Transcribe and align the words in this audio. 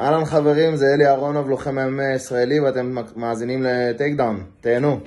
אהלן 0.00 0.24
חברים, 0.24 0.76
זה 0.76 0.86
אלי 0.94 1.06
אהרונוב, 1.06 1.48
לוחם 1.48 1.78
MMA 1.78 2.16
ישראלי, 2.16 2.60
ואתם 2.60 2.94
מאזינים 3.16 3.62
ל-takedown. 3.62 4.44
תהנו. 4.60 5.00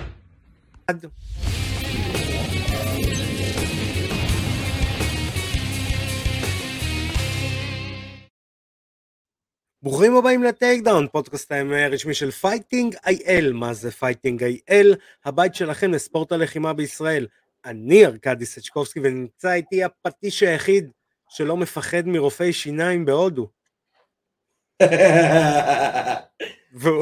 ברוכים 9.84 10.16
הבאים 10.16 10.44
ל-takedown, 10.44 11.08
פודקאסט 11.12 11.52
ה-MMA 11.52 11.84
הרשמי 11.84 12.14
של 12.14 12.32
פייטינג 12.32 12.96
איי-אל. 13.06 13.54
מה 13.54 13.74
זה 13.74 13.92
פייטינג 13.92 14.44
איי-אל? 14.44 14.96
הבית 15.26 15.56
שלכם 15.56 15.92
לספורט 15.92 16.32
הלחימה 16.32 16.74
בישראל. 16.74 17.28
אני 17.66 18.06
ארכדי 18.06 18.46
סצ'קובסקי 18.46 19.00
ונמצא 19.04 19.54
איתי 19.54 19.84
הפטיש 19.84 20.44
היחיד 20.44 20.92
שלא 21.30 21.58
מפחד 21.58 22.08
מרופאי 22.08 22.54
שיניים 22.54 23.06
בהודו. 23.06 23.63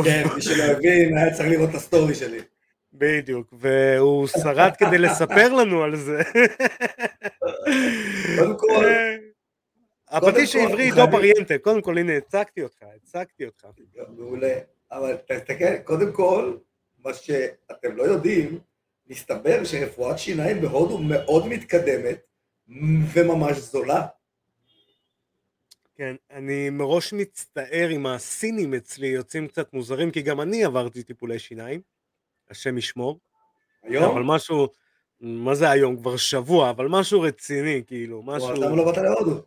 כן, 0.03 0.23
מי 0.35 0.41
שלא 0.41 0.63
הבין, 0.63 1.17
היה 1.17 1.33
צריך 1.33 1.49
לראות 1.49 1.69
את 1.69 1.75
הסטורי 1.75 2.15
שלי. 2.15 2.39
בדיוק, 2.93 3.53
והוא 3.53 4.27
שרד 4.27 4.71
כדי 4.79 4.97
לספר 4.97 5.53
לנו 5.53 5.83
על 5.83 5.95
זה. 5.95 6.21
קודם 8.37 8.57
כל, 8.57 8.85
הפטיש 10.09 10.55
העברי 10.55 10.77
חייבים- 10.91 10.95
דו 10.95 11.11
פריאנטה, 11.11 11.57
קודם 11.57 11.81
כל 11.81 11.97
הנה 11.97 12.17
הצגתי 12.17 12.63
אותך, 12.63 12.83
הצגתי 12.95 13.45
אותך. 13.45 13.65
מעולה. 14.17 14.53
אבל 14.91 15.17
תסתכל, 15.27 15.77
קודם 15.83 16.11
כל, 16.11 16.53
מה 17.05 17.13
שאתם 17.13 17.95
לא 17.95 18.03
יודעים, 18.03 18.59
מסתבר 19.09 19.63
שרפואת 19.63 20.19
שיניים 20.19 20.61
בהודו 20.61 20.97
מאוד 20.97 21.47
מתקדמת 21.47 22.17
וממש 23.13 23.57
זולה. 23.57 24.05
כן, 26.01 26.15
אני 26.31 26.69
מראש 26.69 27.13
מצטער 27.13 27.91
אם 27.91 28.07
הסינים 28.07 28.73
אצלי 28.73 29.07
יוצאים 29.07 29.47
קצת 29.47 29.73
מוזרים, 29.73 30.11
כי 30.11 30.21
גם 30.21 30.41
אני 30.41 30.63
עברתי 30.63 31.03
טיפולי 31.03 31.39
שיניים, 31.39 31.81
השם 32.49 32.77
ישמור. 32.77 33.19
אבל 33.83 33.95
היום? 33.95 34.31
משהו, 34.31 34.67
מה 35.19 35.55
זה 35.55 35.69
היום? 35.69 35.97
כבר 35.97 36.17
שבוע, 36.17 36.69
אבל 36.69 36.87
משהו 36.87 37.21
רציני, 37.21 37.83
כאילו, 37.87 38.23
משהו... 38.23 38.51
למה 38.51 38.75
לא 38.75 38.85
באת 38.85 38.97
להודו? 38.97 39.45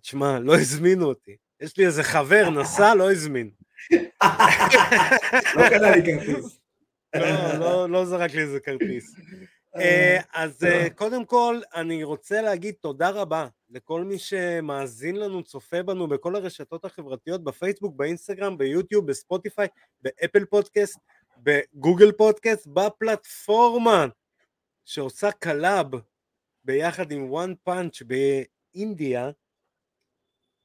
תשמע, 0.00 0.38
לא 0.38 0.54
הזמינו 0.54 1.06
אותי. 1.06 1.36
יש 1.60 1.76
לי 1.76 1.86
איזה 1.86 2.02
חבר, 2.02 2.50
נסע, 2.50 2.94
לא 2.94 3.10
הזמין. 3.10 3.50
לא 5.56 5.68
קנה 5.68 5.90
לי 5.96 6.02
כרטיס. 6.04 6.60
לא, 7.14 7.58
לא, 7.58 7.90
לא 7.90 8.04
זרק 8.04 8.34
לי 8.34 8.42
איזה 8.42 8.60
כרטיס. 8.60 9.14
אה, 9.76 10.18
אז 10.34 10.64
אה, 10.64 10.90
קודם 10.90 11.24
כל, 11.24 11.60
אני 11.74 12.04
רוצה 12.04 12.42
להגיד 12.42 12.74
תודה 12.80 13.10
רבה 13.10 13.46
לכל 13.70 14.04
מי 14.04 14.18
שמאזין 14.18 15.16
לנו, 15.16 15.42
צופה 15.42 15.82
בנו 15.82 16.08
בכל 16.08 16.36
הרשתות 16.36 16.84
החברתיות, 16.84 17.44
בפייסבוק, 17.44 17.96
באינסטגרם, 17.96 18.58
ביוטיוב, 18.58 19.06
בספוטיפיי, 19.06 19.68
באפל 20.02 20.44
פודקאסט, 20.44 20.98
בגוגל 21.36 22.12
פודקאסט, 22.12 22.66
בפלטפורמה 22.66 24.06
שעושה 24.84 25.32
collab 25.32 25.86
ביחד 26.64 27.12
עם 27.12 27.30
וואן 27.30 27.54
פאנץ' 27.64 28.02
באינדיה. 28.02 29.30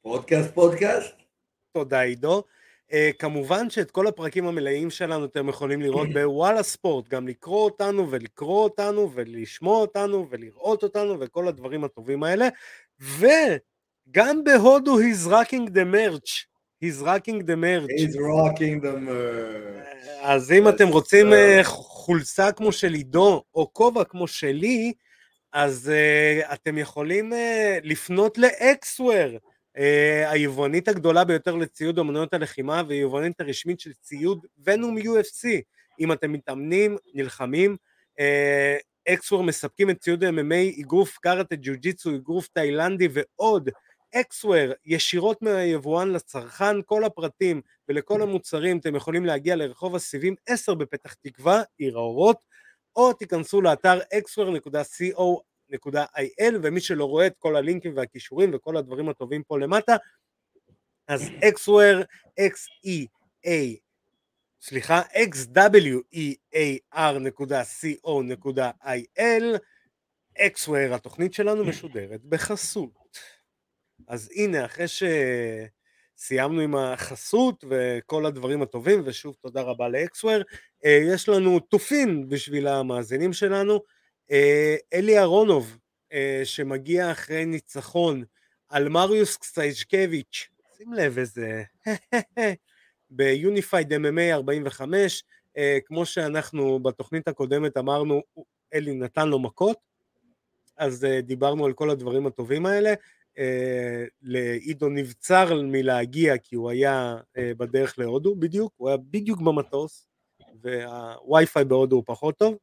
פודקאסט, 0.02 0.54
פודקאסט? 0.54 1.16
תודה 1.74 2.02
עידו. 2.02 2.44
Uh, 2.92 2.96
כמובן 3.20 3.70
שאת 3.70 3.92
כל 3.92 4.08
הפרקים 4.08 4.48
המלאים 4.48 4.90
שלנו 4.90 5.26
אתם 5.26 5.50
יכולים 5.50 5.82
לראות 5.82 6.08
בוואלה 6.14 6.64
ספורט, 6.64 7.08
גם 7.08 7.28
לקרוא 7.28 7.64
אותנו 7.64 8.12
ולקרוא 8.12 8.64
אותנו 8.64 9.12
ולשמוע 9.14 9.78
אותנו 9.78 10.28
ולראות 10.30 10.84
אותנו 10.84 11.20
וכל 11.20 11.48
הדברים 11.48 11.84
הטובים 11.84 12.24
האלה. 12.24 12.48
וגם 13.00 14.44
בהודו 14.44 15.00
he's 15.00 15.28
rocking 15.28 15.70
the 15.70 15.86
merch. 15.94 16.46
he's 16.84 17.02
rocking 17.02 17.40
the 17.50 17.56
merch. 17.56 17.92
He's 18.02 18.18
rocking 18.18 18.82
the 18.82 18.96
merch. 19.08 19.86
אז 20.22 20.52
אם 20.52 20.70
אתם 20.70 20.88
רוצים 20.88 21.34
uh, 21.34 21.64
חולצה 21.64 22.52
כמו 22.52 22.72
של 22.72 22.94
עידו 22.94 23.44
או 23.56 23.74
כובע 23.74 24.04
כמו 24.04 24.28
שלי, 24.28 24.94
אז 25.54 25.92
uh, 25.92 26.54
אתם 26.54 26.78
יכולים 26.78 27.34
uh, 27.34 27.36
לפנות 27.84 28.38
לאקסוור. 28.38 29.38
Uh, 29.76 29.80
היבואנית 30.28 30.88
הגדולה 30.88 31.24
ביותר 31.24 31.56
לציוד 31.56 32.00
אמנויות 32.00 32.34
הלחימה 32.34 32.82
והיבואנית 32.88 33.42
הרשמית 33.42 33.80
של 33.80 33.94
ציוד 33.94 34.46
ונום 34.64 34.98
UFC. 34.98 35.48
אם 36.00 36.12
אתם 36.12 36.32
מתאמנים, 36.32 36.98
נלחמים, 37.14 37.78
אקסוור 39.10 39.44
מספקים 39.44 39.90
את 39.90 40.00
ציוד 40.00 40.24
MMA, 40.24 40.82
אגרוף 40.82 41.18
קארטה, 41.18 41.56
ג'יוג'יצו, 41.56 42.16
אגרוף 42.16 42.48
תאילנדי 42.48 43.08
ועוד. 43.12 43.70
אקסוור 44.16 44.72
ישירות 44.86 45.42
מהיבואן 45.42 46.12
לצרכן, 46.12 46.82
כל 46.86 47.04
הפרטים 47.04 47.62
ולכל 47.90 48.22
המוצרים 48.22 48.78
אתם 48.78 48.96
יכולים 48.96 49.26
להגיע 49.26 49.56
לרחוב 49.56 49.96
הסיבים 49.96 50.36
10 50.48 50.74
בפתח 50.74 51.14
תקווה, 51.14 51.62
עיר 51.78 51.98
האורות, 51.98 52.38
או 52.96 53.14
תיכנסו 53.14 53.62
לאתר 53.62 54.00
xware.co.il 54.00 55.55
ומי 56.64 56.82
שלא 56.82 57.06
רואה 57.06 57.28
את 57.28 57.36
כל 57.40 57.56
הלינקים 57.56 57.98
והכישורים 57.98 58.52
וכל 58.54 58.78
הדברים 58.78 59.10
הטובים 59.10 59.44
פה 59.44 59.60
למטה, 59.60 59.96
אז 61.08 61.30
xware, 61.56 62.04
x-e-a, 62.40 63.50
סליחה, 64.62 65.02
xwear.co.il, 65.02 65.60
xware, 70.40 70.94
התוכנית 70.96 71.34
שלנו 71.34 71.66
משודרת 71.66 72.24
בחסות. 72.24 73.20
אז 74.08 74.30
הנה, 74.36 74.66
אחרי 74.66 74.86
שסיימנו 74.88 76.62
עם 76.62 76.76
החסות 76.76 77.64
וכל 77.70 78.26
הדברים 78.26 78.62
הטובים, 78.62 79.02
ושוב 79.06 79.36
תודה 79.42 79.62
רבה 79.62 79.90
לאקסוור, 79.90 80.42
יש 80.84 81.30
לנו 81.30 81.60
תופין 81.60 82.30
בשביל 82.30 82.68
המאזינים 82.68 83.34
שלנו, 83.34 83.74
אה, 83.74 83.80
אלי 84.94 85.20
אהרונוב, 85.20 85.78
אה, 86.14 86.42
שמגיע 86.44 87.12
אחרי 87.12 87.46
ניצחון 87.46 88.24
על 88.70 88.90
מריוס 88.90 89.38
קסייג'קביץ', 89.38 90.48
שים 90.78 90.94
לב 90.94 91.18
איזה, 91.18 91.64
ביוניפייד 93.10 93.94
MMA 93.94 94.34
45, 94.34 95.24
אה, 95.58 95.78
כמו 95.86 96.06
שאנחנו 96.06 96.80
בתוכנית 96.80 97.28
הקודמת 97.28 97.78
אמרנו, 97.78 98.22
אלי 98.74 98.94
נתן 98.94 99.30
לו 99.30 99.40
מכות, 99.40 99.78
אז 100.78 101.06
אה, 101.06 101.22
דיברנו 101.22 101.66
על 101.66 101.74
כל 101.74 101.90
הדברים 101.90 102.28
הטובים 102.28 102.66
האלה. 102.66 102.94
אה, 103.38 104.06
לעידו 104.22 104.90
נבצר 104.90 105.62
מלהגיע 105.64 106.38
כי 106.38 106.56
הוא 106.56 106.70
היה 106.70 107.18
אה, 107.38 107.52
בדרך 107.58 108.00
להודו 108.00 108.36
בדיוק, 108.36 108.74
הוא 108.78 108.90
היה 108.90 108.98
בדיוק 108.98 109.42
במטוס 109.42 110.08
והווי-פיי 110.62 111.66
בהודו 111.66 111.96
הוא 111.96 112.04
פחות 112.08 112.38
טוב. 112.38 112.56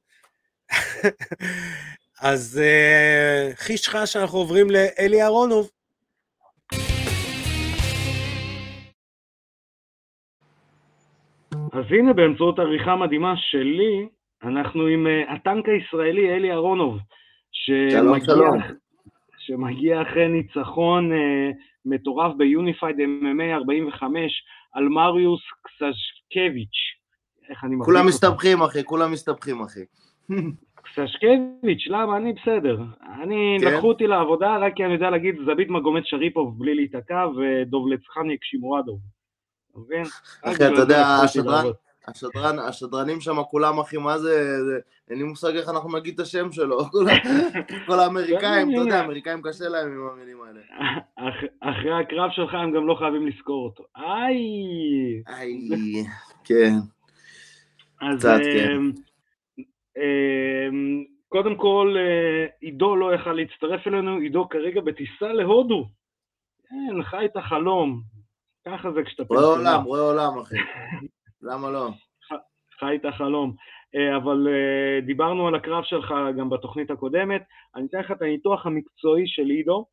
אז 2.23 2.61
אה, 2.63 3.51
חיש 3.55 3.89
חש 3.89 4.13
שאנחנו 4.13 4.39
עוברים 4.39 4.67
לאלי 4.71 5.23
אהרונוב. 5.23 5.71
אז 11.73 11.85
הנה, 11.91 12.13
באמצעות 12.13 12.59
עריכה 12.59 12.97
מדהימה 12.97 13.35
שלי, 13.37 14.09
אנחנו 14.43 14.87
עם 14.87 15.07
uh, 15.07 15.33
הטנק 15.33 15.65
הישראלי 15.69 16.35
אלי 16.35 16.51
אהרונוב, 16.51 16.99
שלום, 17.53 18.21
שמגיע, 18.21 18.35
שלום. 18.35 18.59
שמגיע 19.39 20.03
אחרי 20.03 20.29
ניצחון 20.29 21.13
uh, 21.13 21.55
מטורף 21.85 22.35
ביוניפייד 22.37 22.97
MMA 22.97 23.55
45 23.55 24.45
על 24.73 24.89
מריוס 24.89 25.41
קסשקביץ'. 25.63 26.79
איך 27.49 27.65
אני 27.65 27.77
כולם? 27.85 28.07
מסתבכים, 28.07 28.63
אחי, 28.63 28.85
כולם 28.85 29.13
מסתבכים, 29.13 29.61
אחי. 29.63 29.85
קסשקביץ', 30.83 31.87
למה? 31.87 32.17
אני 32.17 32.33
בסדר. 32.33 32.79
אני, 33.23 33.57
כן? 33.61 33.67
לקחו 33.75 33.89
אותי 33.89 34.07
לעבודה 34.07 34.57
רק 34.59 34.73
כי 34.77 34.85
אני 34.85 34.93
יודע 34.93 35.11
להגיד 35.11 35.35
זביט 35.53 35.69
מגומד 35.69 36.03
שריפוב 36.05 36.59
בלי 36.59 36.75
להיתקע 36.75 37.27
ודובלצחניק 37.37 38.45
שימורדוב. 38.45 38.99
אתה 39.71 39.79
מבין? 39.81 40.03
אחי, 40.43 40.55
אתה 40.55 40.81
יודע, 40.81 41.07
השדרן. 41.25 41.65
השדרן, 42.09 42.59
השדרנים 42.59 43.21
שם 43.21 43.43
כולם, 43.51 43.79
אחי, 43.79 43.97
מה 43.97 44.19
זה, 44.19 44.65
זה- 44.65 44.79
אין 45.11 45.19
לי 45.19 45.25
מושג 45.25 45.57
איך 45.57 45.69
אנחנו 45.69 45.99
נגיד 45.99 46.15
את 46.15 46.21
השם 46.21 46.53
שלו. 46.53 46.79
כל 47.87 48.01
האמריקאים, 48.01 48.71
אתה 48.71 48.79
יודע, 48.81 49.01
האמריקאים 49.01 49.43
קשה 49.43 49.69
להם 49.69 49.89
עם 49.93 50.09
המילים 50.13 50.37
האלה. 50.43 50.61
אח- 51.17 51.45
אחרי 51.61 51.93
הקרב 52.01 52.31
שלך 52.31 52.55
הם 52.55 52.73
גם 52.73 52.87
לא 52.87 52.95
חייבים 52.95 53.27
לזכור 53.27 53.65
אותו. 53.65 53.85
איי! 53.97 54.37
איי, 55.29 56.05
כן. 56.45 56.75
אז 58.01 58.19
קצת, 58.19 58.39
כן. 58.55 58.81
אמ, 59.97 61.05
קודם 61.29 61.57
כל, 61.57 61.95
אה, 61.99 62.47
עידו 62.61 62.97
לא 62.97 63.15
יכל 63.15 63.33
להצטרף 63.33 63.87
אלינו, 63.87 64.17
עידו 64.17 64.49
כרגע 64.49 64.81
בטיסה 64.81 65.33
להודו. 65.33 65.85
כן, 66.69 67.03
חי 67.03 67.25
את 67.25 67.37
החלום. 67.37 68.03
ככה 68.67 68.93
זה 68.93 69.03
כשאתה 69.03 69.23
רואה 69.29 69.41
פנסיונר. 69.41 69.71
עולם, 69.71 69.85
רואה 69.85 70.01
עולם, 70.01 70.39
אחי. 70.39 70.57
למה 71.43 71.71
לא? 71.71 71.89
חי 72.81 72.97
את 72.97 73.05
החלום. 73.05 73.55
אה, 73.95 74.17
אבל 74.17 74.49
אה, 74.49 75.01
דיברנו 75.07 75.49
על 75.49 75.55
הקרב 75.55 75.85
שלך 75.85 76.15
גם 76.39 76.51
בתוכנית 76.51 76.91
הקודמת. 76.91 77.43
אני 77.77 77.87
אתן 77.87 77.99
לך 77.99 78.11
את 78.11 78.23
הניתוח 78.23 78.67
המקצועי 78.67 79.27
של 79.27 79.47
עידו, 79.47 79.87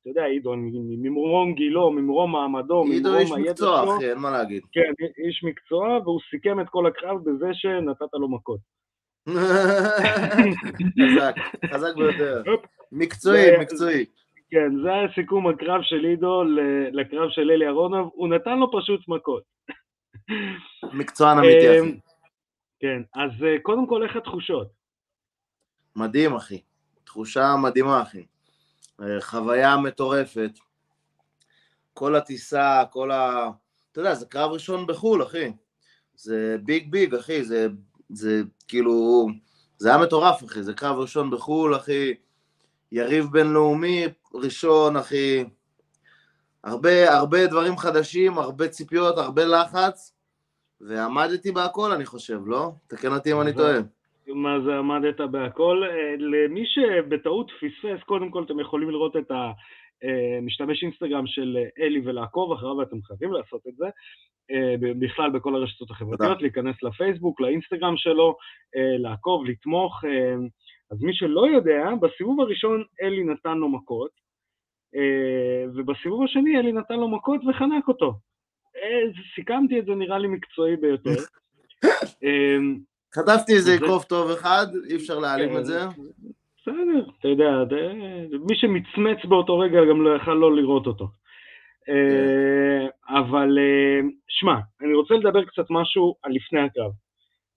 אתה 0.00 0.10
יודע, 0.10 0.24
עידו, 0.24 0.54
ממרום 1.02 1.54
גילו, 1.54 1.90
ממרום 1.90 2.32
מעמדו, 2.32 2.84
עידו 2.84 3.16
איש 3.16 3.30
ממרום 3.30 3.38
הידע 3.38 3.50
מקצוע, 3.50 3.82
שלו, 3.84 3.96
אחי, 3.96 4.10
אין 4.10 4.18
מה 4.18 4.30
להגיד. 4.30 4.62
כן, 4.72 5.04
איש 5.26 5.44
מקצוע, 5.44 5.98
והוא 6.04 6.20
סיכם 6.30 6.60
את 6.60 6.66
כל 6.68 6.86
הקרב 6.86 7.18
בזה 7.24 7.46
שנתת 7.52 8.14
לו 8.14 8.28
מכות. 8.28 8.60
חזק, 11.02 11.34
חזק 11.74 11.94
ביותר. 11.96 12.42
מקצועי, 12.92 13.58
מקצועי. 13.60 14.04
כן, 14.50 14.82
זה 14.82 14.92
היה 14.92 15.08
סיכום 15.14 15.48
הקרב 15.48 15.80
של 15.82 16.04
עידו 16.04 16.42
לקרב 16.92 17.30
של 17.30 17.50
אלי 17.50 17.66
אהרונוב, 17.66 18.10
הוא 18.14 18.28
נתן 18.28 18.58
לו 18.58 18.80
פשוט 18.80 19.00
מכות. 19.08 19.42
מקצוען 20.98 21.38
אמיתי, 21.38 21.68
אה, 21.68 21.80
אחי. 21.80 21.98
כן, 22.80 23.02
אז 23.14 23.30
אה, 23.44 23.56
קודם 23.62 23.86
כל, 23.86 24.02
איך 24.02 24.16
התחושות? 24.16 24.68
מדהים, 25.96 26.34
אחי. 26.34 26.60
תחושה 27.04 27.56
מדהימה, 27.62 28.02
אחי. 28.02 28.24
אה, 29.00 29.20
חוויה 29.20 29.76
מטורפת. 29.76 30.50
כל 31.94 32.14
הטיסה, 32.14 32.82
כל 32.90 33.10
ה... 33.10 33.50
אתה 33.92 34.00
יודע, 34.00 34.14
זה 34.14 34.26
קרב 34.26 34.50
ראשון 34.50 34.86
בחו"ל, 34.86 35.22
אחי. 35.22 35.52
זה 36.14 36.56
ביג 36.62 36.90
ביג, 36.90 37.14
אחי. 37.14 37.44
זה, 37.44 37.68
זה 38.12 38.42
כאילו... 38.68 39.26
זה 39.78 39.88
היה 39.88 39.98
מטורף, 39.98 40.44
אחי. 40.44 40.62
זה 40.62 40.74
קרב 40.74 40.98
ראשון 40.98 41.30
בחו"ל, 41.30 41.76
אחי. 41.76 42.14
יריב 42.92 43.26
בינלאומי 43.32 44.04
ראשון, 44.34 44.96
אחי. 44.96 45.44
הרבה, 46.64 47.14
הרבה 47.14 47.46
דברים 47.46 47.76
חדשים, 47.76 48.38
הרבה 48.38 48.68
ציפיות, 48.68 49.18
הרבה 49.18 49.44
לחץ. 49.44 50.14
ועמדתי 50.80 51.52
בהכל, 51.52 51.92
אני 51.92 52.06
חושב, 52.06 52.38
לא? 52.46 52.72
תקן 52.86 53.12
אותי 53.12 53.32
אם 53.32 53.40
אני 53.40 53.52
טועה. 53.52 53.78
מה 54.26 54.60
זה 54.64 54.78
עמדת 54.78 55.20
בהכל? 55.20 55.82
אה, 55.90 56.14
למי 56.18 56.64
שבטעות 56.66 57.50
פספס, 57.50 58.02
קודם 58.06 58.30
כל 58.30 58.42
אתם 58.42 58.60
יכולים 58.60 58.90
לראות 58.90 59.16
את 59.16 59.30
המשתמש 60.02 60.82
אינסטגרם 60.82 61.26
של 61.26 61.56
אה, 61.56 61.84
אלי 61.84 62.00
ולעקוב 62.04 62.52
אחריו, 62.52 62.76
ואתם 62.76 63.02
חייבים 63.02 63.32
לעשות 63.32 63.60
את 63.68 63.76
זה, 63.76 63.84
אה, 63.84 63.90
בכלל 64.80 65.30
בכל 65.30 65.54
הרשתות 65.54 65.90
החברתיות. 65.90 66.42
להיכנס 66.42 66.82
לפייסבוק, 66.82 67.40
לאינסטגרם 67.40 67.96
שלו, 67.96 68.36
אה, 68.76 68.98
לעקוב, 68.98 69.44
לתמוך. 69.46 70.04
אה, 70.04 70.34
אז 70.90 71.02
מי 71.02 71.14
שלא 71.14 71.46
יודע, 71.48 71.84
בסיבוב 72.00 72.40
הראשון 72.40 72.84
אלי 73.02 73.24
נתן 73.24 73.58
לו 73.58 73.68
מכות, 73.68 74.10
אה, 74.96 75.64
ובסיבוב 75.74 76.22
השני 76.24 76.58
אלי 76.58 76.72
נתן 76.72 76.94
לו 76.96 77.08
מכות 77.08 77.40
וחנק 77.48 77.88
אותו. 77.88 78.14
אה, 78.76 79.10
סיכמתי 79.34 79.78
את 79.78 79.84
זה 79.84 79.94
נראה 79.94 80.18
לי 80.18 80.28
מקצועי 80.28 80.76
ביותר. 80.76 81.10
אה, 82.24 82.56
חטפתי 83.14 83.52
איזה 83.52 83.70
זה- 83.70 83.74
אגרוף 83.76 84.04
טוב 84.04 84.30
אחד, 84.30 84.66
אי 84.90 84.96
אפשר 84.96 85.18
להעלים 85.18 85.48
כן, 85.48 85.56
את 85.58 85.66
זה. 85.66 85.80
בסדר, 86.62 87.06
אתה 87.20 87.28
יודע, 87.28 87.64
מי 88.48 88.56
שמצמץ 88.56 89.24
באותו 89.28 89.58
רגע 89.58 89.78
גם 89.90 90.02
לא 90.02 90.16
יכל 90.16 90.34
לא 90.34 90.56
לראות 90.56 90.86
אותו. 90.86 91.08
אה, 91.88 92.86
אבל 93.08 93.58
אה, 93.58 94.00
שמע, 94.28 94.54
אני 94.80 94.94
רוצה 94.94 95.14
לדבר 95.14 95.44
קצת 95.44 95.64
משהו 95.70 96.14
על 96.22 96.32
לפני 96.32 96.60
הקרב. 96.60 96.92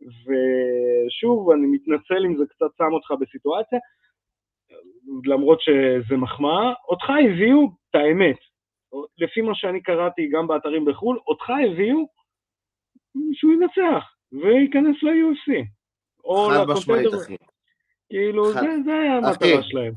ושוב, 0.02 1.50
אני 1.52 1.68
מתנצל 1.68 2.26
אם 2.26 2.38
זה 2.38 2.44
קצת 2.50 2.66
שם 2.78 2.94
אותך 2.94 3.12
בסיטואציה, 3.22 3.80
למרות 5.26 5.62
שזה 5.62 6.18
מחמאה, 6.18 6.74
אותך 6.88 7.10
הביאו 7.10 7.66
את 7.90 7.96
האמת. 7.96 8.38
לפי 9.18 9.42
מה 9.42 9.56
שאני 9.56 9.82
קראתי 9.82 10.30
גם 10.34 10.48
באתרים 10.48 10.86
בחו"ל, 10.86 11.20
אותך 11.28 11.50
הביאו 11.72 12.08
שהוא 13.34 13.54
ינצח 13.54 14.04
וייכנס 14.32 15.04
ל-UFC. 15.04 15.66
או 16.24 16.48
חד 16.50 16.66
משמעית, 16.68 17.06
לקונטנדר- 17.06 17.24
אחי. 17.24 17.36
כאילו, 18.10 18.46
חד- 18.54 18.62
זה, 18.62 18.68
זה 18.86 18.94
היה. 19.00 19.18
המטרה 19.18 19.64
שלהם. 19.64 19.94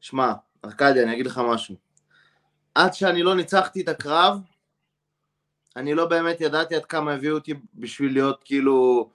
שמע, 0.00 0.32
ארכדי, 0.64 1.02
אני 1.02 1.12
אגיד 1.12 1.26
לך 1.26 1.40
משהו. 1.52 1.74
עד 2.74 2.94
שאני 2.94 3.22
לא 3.22 3.34
ניצחתי 3.34 3.80
את 3.80 3.88
הקרב, 3.88 4.38
אני 5.76 5.94
לא 5.94 6.06
באמת 6.06 6.40
ידעתי 6.40 6.74
עד 6.74 6.84
כמה 6.84 7.12
הביאו 7.12 7.34
אותי 7.34 7.54
בשביל 7.74 8.12
להיות 8.12 8.42
כאילו 8.44 9.10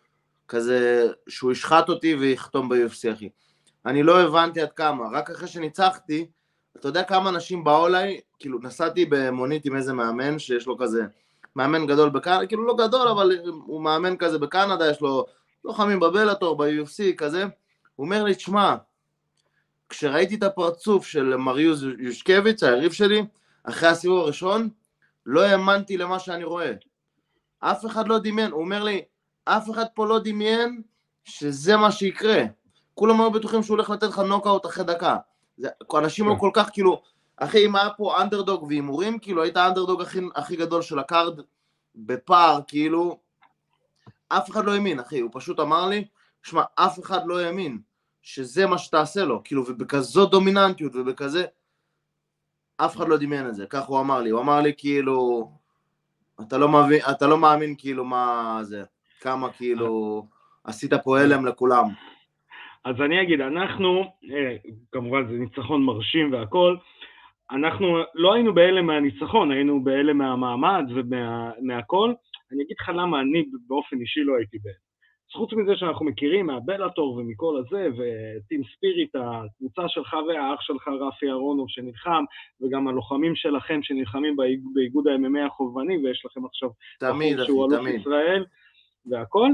כזה, 0.47 1.07
שהוא 1.27 1.51
ישחט 1.51 1.89
אותי 1.89 2.15
ויחתום 2.15 2.69
ב-UFC, 2.69 3.13
אחי. 3.13 3.29
אני 3.85 4.03
לא 4.03 4.21
הבנתי 4.21 4.61
עד 4.61 4.71
כמה, 4.71 5.05
רק 5.13 5.29
אחרי 5.29 5.47
שניצחתי, 5.47 6.27
אתה 6.77 6.87
יודע 6.87 7.03
כמה 7.03 7.29
אנשים 7.29 7.63
באו 7.63 7.87
אליי, 7.87 8.19
כאילו 8.39 8.59
נסעתי 8.61 9.05
במונית 9.09 9.65
עם 9.65 9.75
איזה 9.75 9.93
מאמן 9.93 10.39
שיש 10.39 10.67
לו 10.67 10.77
כזה, 10.77 11.03
מאמן 11.55 11.87
גדול 11.87 12.09
בקנדה, 12.09 12.47
כאילו 12.47 12.65
לא 12.65 12.75
גדול, 12.77 13.07
אבל 13.07 13.39
הוא 13.45 13.81
מאמן 13.81 14.17
כזה 14.17 14.39
בקנדה, 14.39 14.89
יש 14.89 15.01
לו 15.01 15.25
לוחמים 15.65 15.99
בבלאטור, 15.99 16.57
ב-UFC, 16.57 17.15
כזה. 17.17 17.43
הוא 17.95 18.05
אומר 18.05 18.23
לי, 18.23 18.35
תשמע, 18.35 18.75
כשראיתי 19.89 20.35
את 20.35 20.43
הפרצוף 20.43 21.05
של 21.05 21.35
מריוש 21.35 21.85
יושקביץ, 21.99 22.63
היריב 22.63 22.91
שלי, 22.91 23.21
אחרי 23.63 23.89
הסיבוב 23.89 24.19
הראשון, 24.19 24.69
לא 25.25 25.41
האמנתי 25.41 25.97
למה 25.97 26.19
שאני 26.19 26.43
רואה. 26.43 26.71
אף 27.59 27.85
אחד 27.85 28.07
לא 28.07 28.19
דמיין, 28.19 28.51
הוא 28.51 28.61
אומר 28.61 28.83
לי, 28.83 29.01
אף 29.45 29.69
אחד 29.69 29.85
פה 29.93 30.07
לא 30.07 30.19
דמיין 30.23 30.81
שזה 31.23 31.77
מה 31.77 31.91
שיקרה. 31.91 32.43
כולם 32.93 33.21
היו 33.21 33.31
בטוחים 33.31 33.63
שהוא 33.63 33.75
הולך 33.75 33.89
לתת 33.89 34.03
לך 34.03 34.19
נוקאוט 34.19 34.65
אחרי 34.65 34.83
דקה. 34.83 35.17
זה, 35.57 35.69
אנשים 35.97 36.25
היו 36.25 36.33
כן. 36.33 36.39
כל 36.39 36.51
כך 36.53 36.69
כאילו, 36.73 37.01
אחי, 37.37 37.65
אם 37.65 37.75
היה 37.75 37.89
פה 37.89 38.21
אנדרדוג 38.21 38.63
והימורים, 38.63 39.19
כאילו 39.19 39.43
היית 39.43 39.57
האנדרדוג 39.57 40.01
הכי, 40.01 40.19
הכי 40.35 40.55
גדול 40.55 40.81
של 40.81 40.99
הקארד 40.99 41.39
בפער, 41.95 42.59
כאילו, 42.67 43.19
אף 44.27 44.49
אחד 44.49 44.65
לא 44.65 44.73
האמין, 44.73 44.99
אחי, 44.99 45.19
הוא 45.19 45.29
פשוט 45.33 45.59
אמר 45.59 45.87
לי, 45.87 46.05
שמע, 46.43 46.63
אף 46.75 46.99
אחד 46.99 47.19
לא 47.25 47.39
האמין 47.39 47.79
שזה 48.21 48.65
מה 48.65 48.77
שתעשה 48.77 49.23
לו, 49.23 49.41
כאילו, 49.43 49.63
ובכזאת 49.67 50.31
דומיננטיות 50.31 50.95
ובכזה, 50.95 51.45
אף 52.85 52.95
אחד 52.95 53.07
לא 53.07 53.17
דמיין 53.17 53.47
את 53.47 53.55
זה, 53.55 53.65
כך 53.69 53.85
הוא 53.85 53.99
אמר 53.99 54.21
לי, 54.21 54.29
הוא 54.29 54.41
אמר 54.41 54.61
לי 54.61 54.71
כאילו, 54.77 55.49
אתה 56.41 56.57
לא, 56.57 56.69
מבין, 56.69 56.99
אתה 57.11 57.27
לא 57.27 57.37
מאמין 57.37 57.75
כאילו 57.77 58.05
מה 58.05 58.57
זה, 58.61 58.83
כמה 59.21 59.49
כאילו 59.49 60.23
עשית 60.63 60.93
פה 60.93 61.19
הלם 61.19 61.45
לכולם. 61.45 61.85
אז 62.85 62.95
אני 63.05 63.21
אגיד, 63.21 63.41
אנחנו, 63.41 64.01
אה, 64.31 64.55
כמובן 64.91 65.27
זה 65.27 65.33
ניצחון 65.33 65.83
מרשים 65.83 66.33
והכל, 66.33 66.75
אנחנו 67.51 67.87
לא 68.15 68.33
היינו 68.33 68.53
בהלם 68.53 68.85
מהניצחון, 68.85 69.51
היינו 69.51 69.83
בהלם 69.83 70.17
מהמעמד 70.17 70.85
ומהכל. 70.95 72.13
אני 72.51 72.63
אגיד 72.63 72.77
לך 72.79 72.89
למה 72.89 73.21
אני 73.21 73.45
באופן 73.67 73.97
אישי 74.01 74.19
לא 74.23 74.35
הייתי 74.37 74.57
בהלם. 74.59 74.88
חוץ 75.33 75.53
מזה 75.53 75.71
שאנחנו 75.75 76.05
מכירים 76.05 76.45
מהבלאטור 76.45 77.13
ומכל 77.17 77.57
הזה, 77.57 77.87
וטים 77.97 78.61
ספיריט, 78.75 79.15
הקבוצה 79.15 79.81
שלך 79.87 80.13
והאח 80.27 80.61
שלך 80.61 80.87
רפי 80.87 81.29
אהרונוב 81.29 81.65
שנלחם, 81.69 82.23
וגם 82.61 82.87
הלוחמים 82.87 83.35
שלכם 83.35 83.79
שנלחמים 83.83 84.35
באיג- 84.35 84.63
באיגוד 84.73 85.07
ה-MMA 85.07 85.45
החובבני, 85.47 85.97
ויש 86.05 86.25
לכם 86.25 86.45
עכשיו 86.45 86.69
תמיד, 86.99 87.37
אחי, 87.39 87.45
שהוא 87.47 87.65
אלוף 87.65 87.79
תמיד. 87.81 87.95
ישראל 88.01 88.45
והכל, 89.05 89.49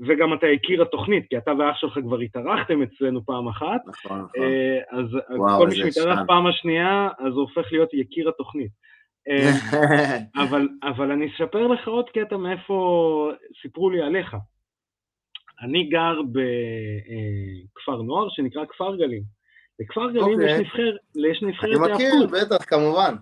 וגם 0.00 0.34
אתה 0.34 0.46
הכיר 0.46 0.82
התוכנית, 0.82 1.26
כי 1.28 1.38
אתה 1.38 1.52
ואח 1.58 1.76
שלך 1.76 1.98
כבר 2.02 2.18
התארחתם 2.18 2.82
אצלנו 2.82 3.24
פעם 3.24 3.48
אחת, 3.48 3.80
נכון, 3.86 4.20
נכון. 4.20 4.42
אה, 4.42 4.78
אז 4.90 5.06
וואו, 5.38 5.58
כל 5.58 5.66
מי 5.66 5.74
שמתארח. 5.92 6.18
פעם 6.26 6.46
השנייה, 6.46 7.08
אז 7.18 7.32
הוא 7.32 7.40
הופך 7.40 7.72
להיות 7.72 7.94
יקיר 7.94 8.28
התוכנית. 8.28 8.70
אה, 9.28 9.50
אבל, 10.44 10.68
אבל 10.82 11.10
אני 11.10 11.26
אספר 11.34 11.66
לך 11.66 11.88
עוד 11.88 12.10
קטע 12.10 12.36
מאיפה 12.36 13.30
סיפרו 13.62 13.90
לי 13.90 14.02
עליך. 14.02 14.36
אני 15.62 15.84
גר 15.84 16.20
בכפר 16.22 18.02
נוער 18.02 18.28
שנקרא 18.28 18.64
כפר 18.64 18.96
גלים. 18.96 19.22
בכפר 19.80 20.10
גלים 20.10 20.40
אוקיי. 20.40 20.54
יש, 20.54 20.60
נבחר, 20.60 20.96
יש 21.30 21.42
אני 21.42 21.50
נבחרת 21.50 21.70
מכיר, 21.70 22.12
היאבקות, 22.12 22.30
בטח, 22.30 22.64
כמובן. 22.64 23.14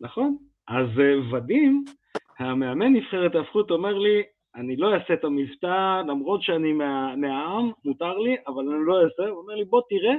נכון? 0.00 0.36
אז 0.68 0.86
אה, 1.00 1.36
ודים, 1.36 1.84
המאמן 2.38 2.92
נבחרת 2.92 3.34
ההפכות, 3.34 3.70
אומר 3.70 3.98
לי, 3.98 4.22
אני 4.56 4.76
לא 4.76 4.94
אעשה 4.94 5.14
את 5.14 5.24
המבטא, 5.24 6.02
למרות 6.08 6.42
שאני 6.42 6.72
מה, 6.72 7.16
מהעם, 7.16 7.70
מותר 7.84 8.18
לי, 8.18 8.36
אבל 8.46 8.68
אני 8.68 8.86
לא 8.86 9.02
אעשה. 9.02 9.30
הוא 9.30 9.38
אומר 9.42 9.54
לי, 9.54 9.64
בוא 9.64 9.82
תראה, 9.88 10.14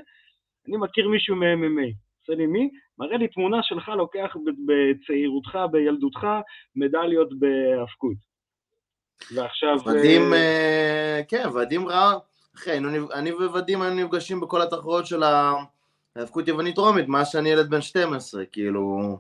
אני 0.68 0.78
מכיר 0.78 1.08
מישהו 1.10 1.36
מ-MMA. 1.36 1.94
עושה 2.22 2.38
לי 2.38 2.46
מי? 2.48 2.70
מראה 3.00 3.18
לי 3.18 3.28
תמונה 3.28 3.58
שלך 3.64 3.90
לוקח 3.90 4.36
בצעירותך, 4.68 5.60
בילדותך, 5.72 6.28
מדליות 6.76 7.30
בהאבקות. 7.40 8.18
ועכשיו... 9.36 9.78
ודים, 9.86 10.34
אה, 10.34 10.38
אה, 10.38 11.22
כן, 11.28 11.50
ודים 11.56 11.88
ראה, 11.88 12.14
אחי, 12.56 12.78
אני 13.14 13.32
ודים 13.32 13.82
היינו 13.82 14.04
נפגשים 14.06 14.40
בכל 14.40 14.62
התחרויות 14.62 15.06
של 15.06 15.24
ההאבקות 15.24 16.48
יוונית 16.48 16.78
רומית, 16.78 17.08
מאז 17.08 17.30
שאני 17.30 17.50
ילד 17.50 17.70
בן 17.70 17.82
12, 17.82 18.46
כאילו... 18.52 19.18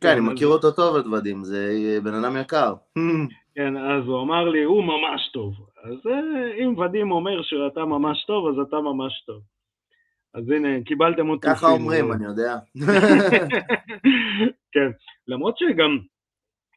כן, 0.00 0.08
אני 0.08 0.20
אז- 0.20 0.32
מכיר 0.32 0.48
אותו 0.48 0.70
טוב, 0.70 0.96
את 0.96 1.06
ודים, 1.06 1.44
זה 1.44 1.68
בן 2.02 2.14
אדם 2.14 2.36
יקר. 2.36 2.74
כן, 3.56 3.76
אז 3.76 4.04
הוא 4.06 4.22
אמר 4.22 4.48
לי, 4.48 4.62
הוא 4.62 4.84
ממש 4.84 5.30
טוב. 5.32 5.54
אז 5.84 6.06
אה, 6.06 6.64
אם 6.64 6.78
ודים 6.78 7.12
אומר 7.12 7.42
שאתה 7.42 7.84
ממש 7.84 8.24
טוב, 8.26 8.48
אז 8.48 8.54
אתה 8.68 8.76
ממש 8.76 9.24
טוב. 9.26 9.40
אז 10.34 10.50
הנה, 10.50 10.68
קיבלתם 10.84 11.26
עוד 11.26 11.38
ככה. 11.42 11.66
אומרים, 11.68 12.12
אני 12.12 12.24
יודע. 12.24 12.56
כן, 14.72 14.90
למרות 15.28 15.58
שגם, 15.58 15.98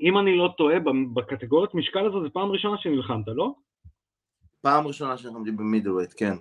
אם 0.01 0.17
אני 0.17 0.37
לא 0.37 0.49
טועה, 0.57 0.75
בקטגוריית 1.13 1.73
משקל 1.73 2.05
הזו, 2.05 2.23
זו 2.23 2.33
פעם 2.33 2.51
ראשונה 2.51 2.77
שנלחמת, 2.77 3.27
לא? 3.27 3.51
פעם 4.61 4.87
ראשונה 4.87 5.17
שנלחמתי 5.17 5.51
במידלווייט, 5.51 6.13
כן. 6.17 6.33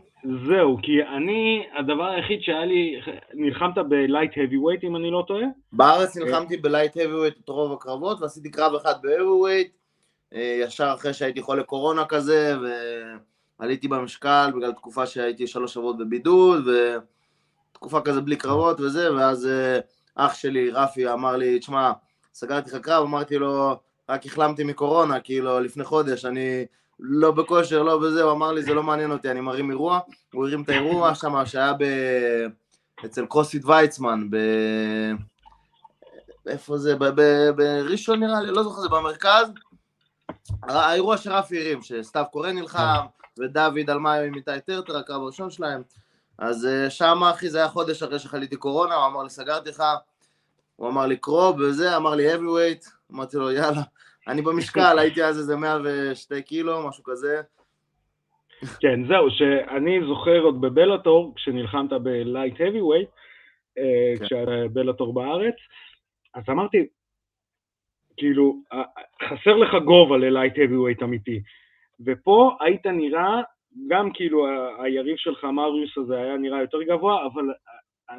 זהו, 0.47 0.79
כי 0.83 1.03
אני, 1.03 1.67
הדבר 1.79 2.05
היחיד 2.05 2.43
שהיה 2.43 2.65
לי, 2.65 3.01
נלחמת 3.35 3.79
בלייט 3.89 4.33
weight 4.35 4.87
אם 4.87 4.97
אני 4.97 5.11
לא 5.11 5.25
טועה? 5.27 5.45
בארץ 5.73 6.17
נלחמתי 6.17 6.57
בלייט 6.57 6.97
heavyweight 6.97 7.41
את 7.45 7.49
רוב 7.49 7.73
הקרבות, 7.73 8.21
ועשיתי 8.21 8.51
קרב 8.51 8.75
אחד 8.75 8.95
ב-heavyweight, 9.03 9.69
אה, 10.35 10.59
ישר 10.61 10.93
אחרי 10.95 11.15
שהייתי 11.15 11.43
חולה 11.43 11.63
קורונה 11.63 12.05
כזה, 12.05 12.57
ועליתי 13.61 13.89
במשקל 13.89 14.51
בגלל 14.57 14.73
תקופה 14.73 15.07
שהייתי 15.07 15.47
שלוש 15.47 15.75
שבועות 15.75 15.99
בבידוד, 15.99 16.65
ותקופה 17.73 18.01
כזה 18.01 18.21
בלי 18.21 18.37
קרבות 18.37 18.81
וזה, 18.81 19.15
ואז 19.15 19.47
אה, 19.47 19.79
אח 20.15 20.35
שלי, 20.35 20.71
רפי, 20.71 21.13
אמר 21.13 21.37
לי, 21.37 21.59
תשמע, 21.59 21.93
סגרתי 22.35 22.71
לך 22.71 22.77
קרב, 22.77 23.05
אמרתי 23.05 23.39
לו, 23.39 23.77
רק 24.09 24.27
החלמתי 24.27 24.65
מקורונה, 24.65 25.21
כאילו, 25.21 25.61
לפני 25.61 25.85
חודש, 25.85 26.25
אני 26.25 26.67
לא 27.01 27.31
בכושר, 27.31 27.83
לא 27.83 27.99
בזה, 27.99 28.23
הוא 28.23 28.33
אמר 28.33 28.53
לי, 28.53 28.63
זה 28.63 28.75
לא 28.75 28.83
מעניין 28.83 29.11
אותי, 29.11 29.31
אני 29.31 29.41
מרים 29.41 29.71
אירוע, 29.71 30.01
הוא 30.33 30.47
הרים 30.47 30.63
את 30.63 30.69
האירוע 30.69 31.15
שם, 31.15 31.47
שהיה 31.47 31.73
ב... 31.73 31.85
אצל 33.05 33.27
קרוסיט 33.27 33.65
ויצמן, 33.65 34.31
ב... 34.31 34.37
איפה 36.47 36.79
זה? 36.79 36.97
בראשון 37.57 38.21
נראה 38.21 38.41
לי, 38.41 38.51
לא 38.51 38.63
זוכר, 38.63 38.81
זה 38.81 38.89
במרכז. 38.89 39.49
האירוע 40.63 41.17
שרפי 41.17 41.61
הרים, 41.61 41.83
שסתיו 41.83 42.25
קורן 42.33 42.59
נלחם, 42.59 43.07
ודוד 43.39 43.91
אלמאיו 43.91 44.25
עם 44.25 44.35
איתי 44.35 44.61
טרטר, 44.67 44.97
הקרב 44.97 45.23
הראשון 45.23 45.51
שלהם. 45.51 45.83
אז 46.39 46.67
אה, 46.67 46.91
שם, 46.91 47.25
אחי, 47.25 47.51
זה 47.51 47.59
היה 47.59 47.69
חודש 47.69 48.03
אחרי 48.03 48.19
שחליתי 48.19 48.57
קורונה, 48.57 48.95
הוא 48.95 49.07
אמר 49.07 49.23
לי, 49.23 49.31
סגרתי 49.31 49.71
לך, 49.71 49.83
הוא 50.77 50.89
אמר 50.89 51.07
לי, 51.07 51.17
קרוב 51.17 51.61
וזה, 51.61 51.97
אמר 51.97 52.15
לי, 52.15 52.35
heavyweight, 52.35 52.89
אמרתי 53.13 53.37
לו, 53.37 53.51
יאללה. 53.51 53.83
אני 54.29 54.43
במשקל, 54.43 54.99
הייתי 54.99 55.25
אז 55.25 55.39
איזה 55.39 55.57
102 55.57 56.43
קילו, 56.43 56.89
משהו 56.89 57.05
כזה. 57.05 57.43
כן, 58.81 59.07
זהו, 59.09 59.31
שאני 59.31 60.01
זוכר 60.07 60.41
עוד 60.41 60.61
בבלאטור, 60.61 61.33
כשנלחמת 61.37 61.93
בלייט 61.93 62.55
heavy 62.55 62.83
weight, 62.91 63.11
אה, 63.79 64.15
כן. 64.19 64.25
כשהיה 64.25 64.69
בלאטור 64.73 65.15
בארץ, 65.15 65.55
אז 66.35 66.43
אמרתי, 66.51 66.87
כאילו, 68.17 68.57
אה, 68.73 68.83
חסר 69.23 69.57
לך 69.57 69.85
גובה 69.85 70.17
ללייט 70.17 70.55
heavy 70.55 70.99
weight 70.99 71.05
אמיתי. 71.05 71.43
ופה 72.07 72.57
היית 72.61 72.87
נראה, 72.87 73.43
גם 73.89 74.11
כאילו 74.15 74.47
היריב 74.83 75.17
שלך, 75.17 75.45
מריוס 75.45 75.99
הזה, 75.99 76.17
היה 76.17 76.37
נראה 76.37 76.61
יותר 76.61 76.83
גבוה, 76.83 77.27
אבל 77.27 77.45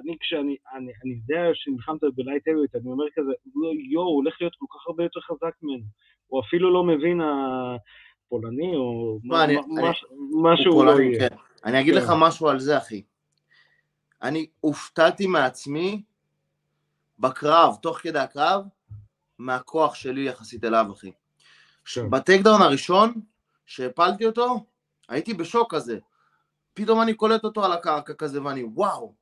אני, 0.03 0.17
כשאני 0.19 0.55
אני, 0.75 0.91
אני 1.03 1.13
יודע 1.13 1.49
שנלחמת 1.53 2.01
בלייט 2.15 2.47
weight, 2.47 2.79
אני 2.81 2.91
אומר 2.91 3.05
כזה, 3.15 3.31
"לא, 3.55 3.69
יואו, 3.91 4.05
הוא 4.05 4.15
הולך 4.15 4.33
להיות 4.41 4.53
כל 4.59 4.65
כך 4.69 4.87
הרבה 4.87 5.03
יותר 5.03 5.19
חזק 5.19 5.53
ממנו. 5.61 5.83
הוא 6.27 6.41
אפילו 6.41 6.73
לא 6.73 6.83
מבין 6.83 7.21
הפולני, 7.21 8.75
או 8.75 9.19
מה, 9.23 9.43
אני- 9.43 9.55
מה- 9.55 9.61
אני- 9.81 9.89
מש- 9.89 10.05
מה 10.41 10.49
הוא 10.49 10.57
שהוא 10.57 10.85
לא 10.85 11.01
יהיה. 11.01 11.29
כן. 11.29 11.35
אני 11.65 11.81
אגיד 11.81 11.93
כן. 11.93 11.99
לך 12.01 12.13
משהו 12.19 12.49
על 12.49 12.59
זה, 12.59 12.77
אחי. 12.77 13.01
אני 14.21 14.47
הופתעתי 14.61 15.27
מעצמי 15.27 16.01
בקרב, 17.19 17.75
תוך 17.81 17.97
כדי 17.97 18.19
הקרב, 18.19 18.63
מהכוח 19.39 19.95
שלי 19.95 20.27
יחסית 20.27 20.63
אליו, 20.63 20.85
אחי. 20.93 21.11
כן. 21.93 22.09
בטייקדאון 22.09 22.61
הראשון, 22.61 23.13
שהפלתי 23.65 24.25
אותו, 24.25 24.65
הייתי 25.09 25.33
בשוק 25.33 25.75
כזה. 25.75 25.99
פתאום 26.73 27.01
אני 27.01 27.13
קולט 27.13 27.43
אותו 27.43 27.65
על 27.65 27.71
הקרקע 27.71 28.13
כזה, 28.13 28.43
ואני, 28.43 28.63
וואו, 28.63 29.13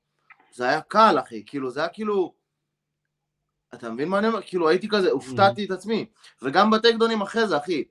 זה 0.53 0.69
היה 0.69 0.81
קל, 0.81 1.15
אחי. 1.19 1.43
כאילו, 1.45 1.69
זה 1.69 1.79
היה 1.79 1.89
כאילו... 1.89 2.33
אתה 3.73 3.89
מבין 3.89 4.09
מה 4.09 4.19
אני 4.19 4.27
אומר? 4.27 4.41
כאילו, 4.41 4.69
הייתי 4.69 4.87
כזה, 4.89 5.11
הופתעתי 5.11 5.65
את 5.65 5.71
עצמי. 5.71 6.05
וגם 6.41 6.71
בטייקדאונים 6.71 7.21
אחרי 7.21 7.47
זה, 7.47 7.57
אחי. 7.57 7.83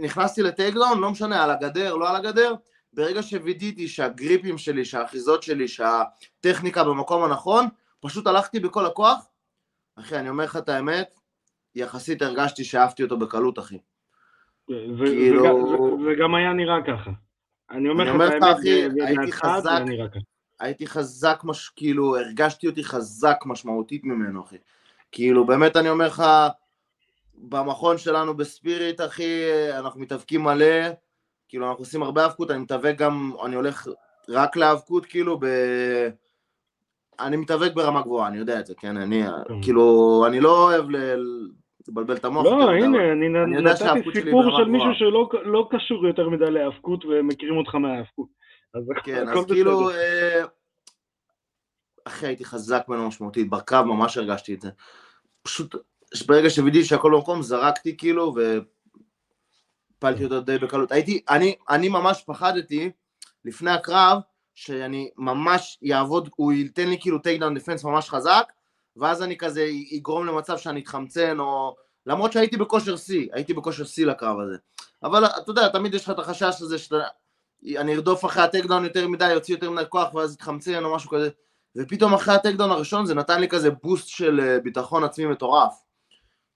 נכנסתי 0.00 0.42
לטייקדאון, 0.42 1.00
לא 1.00 1.10
משנה, 1.10 1.44
על 1.44 1.50
הגדר, 1.50 1.94
לא 1.96 2.10
על 2.10 2.16
הגדר, 2.16 2.54
ברגע 2.92 3.22
שווידאתי 3.22 3.88
שהגריפים 3.88 4.58
שלי, 4.58 4.84
שהאחיזות 4.84 5.42
שלי, 5.42 5.68
שהטכניקה 5.68 6.84
במקום 6.84 7.24
הנכון, 7.24 7.66
פשוט 8.00 8.26
הלכתי 8.26 8.60
בכל 8.60 8.86
הכוח. 8.86 9.28
אחי, 9.96 10.16
אני 10.18 10.28
אומר 10.28 10.44
לך 10.44 10.56
את 10.56 10.68
האמת, 10.68 11.14
יחסית 11.74 12.22
הרגשתי 12.22 12.64
שאהבתי 12.64 13.02
אותו 13.02 13.18
בקלות, 13.18 13.58
אחי. 13.58 13.78
ו- 14.70 15.06
כאילו- 15.06 15.44
וגם- 15.44 16.06
וגם 16.06 16.34
היה 16.34 16.52
נראה 16.52 16.76
ככה. 16.86 17.10
אני 17.70 17.88
אומר 17.88 18.04
לך 18.04 18.32
את 18.38 18.42
האמת, 18.42 18.58
הייתי 19.06 19.26
זה 19.26 19.32
חזק. 19.32 19.80
הייתי 20.64 20.86
חזק, 20.86 21.40
מש... 21.44 21.68
כאילו, 21.68 22.16
הרגשתי 22.16 22.66
אותי 22.66 22.84
חזק 22.84 23.36
משמעותית 23.46 24.04
ממנו, 24.04 24.42
אחי. 24.42 24.56
כאילו, 25.12 25.46
באמת 25.46 25.76
אני 25.76 25.90
אומר 25.90 26.06
לך, 26.06 26.24
במכון 27.34 27.98
שלנו 27.98 28.34
בספיריט, 28.36 29.00
אחי, 29.00 29.32
אנחנו 29.78 30.00
מתאבקים 30.00 30.42
מלא, 30.42 30.88
כאילו, 31.48 31.68
אנחנו 31.68 31.82
עושים 31.82 32.02
הרבה 32.02 32.22
האבקות, 32.22 32.50
אני 32.50 32.58
מתאבק 32.58 32.94
גם, 32.98 33.32
אני 33.44 33.56
הולך 33.56 33.88
רק 34.28 34.56
להאבקות, 34.56 35.06
כאילו, 35.06 35.38
ב... 35.40 35.46
אני 37.20 37.36
מתאבק 37.36 37.74
ברמה 37.74 38.02
גבוהה, 38.02 38.28
אני 38.28 38.38
יודע 38.38 38.60
את 38.60 38.66
זה, 38.66 38.74
כן? 38.74 38.96
אני, 38.96 39.22
כן. 39.48 39.62
כאילו, 39.62 40.24
אני 40.26 40.40
לא 40.40 40.64
אוהב 40.64 40.90
ל- 40.90 41.48
לבלבל 41.88 42.16
את 42.16 42.24
המוח. 42.24 42.44
לא, 42.44 42.70
הנה, 42.70 43.12
אני 43.12 43.26
אני 43.42 43.62
נתתי 43.62 43.84
סיפור 44.14 44.56
של 44.56 44.64
מישהו. 44.64 44.94
שלא 44.94 45.30
לא 45.44 45.68
קשור 45.70 46.06
יותר 46.06 46.28
מדי 46.28 46.50
להאבקות 46.50 47.04
ומכירים 47.04 47.56
אותך 47.56 47.74
מההאבקות. 47.74 48.43
כן, 49.04 49.28
אז 49.28 49.44
כאילו. 49.46 49.90
אה, 49.90 50.44
אחי, 52.04 52.26
הייתי 52.26 52.44
חזק 52.44 52.84
ממנו 52.88 53.08
משמעותית, 53.08 53.50
בקרב 53.50 53.86
ממש 53.86 54.16
הרגשתי 54.16 54.54
את 54.54 54.60
זה. 54.60 54.70
פשוט, 55.42 55.74
ברגע 56.26 56.50
שווידאתי 56.50 56.84
שהכל 56.84 57.12
במקום, 57.14 57.42
זרקתי 57.42 57.96
כאילו, 57.96 58.34
והפלתי 60.00 60.24
אותו 60.24 60.40
די 60.40 60.58
בקלות. 60.58 60.92
הייתי, 60.92 61.22
אני, 61.30 61.56
אני 61.70 61.88
ממש 61.88 62.24
פחדתי, 62.26 62.90
לפני 63.44 63.70
הקרב, 63.70 64.18
שאני 64.54 65.10
ממש 65.16 65.78
אעבוד, 65.82 66.28
הוא 66.36 66.52
ייתן 66.52 66.88
לי 66.88 67.00
כאילו 67.00 67.18
takedown 67.18 67.54
defense 67.54 67.84
ממש 67.84 68.10
חזק, 68.10 68.52
ואז 68.96 69.22
אני 69.22 69.36
כזה 69.36 69.62
יגרום 69.90 70.26
למצב 70.26 70.58
שאני 70.58 70.80
אתחמצן, 70.80 71.40
או... 71.40 71.76
למרות 72.06 72.32
שהייתי 72.32 72.56
בכושר 72.56 72.96
שיא, 72.96 73.28
הייתי 73.32 73.54
בכושר 73.54 73.84
שיא 73.84 74.06
לקרב 74.06 74.40
הזה. 74.40 74.56
אבל 75.02 75.24
אתה 75.24 75.50
יודע, 75.50 75.68
תמיד 75.68 75.94
יש 75.94 76.04
לך 76.04 76.10
את 76.10 76.18
החשש 76.18 76.62
הזה 76.62 76.78
שאתה... 76.78 76.96
אני 77.66 77.94
ארדוף 77.94 78.24
אחרי 78.24 78.42
הטקדאון 78.42 78.84
יותר 78.84 79.08
מדי, 79.08 79.32
יוציא 79.32 79.54
יותר 79.54 79.70
מדי 79.70 79.82
כוח 79.88 80.14
ואז 80.14 80.34
אתחמצן 80.34 80.84
או 80.84 80.94
משהו 80.94 81.10
כזה. 81.10 81.28
ופתאום 81.76 82.14
אחרי 82.14 82.34
הטקדאון 82.34 82.70
הראשון 82.70 83.06
זה 83.06 83.14
נתן 83.14 83.40
לי 83.40 83.48
כזה 83.48 83.70
בוסט 83.70 84.08
של 84.08 84.40
אה, 84.40 84.60
ביטחון 84.60 85.04
עצמי 85.04 85.26
מטורף. 85.26 85.74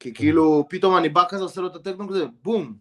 כי 0.01 0.15
כאילו, 0.15 0.67
פתאום 0.69 0.97
אני 0.97 1.09
בא 1.09 1.25
כזה, 1.29 1.43
עושה 1.43 1.61
לו 1.61 1.67
את 1.67 1.75
הטקדאון 1.77 2.09
כזה, 2.09 2.25
בום. 2.43 2.77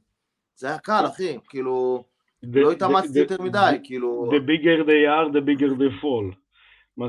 זה 0.55 0.67
היה 0.67 0.77
קל, 0.77 1.05
אחי. 1.07 1.37
כאילו, 1.49 2.03
The- 2.45 2.47
לא 2.53 2.69
the- 2.71 2.73
התאמצתי 2.73 3.19
the- 3.19 3.21
יותר 3.21 3.41
מדי, 3.41 3.77
כאילו... 3.83 4.29
The 4.31 4.41
bigger 4.41 4.85
they 4.87 5.07
are, 5.09 5.33
the 5.33 5.41
bigger 5.47 5.79
they 5.79 6.03
fall. 6.03 6.35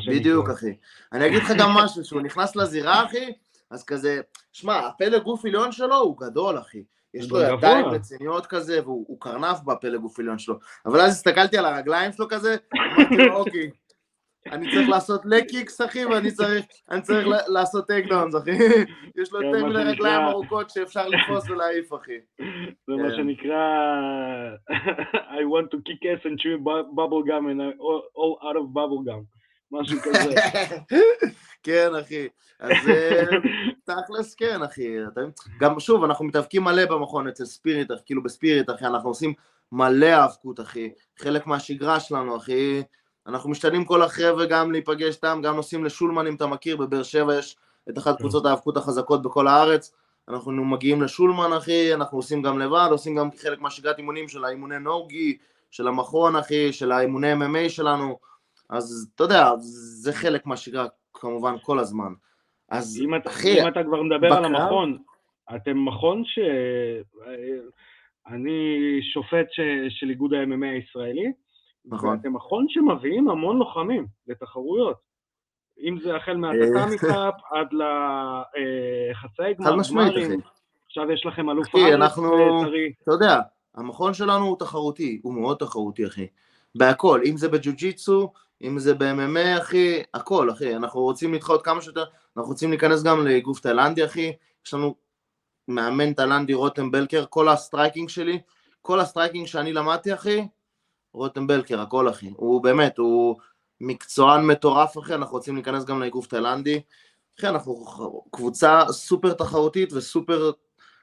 בדיוק, 0.08 0.50
אחי. 0.50 0.76
אני 1.12 1.26
אגיד 1.26 1.42
לך 1.42 1.52
גם 1.58 1.70
משהו, 1.70 2.04
שהוא 2.04 2.20
נכנס 2.20 2.56
לזירה, 2.56 3.04
אחי, 3.04 3.32
אז 3.70 3.84
כזה, 3.84 4.20
שמע, 4.52 4.78
הפלג 4.78 5.22
גוף 5.22 5.44
עליון 5.44 5.72
שלו 5.72 5.96
הוא 5.96 6.18
גדול, 6.20 6.58
אחי. 6.58 6.82
יש 7.14 7.30
לו. 7.30 7.40
ידיים 7.40 7.86
רציניות 7.86 8.46
כזה, 8.46 8.82
והוא 8.84 9.04
הוא 9.08 9.20
קרנף 9.20 9.60
בפלג 9.60 10.00
גוף 10.00 10.18
עליון 10.18 10.38
שלו. 10.38 10.58
אבל 10.86 11.00
אז 11.00 11.12
הסתכלתי 11.12 11.58
על 11.58 11.64
הרגליים 11.64 12.12
שלו 12.12 12.28
כזה, 12.28 12.56
אמרתי 12.74 13.16
לו, 13.16 13.34
אוקיי, 13.40 13.70
אני 14.52 14.70
צריך 14.74 14.88
לעשות 14.88 15.20
לקיקס, 15.24 15.80
אחי, 15.80 16.04
ואני 16.04 16.30
צריך, 16.30 16.64
אני 16.90 17.02
צריך 17.02 17.26
לעשות 17.48 17.86
טייק 17.86 18.06
דאונס, 18.08 18.34
אחי. 18.36 18.50
יש 19.22 19.32
לו 19.32 19.40
כן, 19.40 19.46
יותר 19.46 19.66
מדי 19.66 19.74
שנקרא- 19.78 19.90
רגליים 19.90 20.26
ארוכות 20.26 20.70
שאפשר 20.70 21.08
לתפוס 21.08 21.50
ולהעיף, 21.50 21.94
אחי. 21.94 22.18
זה 22.86 22.94
מה 23.02 23.08
כן. 23.10 23.16
שנקרא 23.16 23.62
I 25.38 25.42
want 25.52 25.68
to 25.74 25.78
kick 25.78 26.02
ass 26.04 26.24
and 26.26 26.38
chew 26.38 26.58
bu- 26.64 26.88
bubble 26.94 27.22
gum 27.28 27.46
and 27.50 27.60
all 28.14 28.38
out 28.48 28.56
of 28.56 28.72
bubble 28.72 29.02
gum. 29.08 29.37
משהו 29.72 29.98
כזה. 30.00 30.34
כן, 31.62 31.90
אחי. 32.00 32.28
אז 32.60 32.88
אה, 32.88 33.24
תכלס 33.84 34.34
כן, 34.34 34.62
אחי. 34.62 34.96
גם 35.60 35.80
שוב, 35.80 36.04
אנחנו 36.04 36.24
מתאבקים 36.24 36.64
מלא 36.64 36.84
במכון 36.84 37.28
אצל 37.28 37.44
ספיריט, 37.44 37.90
כאילו 38.06 38.22
בספיריט, 38.22 38.70
אחי, 38.70 38.84
אנחנו 38.84 39.08
עושים 39.08 39.32
מלא 39.72 40.06
האבקות, 40.06 40.60
אחי. 40.60 40.90
חלק 41.18 41.46
מהשגרה 41.46 42.00
שלנו, 42.00 42.36
אחי. 42.36 42.82
אנחנו 43.26 43.50
משתדלים 43.50 43.84
כל 43.84 44.02
החבר'ה 44.02 44.46
גם 44.46 44.72
להיפגש 44.72 45.14
איתם, 45.16 45.40
גם 45.44 45.56
נוסעים 45.56 45.84
לשולמן, 45.84 46.26
אם 46.26 46.34
אתה 46.34 46.46
מכיר, 46.46 46.76
בבאר 46.76 47.02
שבע 47.02 47.34
יש 47.38 47.56
את 47.90 47.98
אחת 47.98 48.18
קבוצות 48.18 48.46
האבקות 48.46 48.76
החזקות 48.76 49.22
בכל 49.22 49.48
הארץ. 49.48 49.92
אנחנו 50.28 50.64
מגיעים 50.64 51.02
לשולמן, 51.02 51.52
אחי, 51.52 51.94
אנחנו 51.94 52.18
עושים 52.18 52.42
גם 52.42 52.58
לבד, 52.58 52.88
עושים 52.90 53.16
גם 53.16 53.28
חלק 53.42 53.60
מהשגרת 53.60 53.98
אימונים 53.98 54.28
של 54.28 54.44
האימוני 54.44 54.78
נוגי, 54.78 55.38
של 55.70 55.88
המכון, 55.88 56.36
אחי, 56.36 56.72
של 56.72 56.92
האימוני 56.92 57.32
MMA 57.32 57.68
שלנו. 57.68 58.18
אז 58.70 59.10
אתה 59.14 59.24
יודע, 59.24 59.50
זה 60.02 60.12
חלק 60.12 60.46
מהשגרה, 60.46 60.86
כמובן, 61.14 61.54
כל 61.62 61.78
הזמן. 61.78 62.12
אז 62.68 63.00
אם 63.04 63.14
אתה, 63.16 63.30
אחי, 63.30 63.62
אם 63.62 63.68
אתה 63.68 63.80
כבר 63.84 64.02
מדבר 64.02 64.32
על 64.32 64.42
בקרב- 64.44 64.60
המכון, 64.60 64.98
אתם 65.56 65.84
מכון 65.84 66.22
ש... 66.24 66.38
אני 68.26 68.76
שופט 69.12 69.46
ש... 69.50 69.60
של 69.88 70.10
איגוד 70.10 70.34
ה-MMA 70.34 70.66
הישראלי, 70.66 71.32
נכון. 71.84 72.08
ואתם 72.16 72.32
מכון 72.32 72.66
שמביאים 72.68 73.28
המון 73.30 73.58
לוחמים 73.58 74.06
לתחרויות. 74.26 74.96
אם 75.82 75.98
זה 76.02 76.16
החל 76.16 76.36
מהטקאמי 76.42 76.98
קאפ 76.98 77.34
עד 77.50 77.66
לחצאי 77.72 79.54
גמר, 79.54 79.66
חד 79.70 79.74
משמעית. 79.76 80.12
אחי. 80.12 80.34
עכשיו 80.86 81.10
יש 81.12 81.26
לכם 81.26 81.50
אלוף 81.50 81.68
אחי, 81.68 81.78
הארץ 81.82 81.94
אנחנו- 81.94 82.34
אה, 82.38 82.64
טרי. 82.64 82.92
אתה 83.02 83.12
יודע, 83.12 83.40
המכון 83.74 84.14
שלנו 84.14 84.44
הוא 84.44 84.56
תחרותי, 84.58 85.20
הוא 85.22 85.34
מאוד 85.34 85.56
תחרותי, 85.56 86.06
אחי. 86.06 86.26
בהכל, 86.74 87.20
אם 87.26 87.36
זה 87.36 87.48
בג'יו-ג'יצו, 87.48 88.32
אם 88.62 88.78
זה 88.78 88.94
ב-MMA, 88.94 89.62
אחי, 89.62 90.02
הכל, 90.14 90.50
אחי. 90.50 90.76
אנחנו 90.76 91.00
רוצים 91.00 91.32
להתחרות 91.32 91.64
כמה 91.64 91.82
שיותר, 91.82 92.04
אנחנו 92.36 92.50
רוצים 92.50 92.70
להיכנס 92.70 93.02
גם 93.02 93.26
לאגרוף 93.26 93.60
תאילנדי, 93.60 94.04
אחי. 94.04 94.32
יש 94.66 94.74
לנו 94.74 94.94
מאמן 95.68 96.12
תאילנדי, 96.12 96.54
רותם 96.54 96.90
בלקר, 96.90 97.24
כל 97.30 97.48
ה-striking 97.48 98.08
שלי, 98.08 98.40
כל 98.82 99.00
ה-striking 99.00 99.46
שאני 99.46 99.72
למדתי, 99.72 100.14
אחי, 100.14 100.48
רותם 101.12 101.46
בלקר, 101.46 101.80
הכל, 101.80 102.08
אחי. 102.08 102.30
הוא 102.36 102.62
באמת, 102.62 102.98
הוא 102.98 103.36
מקצוען 103.80 104.46
מטורף, 104.46 104.98
אחי, 104.98 105.14
אנחנו 105.14 105.36
רוצים 105.36 105.54
להיכנס 105.54 105.84
גם 105.84 106.02
לאגרוף 106.02 106.26
תאילנדי. 106.26 106.80
אחי, 107.38 107.48
אנחנו 107.48 107.86
קבוצה 108.30 108.82
סופר 108.90 109.32
תחרותית 109.32 109.92
וסופר... 109.92 110.50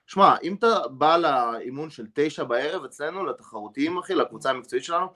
שמע, 0.07 0.35
אם 0.43 0.55
אתה 0.55 0.87
בא 0.87 1.17
לאימון 1.17 1.89
של 1.89 2.05
תשע 2.13 2.43
בערב 2.43 2.83
אצלנו, 2.83 3.25
לתחרותיים, 3.25 3.97
אחי, 3.97 4.15
לקבוצה 4.15 4.49
המקצועית 4.49 4.83
שלנו, 4.83 5.07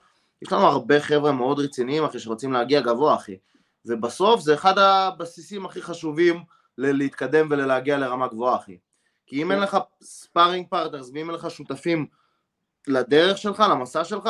יש 0.42 0.52
לנו 0.52 0.66
הרבה 0.66 1.00
חבר'ה 1.00 1.32
מאוד 1.32 1.58
רציניים, 1.58 2.04
אחי, 2.04 2.18
שרוצים 2.18 2.52
להגיע 2.52 2.80
גבוה, 2.80 3.14
אחי. 3.14 3.36
ובסוף 3.86 4.40
זה 4.40 4.54
אחד 4.54 4.78
הבסיסים 4.78 5.66
הכי 5.66 5.82
חשובים 5.82 6.42
להתקדם 6.78 7.48
ולהגיע 7.50 7.98
לרמה 7.98 8.28
גבוהה, 8.28 8.56
אחי. 8.56 8.78
כי 9.26 9.42
אם 9.42 9.52
אין 9.52 9.60
לך 9.60 9.76
sparring 10.02 10.66
partners 10.70 11.10
ואם 11.14 11.30
אין 11.30 11.34
לך 11.38 11.50
שותפים 11.50 12.06
לדרך 12.86 13.38
שלך, 13.38 13.64
למסע 13.70 14.04
שלך, 14.04 14.28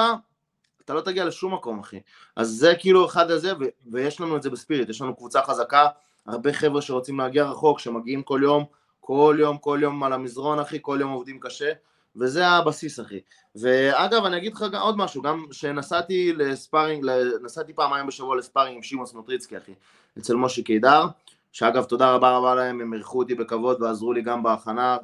אתה 0.85 0.95
לא 0.95 1.01
תגיע 1.01 1.25
לשום 1.25 1.55
מקום, 1.55 1.81
אחי. 1.81 2.01
אז 2.37 2.49
זה 2.49 2.75
כאילו 2.79 3.07
אחד 3.07 3.31
הזה, 3.31 3.53
ו- 3.61 3.91
ויש 3.93 4.21
לנו 4.21 4.37
את 4.37 4.43
זה 4.43 4.51
בספיריט, 4.51 4.89
יש 4.89 5.01
לנו 5.01 5.17
קבוצה 5.17 5.43
חזקה, 5.43 5.87
הרבה 6.27 6.53
חבר'ה 6.53 6.83
שרוצים 6.83 7.19
להגיע 7.19 7.45
רחוק, 7.45 7.79
שמגיעים 7.79 8.23
כל 8.23 8.41
יום, 8.43 8.65
כל 9.01 9.37
יום, 9.39 9.59
כל 9.59 9.79
יום 9.83 10.05
על 10.05 10.13
המזרון, 10.13 10.59
אחי, 10.59 10.79
כל 10.83 10.99
יום 11.01 11.11
עובדים 11.11 11.41
קשה, 11.41 11.73
וזה 12.17 12.47
הבסיס, 12.47 13.01
אחי. 13.01 13.21
ואגב, 13.57 14.25
אני 14.25 14.37
אגיד 14.37 14.55
לך 14.55 14.65
עוד 14.81 14.97
משהו, 14.97 15.23
גם 15.23 15.45
שנסעתי 15.53 16.33
לספארינג, 16.33 17.07
נסעתי 17.43 17.73
פעמיים 17.73 18.07
בשבוע 18.07 18.37
לספארינג 18.37 18.77
עם 18.77 18.83
שמעון 18.83 19.07
סמוטריצקי, 19.07 19.59
אחי, 19.59 19.73
אצל 20.19 20.37
משה 20.37 20.63
קידר, 20.63 21.07
שאגב, 21.53 21.85
תודה 21.85 22.15
רבה 22.15 22.37
רבה 22.37 22.55
להם, 22.55 22.81
הם 22.81 22.95
אירחו 22.95 23.19
אותי 23.19 23.35
בכבוד 23.35 23.83
ועזרו 23.83 24.13
לי 24.13 24.23
גם 24.23 24.43
בהכנה, 24.43 24.97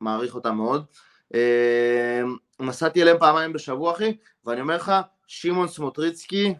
מעריך 0.00 0.34
אותם 0.34 0.56
מאוד. 0.56 0.84
אה, 1.34 2.22
נסעתי 2.60 3.02
אליהם 3.02 3.18
פעמיים 3.18 3.52
בשבוע, 3.52 3.92
אחי, 3.92 4.16
ואני 4.44 4.60
אומר 4.60 4.76
לך, 4.76 4.92
שמעון 5.26 5.68
סמוטריצקי, 5.68 6.54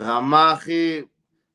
רמה, 0.00 0.52
אחי, 0.52 1.02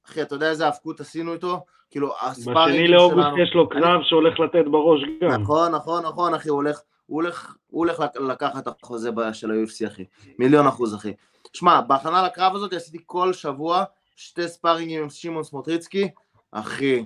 אחי, 0.08 0.22
אתה 0.22 0.36
יודע 0.36 0.50
איזה 0.50 0.66
האבקות 0.66 1.00
עשינו 1.00 1.34
איתו? 1.34 1.66
כאילו, 1.92 2.14
הספארינג 2.22 2.88
שלנו... 2.88 2.88
בשני 2.88 2.88
לאוגוסט 2.88 3.30
יש 3.44 3.54
לו 3.56 3.70
קרב 3.70 3.84
אני... 3.84 4.04
שהולך 4.04 4.40
לתת 4.40 4.66
בראש 4.72 5.02
גם. 5.22 5.30
נכון, 5.30 5.72
נכון, 5.72 6.06
נכון, 6.06 6.34
אחי, 6.34 6.50
הוא 6.50 6.56
הולך, 6.56 6.80
הוא 7.06 7.16
הולך, 7.16 7.56
הוא 7.68 7.80
הולך 7.80 8.04
לקחת 8.16 8.68
את 8.68 8.84
החוזה 8.84 9.10
של 9.34 9.52
ה-UFC, 9.52 9.88
אחי. 9.88 10.06
מיליון 10.40 10.68
אחוז, 10.68 10.96
אחי. 10.96 11.14
שמע, 11.54 11.82
בהכנה 11.82 12.24
לקרב 12.24 12.56
הזאת 12.56 12.74
עשיתי 12.74 12.98
כל 13.06 13.34
שבוע 13.34 13.84
שתי 14.16 14.48
ספארינגים 14.48 15.04
עם 15.04 15.10
שמעון 15.10 15.44
סמוטריצקי, 15.44 16.10
אחי. 16.52 17.06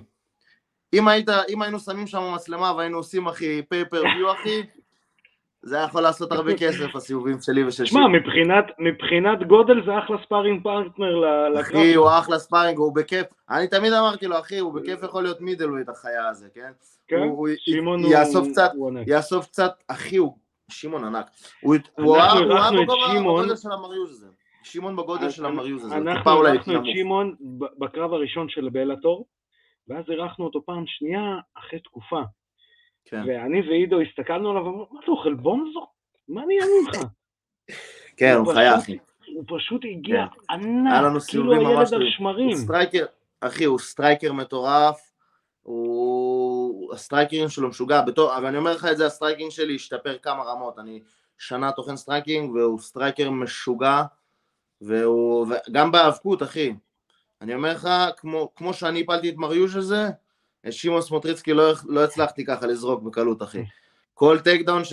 אם, 0.92 1.08
היית, 1.08 1.28
אם 1.48 1.62
היינו 1.62 1.80
שמים 1.80 2.06
שם 2.06 2.34
מצלמה 2.34 2.72
והיינו 2.76 2.96
עושים, 2.96 3.26
אחי, 3.28 3.62
פייפר 3.62 4.02
ויו, 4.02 4.32
אחי, 4.32 4.62
זה 5.62 5.76
היה 5.76 5.84
יכול 5.84 6.02
לעשות 6.02 6.32
הרבה 6.32 6.56
כסף, 6.62 6.96
הסיבובים 6.96 7.36
שלי 7.40 7.64
ושל 7.64 7.84
שמע, 7.84 8.08
מבחינת, 8.08 8.64
מבחינת 8.78 9.48
גודל 9.48 9.84
זה 9.86 9.98
אחלה 9.98 10.16
sparring 10.24 10.62
partner 10.62 11.18
לקרב. 11.48 11.60
אחי, 11.60 11.94
הוא 11.94 12.08
אחלה 12.18 12.38
sparring, 12.38 12.78
הוא 12.78 12.94
בכיף. 12.94 13.26
אני 13.50 13.68
תמיד 13.68 13.92
אמרתי 13.92 14.26
לו, 14.26 14.38
אחי, 14.38 14.58
הוא 14.58 14.74
בכיף 14.74 15.02
יכול 15.02 15.22
להיות 15.22 15.40
middleweight 15.40 15.88
החיה 15.88 16.28
הזה, 16.28 16.48
כן? 16.54 16.70
כן, 17.08 17.16
הוא, 17.16 17.48
שמעון 17.58 18.02
הוא... 18.02 18.12
יאסוף 18.12 18.48
קצת, 18.48 18.70
הוא. 18.74 18.92
יאסוף 19.06 19.46
קצת, 19.46 19.72
אחי, 19.88 20.16
הוא... 20.16 20.36
שמעון 20.70 21.04
ענק. 21.04 21.26
הוא 21.62 21.76
היה. 22.16 23.20
בגודל 23.20 23.56
של 23.56 23.72
המריוש 23.72 24.10
הזה. 24.10 24.26
שמעון 24.62 24.96
בגודל 24.96 25.30
של 25.30 25.46
המריוש 25.46 25.84
הזה. 25.84 25.96
אנחנו 25.96 26.46
אירחנו 26.46 26.80
את. 26.80 26.82
שמעון 26.84 27.34
בקרב 27.78 28.12
הראשון 28.12 28.48
של 28.48 28.68
בלאטור, 28.68 29.26
ואז 29.88 30.04
אירחנו 30.10 30.44
אותו 30.44 30.64
פעם 30.64 30.84
שנייה 30.86 31.38
אחרי 31.58 31.78
תקופה. 31.78 32.20
כן. 33.10 33.22
ואני 33.26 33.68
ועידו 33.68 34.00
הסתכלנו 34.00 34.50
עליו 34.50 34.64
ואמרנו, 34.64 34.86
מה 34.90 35.00
אתה 35.02 35.10
אוכל 35.10 35.34
בונזו? 35.34 35.86
מה 36.28 36.42
נהיה 36.46 36.64
ממך? 36.84 36.96
כן, 38.16 38.34
הוא 38.34 38.54
חיה, 38.54 38.78
אחי. 38.78 38.98
הוא 39.34 39.44
פשוט 39.46 39.82
הגיע 39.84 40.16
היה 40.16 40.26
ענק, 40.50 41.22
כאילו 41.28 41.52
הילד 41.52 41.94
על. 41.94 42.10
שמרים. 42.10 42.48
הוא 42.48 42.56
striker, 42.56 43.04
אחי, 43.40 43.64
הוא 43.64 43.78
striker 43.78 44.32
מטורף, 44.32 45.12
הוא... 45.62 46.94
ה-striking 46.94 47.48
שלו 47.48 47.68
משוגע, 47.68 48.02
בתור... 48.02 48.36
אבל 48.36 48.46
אני 48.46 48.58
אומר 48.58 48.72
לך 48.72 48.86
את 48.92 48.96
זה, 48.96 49.06
ה-striking 49.06 49.50
שלי 49.50 49.74
השתפר 49.74 50.18
כמה 50.18 50.42
רמות, 50.42 50.78
אני 50.78 51.00
שנה 51.38 51.72
טוחן 51.72 51.96
striking, 51.96 52.54
והוא 52.54 52.78
striker 52.78 53.30
משוגע, 53.30 54.02
והוא... 54.80 55.46
וגם 55.68 55.92
בהיאבקות, 55.92 56.42
אחי. 56.42 56.74
אני 57.40 57.54
אומר 57.54 57.72
לך, 57.72 57.88
כמו, 58.16 58.54
כמו 58.54 58.74
שאני 58.74 59.00
הפלתי 59.00 59.28
את 59.28 59.36
מריוש 59.36 59.76
הזה, 59.76 60.08
שמעון 60.70 61.02
סמוטריצקי 61.02 61.52
לא, 61.52 61.72
לא 61.84 62.04
הצלחתי 62.04 62.44
ככה 62.44 62.66
לזרוק 62.66 63.02
בקלות, 63.02 63.42
אחי. 63.42 63.62
כל 64.14 64.38
takedown 64.38 64.84
ש... 64.84 64.92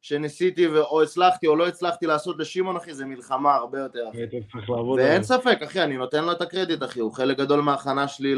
שניסיתי. 0.00 0.66
או 0.66 1.02
הצלחתי 1.02 1.46
או 1.46 1.56
לא 1.56 1.68
הצלחתי 1.68 2.06
לעשות 2.06 2.38
לשמעון, 2.38 2.76
אחי, 2.76 2.94
זה 2.94 3.04
מלחמה 3.04 3.54
הרבה 3.54 3.78
יותר, 3.78 4.04
אחי. 4.10 4.22
על 4.68 4.84
ואין. 4.96 5.22
ספק, 5.22 5.58
אחי, 5.64 5.82
אני 5.82 5.96
נותן 5.96 6.24
לו 6.24 6.32
את 6.32 6.40
הקרדיט, 6.40 6.82
אחי, 6.82 7.00
הוא 7.00 7.12
חלק 7.12 7.38
גדול 7.38 7.60
מההכנה 7.60 8.08
שלי. 8.08 8.34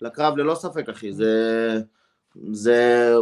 לקרב 0.00 0.36
ללא 0.36 0.54
ספק, 0.54 0.88
אחי, 0.88 1.12
זה... 1.12 1.80
זה 2.52 3.12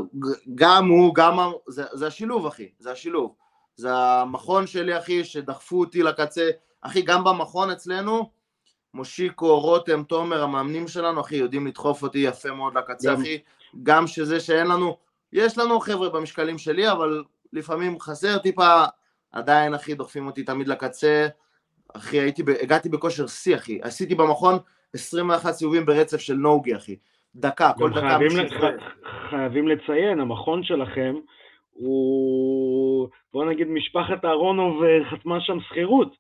גם 0.55 0.89
הוא, 0.89 1.15
גם... 1.15 1.39
זה, 1.69 1.85
זה 1.93 2.07
השילוב, 2.07 2.47
אחי, 2.47 2.69
זה 2.79 2.93
השילוב. 2.93 3.35
זה 3.77 3.95
המכון 3.95 4.67
שלי, 4.67 4.99
אחי, 4.99 5.25
שדחפו 5.25 5.81
אותי 5.81 6.03
לקצה. 6.03 6.51
אחי, 6.81 7.03
גם 7.03 7.25
במכון 7.25 7.71
אצלנו, 7.71 8.31
מושיקו, 8.95 9.61
רותם, 9.61 10.03
תומר, 10.03 10.43
המאמנים 10.43 10.89
שלנו, 10.89 11.21
אחי, 11.21 11.37
יודעים 11.37 11.67
לדחוף 11.67 12.03
אותי 12.03 12.19
יפה 12.19 12.53
מאוד 12.53 12.79
לקצה, 12.79 13.11
גם- 13.15 13.21
אחי. 13.21 13.39
גם 13.83 14.07
שזה 14.07 14.41
שאין 14.41 14.67
לנו... 14.67 14.97
יש 15.33 15.59
לנו 15.59 15.81
חבר'ה 15.81 16.09
במשקלים 16.09 16.59
שלי, 16.59 16.91
אבל 16.93 17.25
לפעמים 17.53 18.01
חסר 18.01 18.39
טיפה, 18.39 18.85
עדיין, 19.33 19.75
אחי, 19.75 19.95
דוחפים 19.95 20.27
אותי 20.27 20.43
תמיד 20.45 20.69
לקצה. 20.69 21.27
אחי, 21.95 22.21
הייתי, 22.21 22.43
ב- 22.43 22.49
הגעתי 22.63 22.89
בכושר 22.89 23.27
שיא, 23.27 23.57
אחי. 23.57 23.79
עשיתי 23.83 24.15
במכון 24.15 24.59
21 24.95 25.51
סיבובים 25.53 25.87
ברצף 25.87 26.17
של 26.21 26.35
נוגי, 26.35 26.77
אחי. 26.77 26.97
דקה, 27.37 27.73
כל 27.79 27.91
דקה 27.91 28.01
חייבים, 28.01 28.27
בשביל 28.29 28.45
ל- 28.47 28.49
זה. 28.49 28.57
ח- 28.57 29.31
חייבים 29.31 29.69
לציין, 29.69 30.21
המכון 30.21 30.63
שלכם 30.65 31.15
הוא, 31.73 33.09
בוא 33.33 33.45
נגיד, 33.45 33.67
משפחת 33.69 34.25
אהרונוב 34.25 34.83
אה, 34.85 35.11
חתמה 35.11 35.41
שם 35.41 35.59
שכירות. 35.61 36.17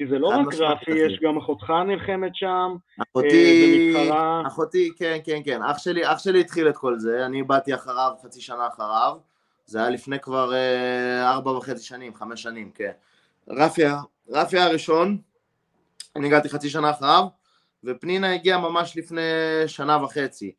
כי 0.00 0.06
זה 0.06 0.18
לא 0.18 0.28
רק 0.28 0.54
רפי. 0.54 0.90
יש 0.90 1.20
גם 1.22 1.38
אחותך 1.38 1.72
נלחמת 1.86 2.34
שם, 2.34 2.76
אחותי, 3.02 3.94
אה, 3.96 4.00
במתחרה. 4.00 4.42
אחותי, 4.46 4.90
כן, 4.96 5.18
כן, 5.24 5.40
כן. 5.44 5.62
אח 5.62 5.78
שלי, 5.78 6.12
אח 6.12 6.18
שלי 6.18 6.40
התחיל 6.40 6.68
את 6.68 6.76
כל 6.76 6.98
זה, 6.98 7.26
אני 7.26 7.42
באתי 7.42 7.74
אחריו 7.74 8.12
חצי 8.22 8.40
שנה 8.40 8.66
אחריו. 8.66 9.16
זה 9.66 9.78
היה 9.78 9.90
לפני 9.90 10.20
כבר 10.20 10.54
אה, 10.54 11.30
ארבע 11.30 11.50
וחצי 11.50 11.82
שנים, 11.84 12.14
חמש 12.14 12.42
שנים, 12.42 12.70
כן. 12.74 12.90
רפי, 13.48 13.82
רפי 14.28 14.56
היה 14.56 14.66
הראשון, 14.66 15.18
אני 16.16 16.26
הגעתי 16.26 16.48
חצי 16.48 16.70
שנה 16.70 16.90
אחריו, 16.90 17.24
ופנינה 17.84 18.34
הגיעה 18.34 18.58
ממש 18.58 18.96
לפני 18.96 19.20
שנה 19.66 20.04
וחצי. 20.04 20.52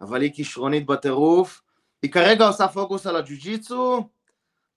אבל 0.00 0.22
היא 0.22 0.32
כישרונית 0.34 0.86
בטירוף. 0.86 1.62
היא 2.02 2.12
כרגע 2.12 2.46
עושה 2.46 2.68
פוקוס 2.68 3.06
על 3.06 3.16
הג'ו-ג'יצו, 3.16 4.08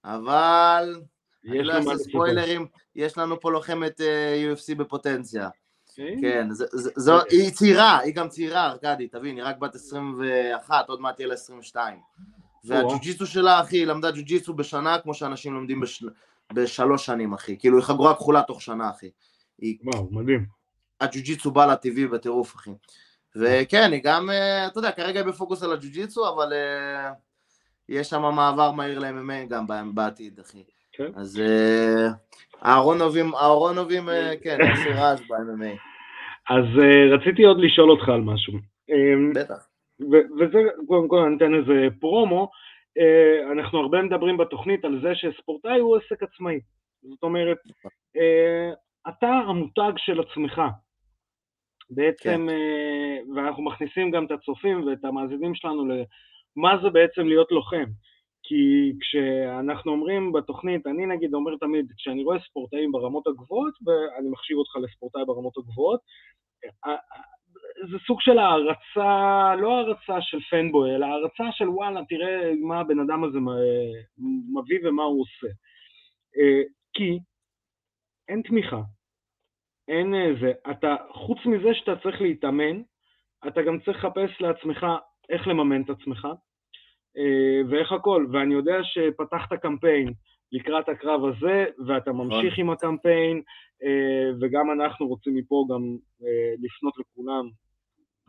אבל 0.04 1.02
אני 1.50 1.64
לא 1.64 1.74
אעשה. 1.74 1.98
ספוילרים, 1.98 2.68
יש 2.96 3.18
לנו 3.18 3.40
פה 3.40 3.52
לוחמת 3.52 4.02
אה, 4.02 4.54
UFC 4.54 4.76
בפוטנציה. 4.76 5.50
אוקיי? 5.90 6.18
כן, 6.22 6.48
זו, 6.96 7.20
היא 7.30 7.52
צעירה, 7.52 8.00
היא 8.00 8.14
גם 8.14 8.30
צעירה, 8.30 8.66
ארכדי, 8.66 9.08
תבין, 9.08 9.36
היא 9.36 9.44
רק 9.44 9.58
בת 9.58 9.76
21, 9.76 10.90
עוד 10.90 11.02
מעט 11.02 11.16
תהיה 11.16 11.28
לה 11.28 11.34
22. 11.34 12.00
והג'ו-ג'יצו 12.64 13.26
שלה, 13.26 13.62
אחי, 13.62 13.78
היא 13.78 13.86
למדה 13.86 14.12
ג'ו-ג'יצו 14.12 14.54
בשנה 14.54 15.00
כמו 15.00 15.14
שאנשים 15.14 15.54
לומדים 15.54 15.80
בש... 15.80 16.04
בשלוש 16.54 17.06
שנים, 17.06 17.34
אחי. 17.34 17.58
כאילו, 17.60 17.78
היא 17.78 17.86
חגורה 17.86 18.16
כחולה 18.16 18.42
תוך 18.42 18.62
שנה, 18.62 18.90
אחי. 18.90 19.10
וואו, 19.84 20.08
מדהים. 20.12 20.46
הג'ו-ג'יצו 21.02 21.52
בא 21.52 21.66
לה 21.66 21.76
טבעי 21.76 22.08
בטירוף, 22.08 22.56
אחי. 22.56 22.72
וכן, 23.36 23.92
היא 23.92 24.02
גם, 24.04 24.30
אה, 24.30 24.68
אתה 24.68 24.80
יודע, 24.80 24.92
כרגע 24.92 25.20
היא 25.20 25.28
בפוקוס 25.28 25.64
על 25.64 25.74
הג'ו-ג'יצו, 25.74 26.30
אבל 26.30 26.54
אה, 26.54 27.12
יש 27.90 28.10
שם 28.10 28.22
מעבר 28.22 28.72
מהיר 28.72 29.00
ל-MMA 29.00 29.50
גם 29.50 29.96
בעתיד, 29.96 30.40
אחי. 30.40 30.64
כן. 31.00 31.12
אז 31.16 31.42
אה, 31.42 32.08
אהרונובים, 32.66 33.36
אהרונובים, 33.36 34.10
אה, 34.10 34.34
כן, 34.44 34.58
עשו 34.62 34.90
רעש 34.90 35.22
ב-MMA. 35.22 35.78
אז 36.50 36.66
אה, 36.82 37.16
רציתי 37.16 37.44
עוד 37.44 37.58
לשאול 37.60 37.92
אותך 37.92 38.10
על 38.10 38.22
משהו. 38.22 38.54
אה, 38.90 39.42
בטח. 39.42 39.68
וזה, 40.40 40.60
קודם 40.88 41.08
כל 41.08 41.20
אני 41.20 41.38
אתן 41.38 41.54
איזה 41.54 41.88
פרומו, 42.00 42.52
אנחנו 43.52 43.80
הרבה 43.80 44.02
מדברים 44.02 44.38
בתוכנית 44.38 44.86
על 44.86 45.02
זה 45.02 45.10
שספורטאי 45.16 45.80
הוא 45.80 45.98
עסק 45.98 46.24
עצמאי. 46.24 46.60
זאת 47.04 47.24
אומרת, 47.24 47.58
אתה 49.08 49.28
המותג 49.28 49.92
של 49.98 50.20
עצמך. 50.20 50.62
בעצם, 51.90 52.48
אה, 52.50 53.36
ואנחנו 53.36 53.64
מכניסים 53.64 54.12
גם 54.12 54.26
את 54.26 54.32
הצופים 54.32 54.88
ואת 54.88 55.06
המאזינים 55.06 55.56
שלנו 55.56 55.86
למה 55.88 56.78
זה 56.84 56.90
בעצם 56.90 57.28
להיות 57.28 57.52
לוחם. 57.52 57.86
כי 58.50 58.94
כשאנחנו 59.00 59.92
אומרים 59.92 60.32
בתוכנית, 60.32 60.88
אני 60.88 61.06
נגיד 61.06 61.34
אומר 61.34 61.52
תמיד, 61.60 61.92
כשאני 61.98 62.24
רואה 62.24 62.40
ספורטאים 62.40 62.92
ברמות 62.92 63.28
הגבוהות, 63.28 63.74
ואני 63.86 64.30
מחשיב 64.30 64.58
אותך 64.58 64.76
לספורטאי 64.76 65.26
ברמות 65.26 65.58
הגבוהות, 65.58 66.00
זה 67.92 67.98
סוג 68.08 68.22
של 68.22 68.40
הערצה, 68.40 69.56
לא 69.56 69.78
הערצה 69.78 70.22
של 70.22 70.40
פנבוי, 70.50 70.96
אלא 70.96 71.06
הערצה 71.06 71.44
של 71.52 71.70
וואלה, 71.70 72.02
תראה 72.10 72.52
מה 72.62 72.80
הבן 72.80 73.00
אדם 73.00 73.24
הזה 73.24 73.38
מביא 74.54 74.80
ומה 74.84 75.04
הוא 75.04 75.22
עושה. 75.22 75.48
אה, 76.38 76.62
כי 76.94 77.20
אין 78.28 78.42
תמיכה, 78.42 78.82
אין 79.88 80.14
זה. 80.42 80.52
אתה, 80.72 80.96
חוץ 81.12 81.40
מזה 81.46 81.74
שאתה 81.74 81.96
צריך 82.04 82.22
להתאמן, 82.22 82.82
אתה 83.48 83.62
גם 83.62 83.80
צריך 83.80 83.98
לחפש 84.06 84.42
לעצמך 84.42 84.86
איך 85.30 85.48
לממן 85.48 85.82
את 85.82 85.90
עצמך, 85.90 86.26
אה, 86.26 86.49
ואיך 87.70 87.92
הכל. 87.92 88.26
ואני 88.32 88.54
יודע 88.54 88.78
שפתחת 88.84 89.54
קמפיין 89.54 90.14
לקראת 90.52 90.90
הקרב 90.90 91.22
הזה, 91.26 91.66
ואתה 91.88 92.12
ממשיך 92.12 92.54
נכון. 92.54 92.66
עם 92.66 92.70
הקמפיין, 92.70 93.42
אה, 93.84 94.32
וגם 94.42 94.72
אנחנו 94.72 95.08
רוצים 95.08 95.36
מפה 95.36 95.66
גם 95.70 95.98
לפנות 96.64 96.94
לכולם 96.98 97.50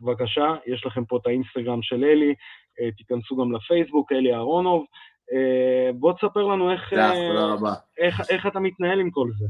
בבקשה, 0.01 0.55
יש 0.65 0.85
לכם 0.85 1.05
פה 1.05 1.17
את 1.17 1.27
האינסטגרם 1.27 1.81
של 1.81 2.03
אלי, 2.03 2.33
אה, 2.81 2.91
תיכנסו 2.91 3.35
גם 3.35 3.51
לפייסבוק, 3.51 4.11
אלי 4.11 4.33
אהרונוב. 4.33 4.85
אה, 5.33 5.93
בוא 5.93 6.13
תספר 6.13 6.43
לנו 6.43 6.71
איך, 6.71 6.93
אה, 6.93 7.55
איך, 7.97 8.21
איך 8.29 8.47
אתה 8.47 8.59
מתנהל 8.59 8.99
עם 8.99 9.11
כל 9.11 9.29
זה. 9.39 9.45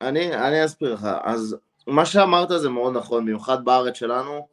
אני, 0.00 0.34
אני 0.34 0.64
אסביר 0.64 0.94
לך. 0.94 1.06
אז 1.22 1.56
מה 1.86 2.06
שאמרת 2.06 2.48
זה 2.48 2.70
מאוד 2.70 2.96
נכון, 2.96 3.24
במיוחד 3.24 3.64
בארץ 3.64 3.96
שלנו. 3.96 4.48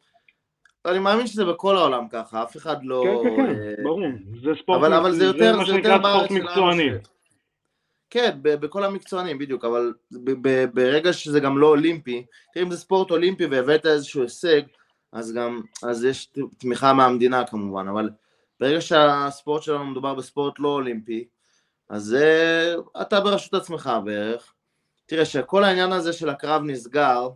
אני 0.88 1.00
מאמין 1.00 1.28
שזה 1.28 1.46
בכל 1.46 1.78
העולם 1.78 2.08
ככה, 2.10 2.44
אף 2.44 2.58
אחד 2.58 2.84
לא... 2.84 3.04
כן, 3.24 3.30
כן, 3.30 3.54
כן, 3.54 3.84
ברור. 3.84 4.02
זה 4.42 4.50
ספורט, 4.62 4.80
אבל, 4.80 4.94
אבל 4.94 5.16
זה 5.16 5.26
יותר, 5.26 5.58
זה, 5.58 5.72
זה 5.72 5.78
יותר 5.78 5.98
בארץ 5.98 6.32
מקצועני. 6.32 6.90
כן, 8.10 8.38
בכל 8.42 8.84
המקצוענים, 8.84 9.38
בדיוק, 9.38 9.66
אבל 9.66 9.94
ברגע 10.74 11.14
שזה 11.14 11.40
גם 11.40 11.58
לא 11.58 11.68
אולימפי, 11.68 12.26
תראה 12.54 12.66
אם 12.66 12.72
זה 12.72 12.78
ספורט 12.78 13.12
אולימפי 13.12 13.46
והבאת 13.46 13.86
איזשהו 13.86 14.22
הישג, 14.22 14.62
אז 15.12 15.34
גם, 15.34 15.62
אז 15.84 16.04
יש 16.04 16.30
תמיכה 16.58 16.94
מהמדינה 16.94 17.48
כמובן, 17.48 17.88
אבל 17.88 18.10
ברגע 18.60 18.82
שהספורט 18.82 19.64
שלנו 19.64 19.86
מדובר 19.86 20.14
בספורט 20.14 20.60
לא 20.60 20.70
אולימפי, 20.70 21.28
אז 21.90 22.18
אתה 23.02 23.20
ברשות 23.20 23.54
עצמך 23.54 23.92
בערך. 24.06 24.54
תראה 25.06 25.26
שכל 25.26 25.64
העניין 25.64 25.92
הזה 25.92 26.14
של 26.14 26.30
הקרב 26.30 26.62
נסגר, 26.64 27.30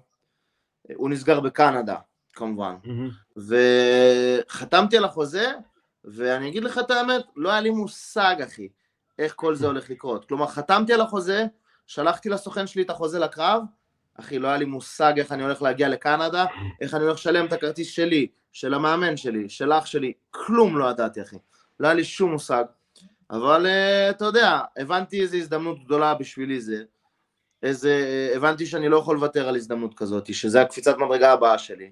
הוא 0.96 1.10
נסגר 1.10 1.40
בקנדה, 1.40 1.96
כמובן. 2.34 2.76
Mm-hmm. 2.84 3.40
וחתמתי 4.48 4.98
על 4.98 5.06
החוזה, 5.06 5.52
ואני 6.06 6.50
אגיד 6.50 6.64
לך 6.64 6.80
את 6.80 6.92
האמת, 6.92 7.22
לא 7.36 7.50
היה 7.50 7.62
לי 7.62 7.70
מושג, 7.70 8.36
אחי, 8.44 8.68
איך 9.20 9.34
כל 9.36 9.56
זה 9.56 9.68
הולך 9.68 9.90
לקרות. 9.90 10.26
כלומר, 10.26 10.48
חתמתי 10.48 10.94
על 10.94 11.02
החוזה, 11.02 11.46
שלחתי 11.88 12.30
לסוכן 12.30 12.68
שלי 12.68 12.82
את 12.82 12.90
החוזה 12.90 13.20
לקרב, 13.20 13.64
אחי, 14.20 14.40
לא 14.40 14.48
היה 14.48 14.58
לי 14.58 14.66
מושג 14.66 15.14
איך 15.18 15.32
אני 15.32 15.44
הולך 15.44 15.62
להגיע 15.62 15.90
לקנדה, 15.90 16.46
איך 16.82 16.94
אני 16.94 17.04
הולך 17.04 17.18
לשלם 17.18 17.46
את 17.46 17.54
הכרטיס 17.54 17.88
שלי, 17.88 18.28
של 18.52 18.74
המאמן 18.74 19.18
שלי, 19.18 19.50
של 19.50 19.74
אח 19.74 19.86
שלי, 19.86 20.14
כלום 20.32 20.78
לא 20.78 20.90
ידעתי, 20.90 21.22
אחי. 21.22 21.36
לא 21.80 21.88
היה 21.88 21.94
לי 21.94 22.04
שום 22.04 22.32
מושג. 22.32 22.64
אבל 23.32 23.66
uh, 23.66 24.10
אתה 24.10 24.26
יודע, 24.26 24.60
הבנתי 24.78 25.22
איזו 25.22 25.38
הזדמנות 25.38 25.86
גדולה 25.86 26.14
בשבילי 26.14 26.62
זה. 26.62 26.84
איזה, 27.64 28.32
הבנתי 28.36 28.66
שאני 28.66 28.90
לא 28.90 28.98
יכול 28.98 29.16
לוותר 29.16 29.48
על 29.48 29.56
הזדמנות 29.56 29.94
כזאת, 29.94 30.34
שזה 30.34 30.62
הקפיצת 30.62 30.98
מדרגה 30.98 31.34
הבאה 31.34 31.58
שלי. 31.58 31.92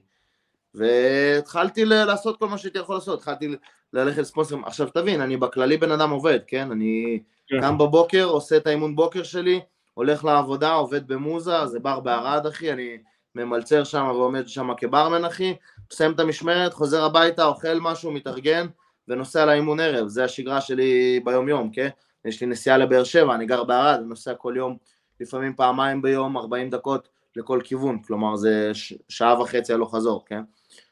והתחלתי 0.75 1.85
לעשות 1.85 2.39
כל 2.39 2.47
מה 2.47 2.57
שהייתי 2.57 2.79
יכול 2.79 2.95
לעשות, 2.95 3.19
התחלתי 3.19 3.55
ללכת 3.93 4.17
לספונסרים. 4.17 4.65
עכשיו 4.65 4.89
תבין, 4.89 5.21
אני 5.21 5.37
בכללי 5.37 5.77
בן 5.77 5.91
אדם 5.91 6.09
עובד, 6.09 6.39
כן? 6.47 6.71
אני 6.71 7.19
כן. 7.47 7.61
קם 7.61 7.77
בבוקר, 7.77 8.23
עושה 8.23 8.57
את 8.57 8.67
האימון 8.67 8.95
בוקר 8.95 9.23
שלי, 9.23 9.59
הולך 9.93 10.25
לעבודה, 10.25 10.73
עובד 10.73 11.07
במוזה, 11.07 11.65
זה 11.65 11.79
בר 11.79 11.99
בערד 11.99 12.45
אחי, 12.45 12.71
אני 12.71 12.97
ממלצר 13.35 13.83
שם 13.83 14.05
ועומד 14.05 14.47
שם 14.47 14.69
כברמן 14.77 15.25
אחי, 15.25 15.55
מסיים 15.91 16.11
את 16.11 16.19
המשמרת, 16.19 16.73
חוזר 16.73 17.03
הביתה, 17.03 17.45
אוכל 17.45 17.79
משהו, 17.81 18.11
מתארגן 18.11 18.67
ונוסע 19.07 19.45
לאימון 19.45 19.79
ערב, 19.79 20.07
זה 20.07 20.23
השגרה 20.23 20.61
שלי 20.61 21.19
ביום 21.23 21.49
יום, 21.49 21.71
כן? 21.71 21.89
יש 22.25 22.41
לי 22.41 22.47
נסיעה 22.47 22.77
לבאר 22.77 23.03
שבע, 23.03 23.35
אני 23.35 23.45
גר 23.45 23.63
בערד, 23.63 23.99
אני 23.99 24.07
נוסע 24.07 24.33
כל 24.33 24.53
יום, 24.57 24.77
לפעמים 25.19 25.55
פעמיים 25.55 26.01
ביום, 26.01 26.37
40 26.37 26.69
דקות 26.69 27.09
לכל 27.35 27.59
כיוון, 27.63 28.01
כלומר 28.01 28.35
זה 28.35 28.71
שעה 29.09 29.41
וחצי 29.41 29.73
הלוך 29.73 29.95
חזור, 29.95 30.25
כן? 30.25 30.41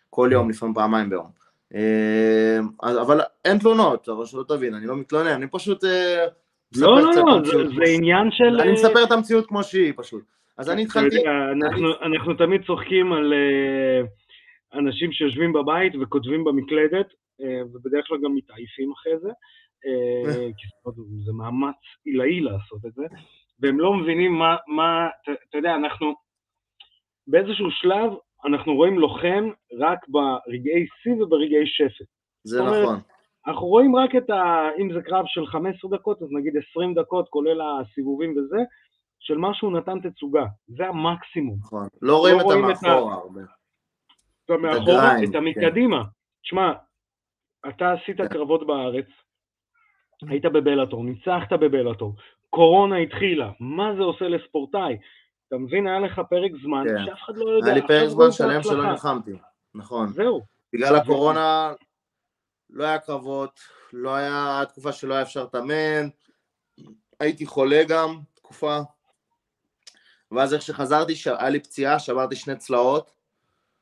כל 0.09 0.29
יום, 0.31 0.49
לפעמים 0.49 0.75
פעמיים 0.75 1.09
ביום. 1.09 1.27
אה, 1.75 2.59
אבל 3.01 3.21
אין 3.45 3.57
תלונות, 3.57 4.09
אבל 4.09 4.25
שלא 4.25 4.43
תבין, 4.47 4.73
אני 4.73 4.85
לא 4.85 4.95
מתלונן, 4.95 5.31
אני 5.31 5.47
פשוט 5.51 5.83
אה, 5.83 6.25
לא, 6.75 7.01
לא, 7.01 7.11
לא, 7.15 7.45
זה, 7.45 7.67
זה 7.67 7.83
עניין 7.97 8.31
של... 8.31 8.61
אני 8.61 8.71
מספר 8.71 9.03
את 9.03 9.11
המציאות 9.11 9.47
כמו 9.47 9.63
שהיא 9.63 9.93
פשוט. 9.95 10.23
אז 10.57 10.69
אני 10.69 10.83
התחלתי... 10.83 11.17
אנחנו, 12.01 12.33
תמיד 12.33 12.61
צוחקים 12.65 13.13
על 13.13 13.33
אנשים 14.73 15.11
שיושבים 15.11 15.53
בבית 15.53 15.93
וכותבים 16.01 16.43
במקלדת, 16.43 17.07
ובדרך 17.73 18.07
כלל 18.07 18.17
גם 18.23 18.35
מתעייפים 18.35 18.91
אחרי 18.91 19.19
זה, 19.19 19.29
כי 20.57 20.67
זה 21.25 21.31
מאמץ 21.33 21.75
עילאי 22.05 22.39
לעשות 22.39 22.85
את 22.85 22.93
זה, 22.93 23.03
והם 23.59 23.79
לא 23.79 23.93
מבינים 23.93 24.39
מה 24.67 25.07
אתה 25.49 25.57
יודע, 25.57 25.75
אנחנו 25.75 26.15
באיזשהו 27.27 27.71
שלב, 27.71 28.11
אנחנו 28.45 28.75
רואים 28.75 28.99
לוחם 28.99 29.49
רק 29.79 29.99
ברגעי 30.07 30.87
שיא 31.03 31.13
וברגעי 31.13 31.67
שפט. 31.67 32.07
זה 32.43 32.61
נכון. 32.61 32.83
אומרת, 32.83 33.03
אנחנו 33.47 33.67
רואים 33.67 33.95
רק 33.95 34.15
את 34.15 34.29
ה... 34.29 34.69
אם 34.79 34.93
זה 34.93 35.01
קרב 35.01 35.23
של 35.27 35.45
15 35.45 35.91
דקות, 35.91 36.21
אז 36.21 36.27
נגיד 36.31 36.53
20 36.71 36.93
דקות, 36.93 37.29
כולל 37.29 37.61
הסיבובים 37.61 38.37
וזה, 38.37 38.57
של 39.19 39.37
מה 39.37 39.53
שהוא 39.53 39.71
נתן 39.71 40.09
תצוגה. 40.09 40.45
זה 40.67 40.87
המקסימום. 40.87 41.57
נכון. 41.59 41.87
לא 42.01 42.17
רואים 42.17 42.35
לא 42.37 42.41
את 42.41 42.51
המאחורה 42.51 43.13
הרבה. 43.13 43.41
את 44.45 44.49
המאחורה, 44.49 45.23
את 45.23 45.35
המקדימה. 45.35 46.03
כן. 46.03 46.09
תשמע, 46.43 46.73
אתה 47.69 47.91
עשית 47.91 48.17
כן. 48.17 48.27
קרבות 48.27 48.67
בארץ, 48.67 49.05
היית 50.29 50.45
בבלאטור, 50.45 51.03
ניצחת 51.03 51.53
בבלאטור, 51.53 52.15
קורונה 52.49 52.97
התחילה, 52.97 53.51
מה 53.59 53.95
זה 53.95 54.01
עושה 54.01 54.27
לספורטאי? 54.27 54.97
אתה 55.47 55.57
מבין, 55.57 55.87
היה 55.87 55.99
לך 55.99 56.21
פרק 56.29 56.51
זמן 56.61 56.83
כן. 56.87 57.05
שאף 57.05 57.19
אחד 57.25 57.37
לא 57.37 57.49
יודע. 57.49 57.65
היה 57.65 57.75
לי 57.75 57.87
פרק 57.87 58.09
זמן 58.09 58.31
שלם 58.31 58.63
שלא 58.63 58.91
נלחמתי, 58.91 59.31
נכון. 59.75 60.07
זהו. 60.07 60.41
בגלל 60.73 60.95
הקורונה 60.95 61.73
לא 62.69 62.83
היה 62.83 62.99
קרבות, 62.99 63.59
לא 63.93 64.15
היה 64.15 64.63
תקופה 64.69 64.91
שלא 64.91 65.13
היה 65.13 65.21
אפשר 65.21 65.43
לתאמן, 65.43 66.07
הייתי 67.19 67.45
חולה 67.45 67.83
גם, 67.87 68.19
תקופה, 68.33 68.79
ואז 70.31 70.53
איך 70.53 70.61
שחזרתי, 70.61 71.13
היה 71.25 71.49
לי 71.49 71.59
פציעה, 71.59 71.99
שברתי 71.99 72.35
שני 72.35 72.55
צלעות, 72.55 73.11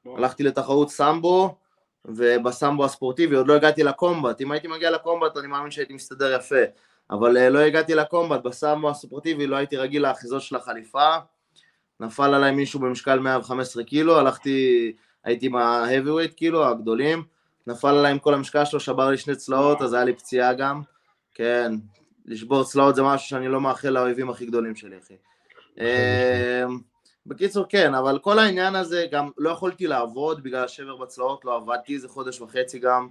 הלכתי 0.05 0.43
לתחרות 0.43 0.89
סמבו, 0.89 1.57
ובסמבו 2.05 2.85
הספורטיבי 2.85 3.35
עוד 3.35 3.47
לא 3.47 3.53
הגעתי 3.53 3.83
לקומבט, 3.83 4.41
אם 4.41 4.51
הייתי 4.51 4.67
מגיע 4.67 4.91
לקומבט 4.91 5.37
אני 5.37 5.47
מאמין 5.47 5.71
שהייתי 5.71 5.93
מסתדר 5.93 6.35
יפה, 6.35 6.63
אבל 7.09 7.37
אה, 7.37 7.49
לא 7.49 7.59
הגעתי 7.59 7.95
לקומבט, 7.95 8.43
בסמבו 8.43 8.89
הספורטיבי 8.89 9.47
לא 9.47 9.55
הייתי 9.55 9.77
רגיל 9.77 10.01
לאחיזות 10.01 10.41
של 10.41 10.55
החליפה, 10.55 11.17
נפל 11.99 12.33
עליי 12.33 12.51
מישהו 12.51 12.79
במשקל 12.79 13.19
115 13.19 13.83
קילו, 13.83 14.19
הלכתי, 14.19 14.91
הייתי 15.23 15.45
עם 15.45 15.55
ה-heavyweight 15.55 16.33
כאילו, 16.35 16.67
הגדולים, 16.67 17.23
נפל 17.67 17.87
עליי 17.87 18.11
עם 18.11 18.19
כל 18.19 18.33
המשקע 18.33 18.65
שלו, 18.65 18.79
שבר 18.79 19.09
לי 19.09 19.17
שני 19.17 19.35
צלעות, 19.35 19.81
אז 19.81 19.93
היה 19.93 20.03
לי 20.03 20.13
פציעה 20.13 20.53
גם. 20.53 20.81
כן, 21.33 21.71
לשבור 22.25 22.63
צלעות 22.63 22.95
זה 22.95 23.03
משהו 23.03 23.29
שאני 23.29 23.47
לא 23.47 23.61
מאחל 23.61 23.89
לאויבים 23.89 24.29
הכי 24.29 24.45
גדולים 24.45 24.75
שלי, 24.75 24.95
אחי. 24.97 25.13
אמ, 25.79 26.79
בקיצור, 27.25 27.65
כן, 27.69 27.93
אבל 27.93 28.19
כל 28.19 28.39
העניין 28.39 28.75
הזה, 28.75 29.05
גם 29.11 29.29
לא 29.37 29.49
יכולתי 29.49 29.87
לעבוד 29.87 30.43
בגלל 30.43 30.63
השבר 30.63 30.95
בצלעות, 30.95 31.45
לא 31.45 31.55
עבדתי 31.55 31.93
איזה 31.93 32.07
חודש 32.07 32.41
וחצי 32.41 32.79
גם, 32.79 33.07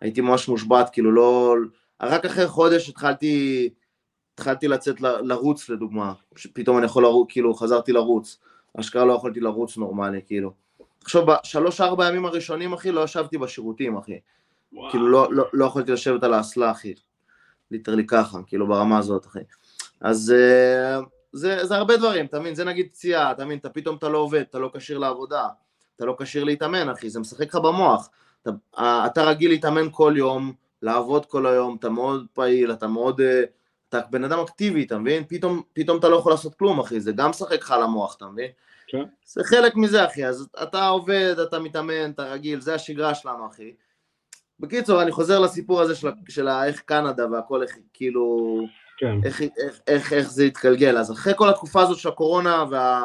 הייתי 0.00 0.20
ממש 0.20 0.48
מושבת, 0.48 0.90
כאילו 0.92 1.12
לא... 1.12 1.54
רק 2.02 2.24
אחרי 2.24 2.46
חודש 2.46 2.88
התחלתי, 2.88 3.68
התחלתי 4.36 4.68
לצאת 4.68 5.00
לרוץ 5.00 5.68
לדוגמה, 5.68 6.12
פתאום 6.52 6.78
אני 6.78 6.86
יכול 6.86 7.02
לרוץ, 7.02 7.28
כאילו 7.30 7.54
חזרתי 7.54 7.92
לרוץ, 7.92 8.38
אשכרה 8.80 9.04
לא 9.04 9.12
יכולתי 9.12 9.40
לרוץ 9.40 9.76
נורמלי, 9.76 10.20
כאילו. 10.26 10.52
עכשיו, 11.04 11.26
בשלוש 11.26 11.80
ארבע 11.80 12.08
ימים 12.08 12.26
הראשונים, 12.26 12.72
אחי, 12.72 12.92
לא 12.92 13.00
ישבתי 13.00 13.38
בשירותים, 13.38 13.96
אחי. 13.96 14.18
וואו. 14.72 14.90
כאילו, 14.90 15.08
לא, 15.08 15.32
לא, 15.32 15.44
לא 15.52 15.64
יכולתי 15.64 15.92
לשבת 15.92 16.22
על 16.22 16.34
האסלה, 16.34 16.70
אחי. 16.70 16.94
ליטרלי 17.70 18.06
ככה, 18.06 18.38
כאילו, 18.46 18.66
ברמה 18.66 18.98
הזאת, 18.98 19.26
אחי. 19.26 19.38
אז 20.00 20.34
uh, 20.34 21.04
זה, 21.32 21.64
זה 21.64 21.76
הרבה 21.76 21.96
דברים, 21.96 22.26
אתה 22.26 22.40
מבין? 22.40 22.54
זה 22.54 22.64
נגיד 22.64 22.88
פציעה, 22.92 23.32
אתה 23.32 23.44
מבין? 23.44 23.58
אתה 23.58 23.68
פתאום 23.68 23.96
אתה 23.96 24.08
לא 24.08 24.18
עובד, 24.18 24.40
אתה 24.40 24.58
לא 24.58 24.70
כשיר 24.74 24.98
לעבודה, 24.98 25.48
אתה 25.96 26.04
לא 26.04 26.16
כשיר 26.18 26.44
להתאמן, 26.44 26.88
אחי, 26.88 27.10
זה 27.10 27.20
משחק 27.20 27.48
לך 27.48 27.54
במוח. 27.54 28.08
אתה, 28.42 28.50
אתה 29.06 29.24
רגיל 29.24 29.50
להתאמן 29.50 29.88
כל 29.90 30.14
יום, 30.16 30.52
לעבוד 30.82 31.26
כל 31.26 31.46
היום, 31.46 31.76
אתה 31.78 31.88
מאוד 31.88 32.26
פעיל, 32.32 32.72
אתה 32.72 32.86
מאוד... 32.86 33.20
אתה 33.98 34.06
בן 34.10 34.24
אדם 34.24 34.38
אקטיבי, 34.38 34.84
אתה 34.84 34.98
מבין? 34.98 35.24
פתאום, 35.28 35.62
פתאום 35.72 35.98
אתה 35.98 36.08
לא 36.08 36.16
יכול 36.16 36.32
לעשות 36.32 36.54
כלום, 36.54 36.80
אחי, 36.80 37.00
זה 37.00 37.12
גם 37.12 37.30
משחק 37.30 37.62
לך 37.62 37.70
על 37.70 37.82
המוח, 37.82 38.16
אתה 38.16 38.26
מבין? 38.26 38.50
כן. 38.88 39.04
זה 39.24 39.44
חלק 39.44 39.76
מזה, 39.76 40.04
אחי, 40.04 40.26
אז 40.26 40.48
אתה 40.62 40.88
עובד, 40.88 41.34
אתה 41.38 41.58
מתאמן, 41.58 42.10
אתה 42.10 42.22
רגיל, 42.22 42.60
זה 42.60 42.74
השגרה 42.74 43.14
שלנו, 43.14 43.46
אחי. 43.46 43.72
בקיצור, 44.60 45.02
אני 45.02 45.12
חוזר 45.12 45.38
לסיפור 45.38 45.80
הזה 45.80 45.94
של, 45.94 46.08
של 46.28 46.48
איך 46.48 46.80
קנדה 46.80 47.30
והכל, 47.30 47.62
איך 47.62 47.76
כאילו, 47.92 48.58
כן. 48.98 49.18
איך, 49.24 49.40
איך, 49.40 49.80
איך, 49.86 50.12
איך 50.12 50.30
זה 50.30 50.44
התגלגל. 50.44 50.98
אז 50.98 51.12
אחרי 51.12 51.32
כל 51.36 51.48
התקופה 51.48 51.82
הזאת 51.82 51.98
של 51.98 52.08
הקורונה 52.08 52.64
וה... 52.70 53.04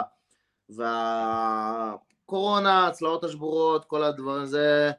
והקורונה, 2.29 2.87
הצלעות 2.87 3.23
השבורות, 3.23 3.85
כל 3.85 4.03
הדברים, 4.03 4.45
זה... 4.45 4.91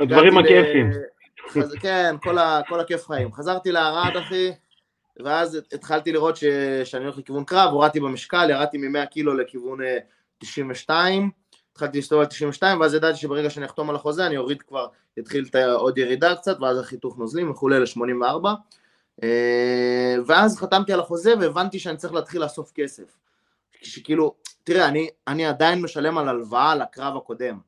הדברים 0.00 0.38
ל- 0.38 0.40
הכיפים. 0.40 0.90
חז... 1.48 1.74
כן, 1.80 2.16
כל, 2.22 2.38
ה... 2.38 2.60
כל 2.68 2.80
הכיף 2.80 3.06
חיים. 3.06 3.32
חזרתי 3.32 3.72
לערד, 3.72 4.16
אחי, 4.16 4.52
ואז 5.16 5.58
התחלתי 5.72 6.12
לראות 6.12 6.36
ש... 6.36 6.44
שאני 6.84 7.04
הולך 7.04 7.18
לכיוון 7.18 7.44
קרב, 7.44 7.72
הורדתי 7.72 8.00
במשקל, 8.00 8.50
ירדתי 8.50 8.78
מ-100 8.78 9.06
קילו 9.06 9.34
לכיוון 9.34 9.82
אה, 9.82 9.98
92, 10.38 11.30
התחלתי 11.72 11.98
להסתובב 11.98 12.20
על 12.20 12.26
92, 12.26 12.80
ואז 12.80 12.94
ידעתי 12.94 13.18
שברגע 13.18 13.50
שאני 13.50 13.66
אחתום 13.66 13.90
על 13.90 13.96
החוזה, 13.96 14.26
אני 14.26 14.36
אוריד 14.36 14.62
כבר, 14.62 14.86
יתחיל 15.16 15.44
את 15.50 15.56
עוד 15.56 15.98
ירידה 15.98 16.36
קצת, 16.36 16.56
ואז 16.60 16.78
החיתוך 16.78 17.18
נוזלים 17.18 17.50
וכולי 17.50 17.80
ל-84. 17.80 18.48
אה, 19.22 20.16
ואז 20.26 20.58
חתמתי 20.58 20.92
על 20.92 21.00
החוזה 21.00 21.34
והבנתי 21.40 21.78
שאני 21.78 21.96
צריך 21.96 22.12
להתחיל 22.12 22.42
לאסוף 22.42 22.72
כסף. 22.74 23.16
שכאילו, 23.82 24.34
תראה, 24.64 24.88
אני, 24.88 25.08
אני 25.28 25.46
עדיין 25.46 25.82
משלם 25.82 26.18
על 26.18 26.28
הלוואה 26.28 26.74
לקרב 26.74 27.16
הקודם. 27.16 27.58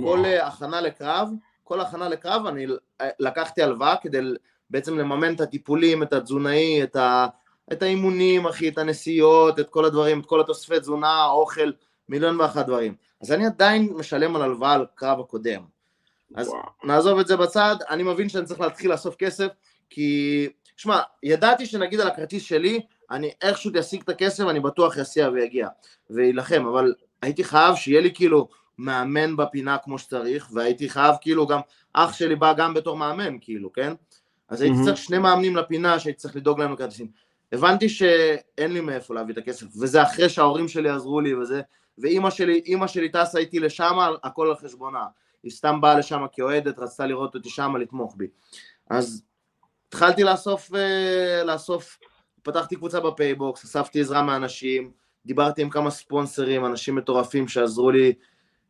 כל 0.00 0.22
אה, 0.24 0.46
הכנה 0.46 0.80
לקרב, 0.80 1.28
כל 1.64 1.80
הכנה 1.80 2.08
לקרב, 2.08 2.46
אני 2.46 2.66
אה, 3.00 3.08
לקחתי 3.18 3.62
הלוואה 3.62 3.96
כדי 4.02 4.20
בעצם 4.70 4.98
לממן 4.98 5.34
את 5.34 5.40
הטיפולים, 5.40 6.02
את 6.02 6.12
התזונאי, 6.12 6.82
את, 6.82 6.96
ה, 6.96 7.26
את 7.72 7.82
האימונים, 7.82 8.46
אחי, 8.46 8.68
את 8.68 8.78
הנסיעות, 8.78 9.60
את 9.60 9.70
כל 9.70 9.84
הדברים, 9.84 10.20
את 10.20 10.26
כל 10.26 10.40
התוספי 10.40 10.80
תזונה, 10.80 11.26
אוכל, 11.26 11.70
מיליון 12.08 12.40
ואחת 12.40 12.66
דברים. 12.66 12.94
אז 13.22 13.32
אני 13.32 13.46
עדיין 13.46 13.92
משלם 13.96 14.36
על 14.36 14.42
הלוואה 14.42 14.72
על 14.72 14.82
הקרב 14.82 15.20
הקודם. 15.20 15.62
אז 16.34 16.48
וואו. 16.48 16.62
נעזוב 16.84 17.18
את 17.18 17.26
זה 17.26 17.36
בצד, 17.36 17.76
אני 17.90 18.02
מבין 18.02 18.28
שאני 18.28 18.44
צריך 18.44 18.60
להתחיל 18.60 18.90
לאסוף 18.90 19.16
כסף, 19.16 19.48
כי, 19.90 20.48
שמע, 20.76 21.00
ידעתי 21.22 21.66
שנגיד 21.66 22.00
על 22.00 22.08
הכרטיס 22.08 22.42
שלי, 22.42 22.80
אני 23.10 23.30
איכשהו 23.42 23.70
אשיג 23.80 24.02
את 24.02 24.08
הכסף, 24.08 24.44
אני 24.48 24.60
בטוח 24.60 24.96
יסיע 24.96 25.28
ויגיע, 25.28 25.68
ויילחם, 26.10 26.66
אבל 26.66 26.94
הייתי 27.22 27.44
חייב 27.44 27.74
שיהיה 27.74 28.00
לי 28.00 28.14
כאילו 28.14 28.48
מאמן 28.78 29.36
בפינה 29.36 29.78
כמו 29.78 29.98
שצריך, 29.98 30.48
והייתי 30.52 30.88
חייב 30.88 31.14
כאילו 31.20 31.46
גם, 31.46 31.60
אח 31.92 32.12
שלי 32.12 32.36
בא 32.36 32.52
גם 32.52 32.74
בתור 32.74 32.96
מאמן, 32.96 33.36
כאילו, 33.40 33.72
כן? 33.72 33.92
אז 34.48 34.60
הייתי. 34.60 34.76
צריך 34.84 34.96
שני 34.96 35.18
מאמנים 35.18 35.56
לפינה 35.56 35.98
שהייתי 35.98 36.18
צריך 36.18 36.36
לדאוג 36.36 36.60
להם 36.60 36.72
לכרטיסים. 36.72 37.08
הבנתי 37.52 37.88
שאין 37.88 38.72
לי 38.72 38.80
מאיפה 38.80 39.14
להביא 39.14 39.32
את 39.32 39.38
הכסף, 39.38 39.66
וזה 39.80 40.02
אחרי 40.02 40.28
שההורים 40.28 40.68
שלי 40.68 40.88
עזרו 40.88 41.20
לי 41.20 41.34
וזה, 41.34 41.60
ואימא 41.98 42.30
שלי, 42.30 42.62
אימא 42.66 42.86
שלי 42.86 43.08
טסה 43.08 43.38
איתי 43.38 43.60
לשם, 43.60 43.98
הכל 44.22 44.48
על 44.48 44.56
חשבונה. 44.56 45.04
היא 45.42 45.52
סתם 45.52 45.80
באה 45.80 45.98
לשם 45.98 46.24
כאוהדת, 46.32 46.78
רצתה 46.78 47.06
לראות 47.06 47.34
אותי 47.34 47.48
שם, 47.48 47.76
לתמוך 47.76 48.14
בי. 48.16 48.26
אז 48.90 49.22
התחלתי 49.88 50.24
לאסוף, 50.24 50.74
אה, 50.74 51.44
לאסוף, 51.44 51.98
פתחתי 52.42 52.76
קבוצה 52.76 53.00
בפייבוקס, 53.00 53.64
אספתי 53.64 54.00
עזרה 54.00 54.22
מאנשים, 54.22 54.90
דיברתי 55.26 55.62
עם 55.62 55.70
כמה 55.70 55.90
ספונסרים, 55.90 56.66
אנשים 56.66 56.94
מטורפים 56.94 57.48
שעזרו 57.48 57.90
לי, 57.90 58.12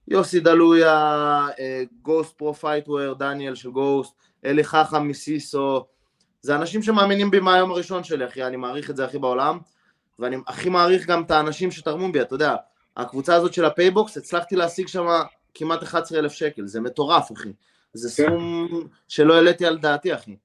יוסי 0.08 0.40
דלויה, 0.40 1.46
גוסט 2.02 2.38
Pro 2.38 2.54
Fightwear, 2.54 3.14
דניאל 3.14 3.54
של 3.54 3.70
גוסט, 3.70 4.14
אלי 4.44 4.64
חכם 4.64 5.08
מסיסו, 5.08 5.84
זה 6.42 6.56
אנשים 6.56 6.82
שמאמינים 6.82 7.30
בי 7.30 7.40
מהיום 7.40 7.70
הראשון 7.70 8.04
שלי, 8.04 8.26
אחי, 8.26 8.44
אני 8.44 8.56
מעריך 8.56 8.90
את 8.90 8.96
זה 8.96 9.04
הכי 9.04 9.18
בעולם, 9.18 9.58
ואני 10.18 10.36
הכי 10.46 10.68
מעריך 10.68 11.06
גם 11.06 11.22
את 11.22 11.30
האנשים 11.30 11.70
שתרמו 11.70 12.12
בי, 12.12 12.20
אתה 12.20 12.34
יודע, 12.34 12.56
הקבוצה 12.96 13.34
הזאת 13.34 13.54
של 13.54 13.64
הפייבוקס, 13.64 14.16
הצלחתי 14.16 14.56
להשיג 14.56 14.88
שם 14.88 15.06
כמעט 15.54 15.82
11,000 15.82 16.32
שקל, 16.32 16.66
זה 16.66 16.80
מטורף, 16.80 17.32
אחי. 17.32 17.52
זה 17.92 18.22
כן. 18.22 18.28
סכום 18.28 18.68
שלא 19.08 19.34
העליתי 19.34 19.66
על 19.66 19.78
דעתי, 19.78 20.14
אחי. 20.14 20.36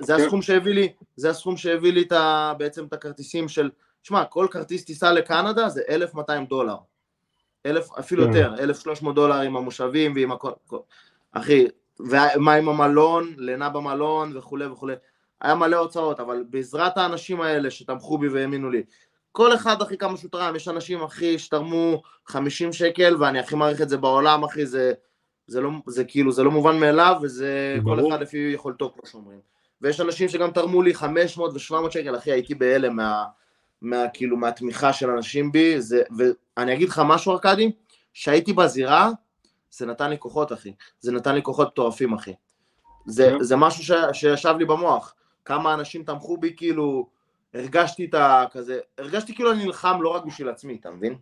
זה 0.00 0.16
כן. 0.16 0.22
הסכום 0.22 0.42
שהביא 0.42 0.74
לי, 0.74 0.92
זה 1.16 1.30
הסכום 1.30 1.56
שהביא 1.56 1.92
לי 1.92 2.02
את 2.02 2.12
ה, 2.12 2.52
בעצם 2.58 2.84
את 2.84 2.92
הכרטיסים 2.92 3.48
של, 3.48 3.70
שמע, 4.02 4.24
כל 4.24 4.46
כרטיס 4.50 4.84
טיסה 4.84 5.12
לקנדה 5.12 5.68
זה 5.68 5.82
1,200 5.88 6.46
דולר. 6.46 6.76
אלף, 7.66 7.88
אפילו 7.98 8.24
כן. 8.24 8.36
יותר, 8.36 8.54
1,300 8.62 9.14
דולר 9.14 9.34
עם 9.34 9.56
המושבים 9.56 10.12
ועם 10.14 10.32
הכל. 10.32 10.52
אחי, 11.32 11.66
ומה 12.10 12.54
עם 12.54 12.68
המלון, 12.68 13.34
לינה 13.36 13.68
במלון 13.68 14.36
וכולי 14.36 14.66
וכולי. 14.66 14.94
היה 15.40 15.54
מלא 15.54 15.76
הוצאות, 15.76 16.20
אבל 16.20 16.44
בעזרת 16.50 16.96
האנשים 16.96 17.40
האלה 17.40 17.70
שתמכו 17.70 18.18
בי 18.18 18.28
והאמינו 18.28 18.70
לי, 18.70 18.82
כל 19.32 19.54
אחד 19.54 19.82
אחי 19.82 19.98
כמה 19.98 20.16
שהוא 20.16 20.30
תרם, 20.30 20.56
יש 20.56 20.68
אנשים 20.68 21.02
אחי 21.02 21.38
שתרמו 21.38 22.02
50 22.26 22.72
שקל 22.72 23.16
ואני 23.18 23.38
הכי 23.38 23.54
מעריך 23.56 23.82
את 23.82 23.88
זה 23.88 23.96
בעולם 23.96 24.44
אחי, 24.44 24.66
זה, 24.66 24.92
זה, 25.46 25.60
לא, 25.60 25.70
זה 25.86 26.04
כאילו, 26.04 26.32
זה 26.32 26.42
לא 26.42 26.50
מובן 26.50 26.80
מאליו 26.80 27.16
וזה 27.22 27.76
כל 27.84 27.96
ברור. 27.96 28.10
אחד 28.14 28.22
לפי 28.22 28.50
יכולתו 28.54 28.92
כמו 28.94 29.06
שאומרים. 29.06 29.38
ויש 29.80 30.00
אנשים 30.00 30.28
שגם 30.28 30.50
תרמו 30.50 30.82
לי 30.82 30.94
500 30.94 31.52
ו-700 31.52 31.90
שקל, 31.90 32.16
אחי 32.16 32.32
הייתי 32.32 32.54
בהלם 32.54 32.96
מה, 32.96 33.24
מה, 33.82 34.04
כאילו, 34.14 34.36
מהתמיכה 34.36 34.92
של 34.92 35.10
אנשים 35.10 35.52
בי, 35.52 35.80
זה, 35.80 36.02
ואני 36.18 36.74
אגיד 36.74 36.88
לך 36.88 37.02
משהו 37.04 37.32
ארכדי, 37.32 37.72
שהייתי 38.12 38.52
בזירה, 38.52 39.10
זה 39.72 39.86
נתן 39.86 40.10
לי 40.10 40.18
כוחות 40.18 40.52
אחי, 40.52 40.72
זה 41.00 41.12
נתן 41.12 41.34
לי 41.34 41.42
כוחות 41.42 41.68
מטורפים 41.68 42.14
אחי. 42.14 42.34
זה, 43.06 43.30
כן. 43.30 43.42
זה 43.42 43.56
משהו 43.56 43.84
ש, 43.84 43.90
שישב 44.12 44.54
לי 44.58 44.64
במוח, 44.64 45.14
כמה 45.44 45.74
אנשים 45.74 46.04
תמכו 46.04 46.36
בי 46.36 46.54
כאילו, 46.56 47.08
הרגשתי 47.54 48.04
את 48.04 48.14
ה... 48.14 48.44
כזה, 48.50 48.78
הרגשתי 48.98 49.34
כאילו 49.34 49.52
אני 49.52 49.64
נלחם 49.64 50.02
לא 50.02 50.08
רק 50.08 50.24
בשביל 50.24 50.48
עצמי, 50.48 50.76
אתה 50.80 50.90
מבין? 50.90 51.18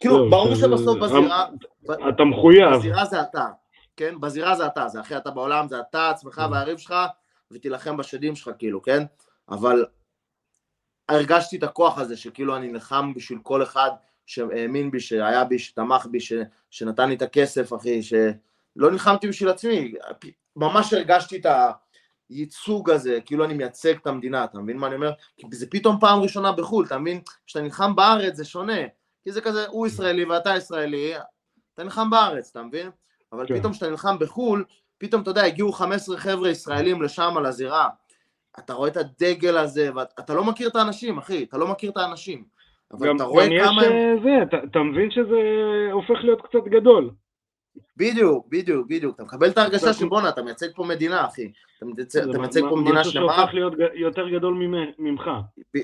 כאילו, 0.00 0.24
לא, 0.24 0.30
ברור 0.30 0.54
שבסוף 0.54 0.98
בזירה, 0.98 1.46
אתה 2.08 2.24
מחויב. 2.24 2.74
בזירה 2.74 3.04
זה 3.04 3.22
אתה, 3.22 3.46
כן? 3.96 4.20
בזירה 4.20 4.54
זה 4.54 4.66
אתה, 4.66 4.88
זה 4.88 5.00
אחי 5.00 5.16
אתה 5.16 5.30
בעולם, 5.30 5.68
זה 5.68 5.80
אתה 5.80 6.10
עצמך 6.10 6.34
כן. 6.34 6.52
והריב 6.52 6.78
שלך, 6.78 6.94
ותילחם 7.50 7.96
בשדים 7.96 8.36
שלך 8.36 8.50
כאילו, 8.58 8.82
כן? 8.82 9.02
אבל 9.48 9.86
הרגשתי 11.08 11.56
את 11.56 11.62
הכוח 11.62 11.98
הזה, 11.98 12.16
שכאילו 12.16 12.56
אני 12.56 12.72
נלחם 12.72 13.12
בשביל 13.14 13.38
כל 13.42 13.62
אחד 13.62 13.90
שהאמין 14.26 14.90
בי, 14.90 15.00
שהיה 15.00 15.44
בי, 15.44 15.58
שתמך 15.58 16.06
בי, 16.10 16.20
ש, 16.20 16.32
שנתן 16.70 17.08
לי 17.08 17.14
את 17.14 17.22
הכסף, 17.22 17.72
אחי, 17.72 18.02
שלא 18.02 18.90
נלחמתי 18.90 19.28
בשביל 19.28 19.48
עצמי, 19.48 19.94
ממש 20.56 20.92
הרגשתי 20.92 21.36
את 21.36 21.46
הייצוג 22.30 22.90
הזה, 22.90 23.18
כאילו 23.24 23.44
אני 23.44 23.54
מייצג 23.54 23.94
את 23.96 24.06
המדינה, 24.06 24.44
אתה 24.44 24.58
מבין 24.58 24.76
מה 24.76 24.86
אני 24.86 24.94
אומר? 24.94 25.12
כי 25.36 25.46
זה 25.50 25.66
פתאום 25.70 26.00
פעם 26.00 26.20
ראשונה 26.20 26.52
בחו"ל, 26.52 26.86
אתה 26.86 26.98
מבין? 26.98 27.20
כשאתה 27.46 27.64
נלחם 27.64 27.96
בארץ 27.96 28.36
זה 28.36 28.44
שונה, 28.44 28.80
כי 29.24 29.32
זה 29.32 29.40
כזה, 29.40 29.66
הוא 29.66 29.86
ישראלי 29.86 30.24
ואתה 30.24 30.56
ישראלי, 30.56 31.12
אתה 31.74 31.84
נלחם 31.84 32.10
בארץ, 32.10 32.50
אתה 32.50 32.62
מבין? 32.62 32.90
אבל 33.32 33.46
כן. 33.46 33.58
פתאום 33.58 33.72
כשאתה 33.72 33.90
נלחם 33.90 34.18
בחו"ל, 34.18 34.64
פתאום, 34.98 35.22
אתה 35.22 35.30
יודע, 35.30 35.42
הגיעו 35.42 35.72
15 35.72 36.16
חבר'ה 36.16 36.50
ישראלים 36.50 37.02
לשם, 37.02 37.34
על 37.36 37.46
הזירה. 37.46 37.88
אתה 38.58 38.72
רואה 38.72 38.88
את 38.90 38.96
הדגל 38.96 39.58
הזה, 39.58 39.90
ואתה 39.94 40.34
לא 40.34 40.44
מכיר 40.44 40.68
את 40.68 40.76
האנשים, 40.76 41.18
אחי, 41.18 41.44
אתה 41.44 41.58
לא 41.58 41.68
מכיר 41.68 41.90
את 41.90 41.96
האנשים. 41.96 42.44
אבל 42.92 43.08
גם 43.08 43.16
אתה 43.16 43.24
רואה 43.24 43.46
גם 43.46 43.52
יש 43.52 43.62
כמה 43.62 43.82
הם... 43.82 43.92
אה, 43.92 44.14
זה, 44.22 44.42
אתה- 44.42 44.66
אתה 44.70 44.78
מבין 44.78 45.10
שזה 45.10 45.38
הופך 45.92 46.18
להיות 46.24 46.40
קצת 46.42 46.64
גדול. 46.64 47.10
בדיוק, 47.96 48.46
בדיוק, 48.48 48.86
בדיוק. 48.88 49.14
אתה 49.14 49.24
מקבל 49.24 49.48
את 49.50 49.58
ההרגשה 49.58 49.92
שבואנה, 49.92 50.28
אתה 50.28 50.42
מייצג 50.42 50.66
פה 50.74 50.84
מדינה, 50.84 51.26
אחי. 51.26 51.52
אתה 51.78 51.86
מייצג, 51.86 52.18
אתה 52.20 52.28
מה- 52.32 52.38
מייצג 52.38 52.60
פה 52.60 52.76
מדינה 52.76 53.00
משהו 53.00 53.12
שלמה. 53.12 53.36
שהופך 53.36 53.54
להיות 53.54 53.72
יותר 53.94 54.28
גדול 54.28 54.54
ממ- 54.54 54.92
ממך. 54.98 55.30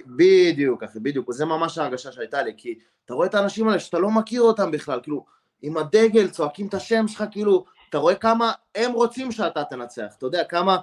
בדיוק, 0.06 0.82
אחי, 0.82 0.98
בדיוק. 1.00 1.32
זה 1.32 1.44
ממש 1.44 1.78
ההרגשה 1.78 2.12
שהייתה 2.12 2.42
לי, 2.42 2.52
כי 2.56 2.78
אתה 3.04 3.14
רואה 3.14 3.26
את 3.26 3.34
האנשים 3.34 3.68
האלה 3.68 3.78
שאתה 3.80 3.98
לא 3.98 4.10
מכיר 4.10 4.42
אותם 4.42 4.70
בכלל, 4.70 5.00
כאילו, 5.02 5.24
עם 5.62 5.76
הדגל, 5.76 6.28
צועקים 6.28 6.66
את 6.66 6.74
השם 6.74 7.08
שלך, 7.08 7.24
כאילו, 7.30 7.64
אתה 7.90 7.98
רואה 7.98 8.14
כמה 8.14 8.52
הם 8.74 8.92
רוצים 8.92 9.32
שאתה 9.32 9.64
תנצח, 9.64 10.14
אתה 10.18 10.26
יודע, 10.26 10.44
כמה 10.44 10.76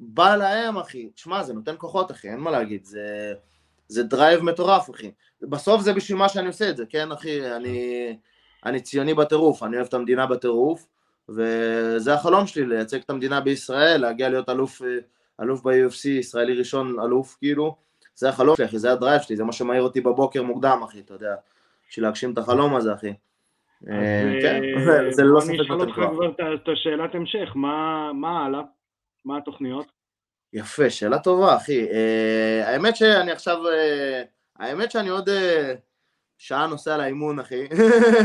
בא 0.00 0.36
להם, 0.36 0.76
אחי. 0.76 1.10
שמע, 1.16 1.42
זה 1.42 1.54
נותן 1.54 1.74
כוחות, 1.78 2.10
אחי, 2.10 2.28
אין 2.28 2.40
מה 2.40 2.50
להגיד, 2.50 2.84
זה, 2.84 3.32
זה 3.88 4.02
drive 4.02 4.40
מטורף, 4.42 4.90
אחי. 4.90 5.10
בסוף 5.42 5.80
זה 5.80 5.92
בשביל 5.92 6.18
מה 6.18 6.28
שאני 6.28 6.46
עושה 6.46 6.70
את 6.70 6.76
זה, 6.76 6.86
כן, 6.86 7.12
אחי? 7.12 7.56
אני, 7.56 8.16
אני 8.64 8.80
ציוני 8.80 9.14
בטירוף, 9.14 9.62
אני 9.62 9.76
אוהב 9.76 9.86
את 9.86 9.94
המדינה 9.94 10.26
בטירוף, 10.26 10.86
וזה 11.28 12.14
החלום 12.14 12.46
שלי, 12.46 12.66
לייצג 12.66 13.00
את 13.00 13.10
המדינה 13.10 13.40
בישראל, 13.40 14.00
להגיע 14.00 14.28
להיות 14.28 14.48
אלוף, 14.48 14.82
אה, 14.82 14.88
אלוף 15.40 15.62
ב-UFC, 15.62 16.08
ישראלי 16.08 16.54
ראשון 16.54 17.00
אלוף, 17.00 17.36
כאילו. 17.38 17.76
זה 18.14 18.28
החלום 18.28 18.56
שלי, 18.56 18.64
אחי, 18.64 18.78
זה 18.78 18.92
הדרייב 18.92 19.20
שלי, 19.22 19.36
זה 19.36 19.44
מה 19.44 19.52
שמעיר 19.52 19.82
אותי 19.82 20.00
בבוקר 20.00 20.42
מוקדם, 20.42 20.80
אחי, 20.84 21.00
אתה 21.00 21.14
יודע, 21.14 21.34
בשביל 21.88 22.04
להגשים 22.04 22.32
את 22.32 22.38
החלום 22.38 22.76
הזה, 22.76 22.94
אחי. 22.94 23.10
אז, 23.82 23.88
אה, 23.90 24.38
כן, 24.42 24.62
אה, 24.64 25.12
זה 25.12 25.22
ללא 25.22 25.40
ספק 25.40 25.50
אני 25.50 25.62
אשאל 25.62 25.80
אותך. 25.80 25.94
כבר 25.94 26.54
את 26.54 26.68
השאלת 26.72 27.14
המשך, 27.14 27.52
מה 27.54 28.46
הלאה? 28.46 28.62
מה 29.24 29.38
התוכניות? 29.38 29.97
יפה, 30.52 30.90
שאלה 30.90 31.18
טובה, 31.18 31.56
אחי. 31.56 31.86
אה, 31.90 32.72
האמת 32.72 32.96
שאני 32.96 33.32
עכשיו, 33.32 33.68
אה, 33.68 34.22
האמת 34.56 34.90
שאני 34.90 35.08
עוד 35.08 35.28
אה, 35.28 35.74
שעה 36.38 36.66
נוסע 36.66 36.96
לאימון, 36.96 37.38
אחי. 37.38 37.68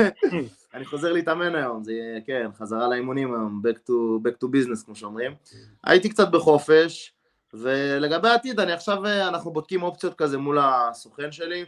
אני 0.73 0.85
חוזר 0.85 1.11
להתאמן 1.11 1.55
היום, 1.55 1.83
זה 1.83 1.93
יהיה, 1.93 2.21
כן, 2.25 2.49
חזרה 2.57 2.87
לאימונים 2.87 3.33
היום, 3.33 3.61
back 3.65 3.77
to, 3.89 3.93
back 4.27 4.43
to 4.43 4.47
business, 4.47 4.85
כמו 4.85 4.95
שאומרים. 4.95 5.35
הייתי 5.83 6.09
קצת 6.09 6.29
בחופש, 6.31 7.13
ולגבי 7.53 8.27
העתיד, 8.27 8.59
אני 8.59 8.71
עכשיו, 8.71 9.05
אנחנו 9.05 9.51
בודקים 9.53 9.83
אופציות 9.83 10.13
כזה 10.15 10.37
מול 10.37 10.57
הסוכן 10.61 11.31
שלי. 11.31 11.65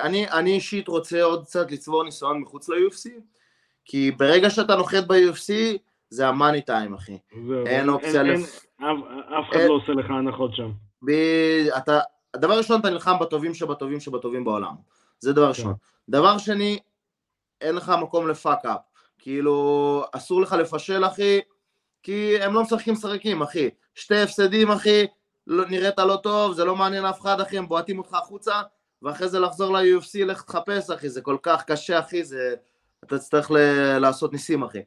אני, 0.00 0.30
אני 0.30 0.54
אישית 0.54 0.88
רוצה 0.88 1.22
עוד 1.22 1.44
קצת 1.44 1.70
לצבור 1.70 2.04
ניסיון 2.04 2.40
מחוץ 2.40 2.68
ל-UFC, 2.68 3.10
כי 3.84 4.10
ברגע 4.10 4.50
שאתה 4.50 4.76
נוחת 4.76 5.04
ב-UFC, 5.06 5.78
זה 6.10 6.28
המאני 6.28 6.62
טיים, 6.62 6.94
אחי. 6.94 7.18
אין 7.66 7.88
אופציה 7.88 8.22
לפ- 8.22 8.66
אף 8.80 9.44
אחד 9.50 9.60
לא 9.68 9.72
עושה 9.72 9.92
לך 9.92 10.10
הנחות 10.10 10.54
שם. 10.54 10.70
ב... 11.06 11.10
אתה... 11.76 12.00
דבר 12.36 12.58
ראשון, 12.58 12.80
אתה 12.80 12.90
נלחם 12.90 13.18
בטובים 13.20 13.54
שבטובים 13.54 14.00
שבטובים 14.00 14.44
בעולם. 14.44 14.74
זה 15.20 15.32
דבר 15.32 15.48
ראשון. 15.48 15.74
דבר 16.08 16.38
שני, 16.38 16.78
אין 17.60 17.74
לך 17.74 17.92
מקום 18.02 18.28
לפאק 18.28 18.64
אפ. 18.64 18.80
כאילו, 19.18 20.04
אסור 20.12 20.40
לך 20.42 20.52
לפשל, 20.52 21.04
אחי, 21.04 21.40
כי 22.02 22.36
הם 22.42 22.54
לא 22.54 22.62
משחקים 22.62 22.94
משחקים, 22.94 23.42
אחי. 23.42 23.70
שתי 23.94 24.16
הפסדים, 24.22 24.70
אחי, 24.70 25.06
לא, 25.46 25.64
נראית 25.66 25.98
לא 25.98 26.16
טוב, 26.22 26.52
זה 26.52 26.64
לא 26.64 26.76
מעניין 26.76 27.04
אף 27.04 27.20
אחד, 27.20 27.40
אחי, 27.40 27.58
הם 27.58 27.68
בועטים 27.68 27.98
אותך 27.98 28.14
החוצה, 28.14 28.62
ואחרי 29.02 29.28
זה 29.28 29.38
לחזור 29.40 29.78
ל-UFC, 29.78 30.24
לך 30.26 30.42
תחפש, 30.42 30.90
אחי, 30.90 31.08
זה 31.08 31.20
כל 31.22 31.36
כך 31.42 31.64
קשה, 31.64 31.98
אחי, 31.98 32.24
זה... 32.24 32.54
אתה 33.04 33.18
תצטרך 33.18 33.50
ל... 33.50 33.56
לעשות 33.98 34.32
ניסים, 34.32 34.62
אחי. 34.62 34.78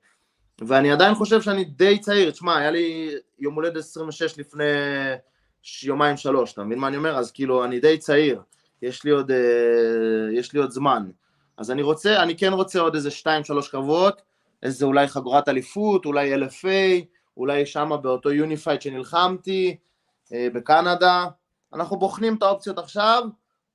ואני 0.61 0.91
עדיין 0.91 1.15
חושב 1.15 1.41
שאני 1.41 1.63
די 1.63 1.99
צעיר, 1.99 2.31
תשמע, 2.31 2.57
היה 2.57 2.71
לי 2.71 3.15
יום 3.39 3.55
הולדת 3.55 3.75
26 3.75 4.37
לפני 4.37 4.63
יומיים 5.83 6.17
שלוש, 6.17 6.53
אתה 6.53 6.63
מבין 6.63 6.79
מה 6.79 6.87
אני 6.87 6.97
אומר? 6.97 7.17
אז 7.17 7.31
כאילו, 7.31 7.65
אני 7.65 7.79
די 7.79 7.97
צעיר, 7.97 8.41
יש 8.81 9.03
לי 9.03 9.11
עוד, 9.11 9.31
אה, 9.31 9.37
יש 10.33 10.53
לי 10.53 10.59
עוד 10.59 10.71
זמן. 10.71 11.09
אז 11.57 11.71
אני 11.71 11.81
רוצה, 11.81 12.23
אני 12.23 12.37
כן 12.37 12.53
רוצה 12.53 12.79
עוד 12.79 12.95
איזה 12.95 13.11
שתיים, 13.11 13.43
שלוש 13.43 13.67
קרבות, 13.67 14.21
איזה 14.63 14.85
אולי 14.85 15.07
חגורת 15.07 15.49
אליפות, 15.49 16.05
אולי 16.05 16.35
LFA, 16.35 17.05
אולי 17.37 17.65
שמה 17.65 17.97
באותו 17.97 18.31
יוניפייד 18.31 18.81
שנלחמתי, 18.81 19.77
אה, 20.33 20.47
בקנדה. 20.53 21.25
אנחנו 21.73 21.97
בוחנים 21.99 22.35
את 22.35 22.43
האופציות 22.43 22.79
עכשיו, 22.79 23.23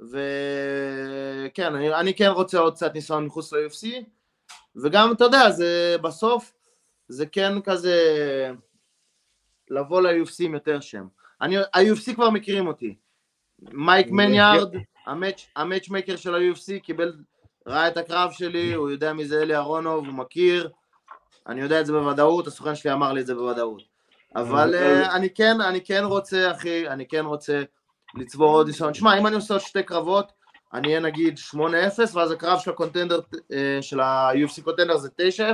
וכן, 0.01 1.75
אני, 1.75 1.94
אני 1.94 2.14
כן 2.14 2.29
רוצה 2.29 2.59
עוד 2.59 2.75
קצת 2.75 2.94
ניסיון 2.94 3.27
מחוץ 3.27 3.53
ל-UFC, 3.53 3.87
וגם, 4.77 5.12
אתה 5.12 5.25
יודע, 5.25 5.51
זה 5.51 5.96
בסוף, 6.03 6.53
זה 7.09 7.27
כן 7.27 7.61
כזה, 7.61 7.97
לבוא 9.71 10.01
ל-UFC 10.01 10.37
עם 10.40 10.55
יותר 10.55 10.81
שם. 10.81 11.07
אני, 11.40 11.59
ה-UFC 11.59 12.14
כבר 12.14 12.31
מכירים 12.31 12.66
אותי. 12.66 12.95
מייק 13.59 14.11
מניארד, 14.11 14.75
המאצ'מייקר 15.57 16.16
של 16.16 16.35
ה-UFC, 16.35 16.81
קיבל, 16.83 17.12
ראה 17.66 17.88
את 17.88 17.97
הקרב 17.97 18.31
שלי, 18.33 18.75
הוא 18.75 18.90
יודע 18.90 19.12
מי 19.12 19.25
זה 19.25 19.42
אלי 19.42 19.55
אהרונוב, 19.55 20.07
הוא 20.07 20.14
מכיר, 20.14 20.71
אני 21.47 21.61
יודע 21.61 21.81
את 21.81 21.87
זה 21.87 21.92
בוודאות, 21.92 22.47
הסוכן 22.47 22.75
שלי 22.75 22.92
אמר 22.92 23.12
לי 23.12 23.21
את 23.21 23.27
זה 23.27 23.35
בוודאות. 23.35 23.83
אבל 24.37 24.75
אה, 24.75 25.16
אני 25.16 25.31
כן, 25.31 25.61
אני 25.61 25.85
כן 25.85 26.05
רוצה, 26.05 26.51
אחי, 26.51 26.88
אני 26.88 27.09
כן 27.09 27.25
רוצה 27.25 27.62
לצבור 28.14 28.51
עוד 28.51 28.66
ניסיון. 28.66 28.95
שמע, 28.95 29.19
אם 29.19 29.27
אני 29.27 29.37
עושה 29.37 29.55
עוד 29.55 29.61
שתי 29.61 29.83
קרבות, 29.83 30.33
אני 30.73 30.88
אהיה 30.88 31.01
נגיד 31.01 31.38
8-0, 31.55 31.59
ואז 32.14 32.31
הקרב 32.31 32.59
של 32.59 32.71
הקונטנדר, 32.71 33.21
אה, 33.53 33.79
של 33.81 34.01
ה-UFC 34.01 34.62
קונטנדר 34.62 34.97
זה 34.97 35.09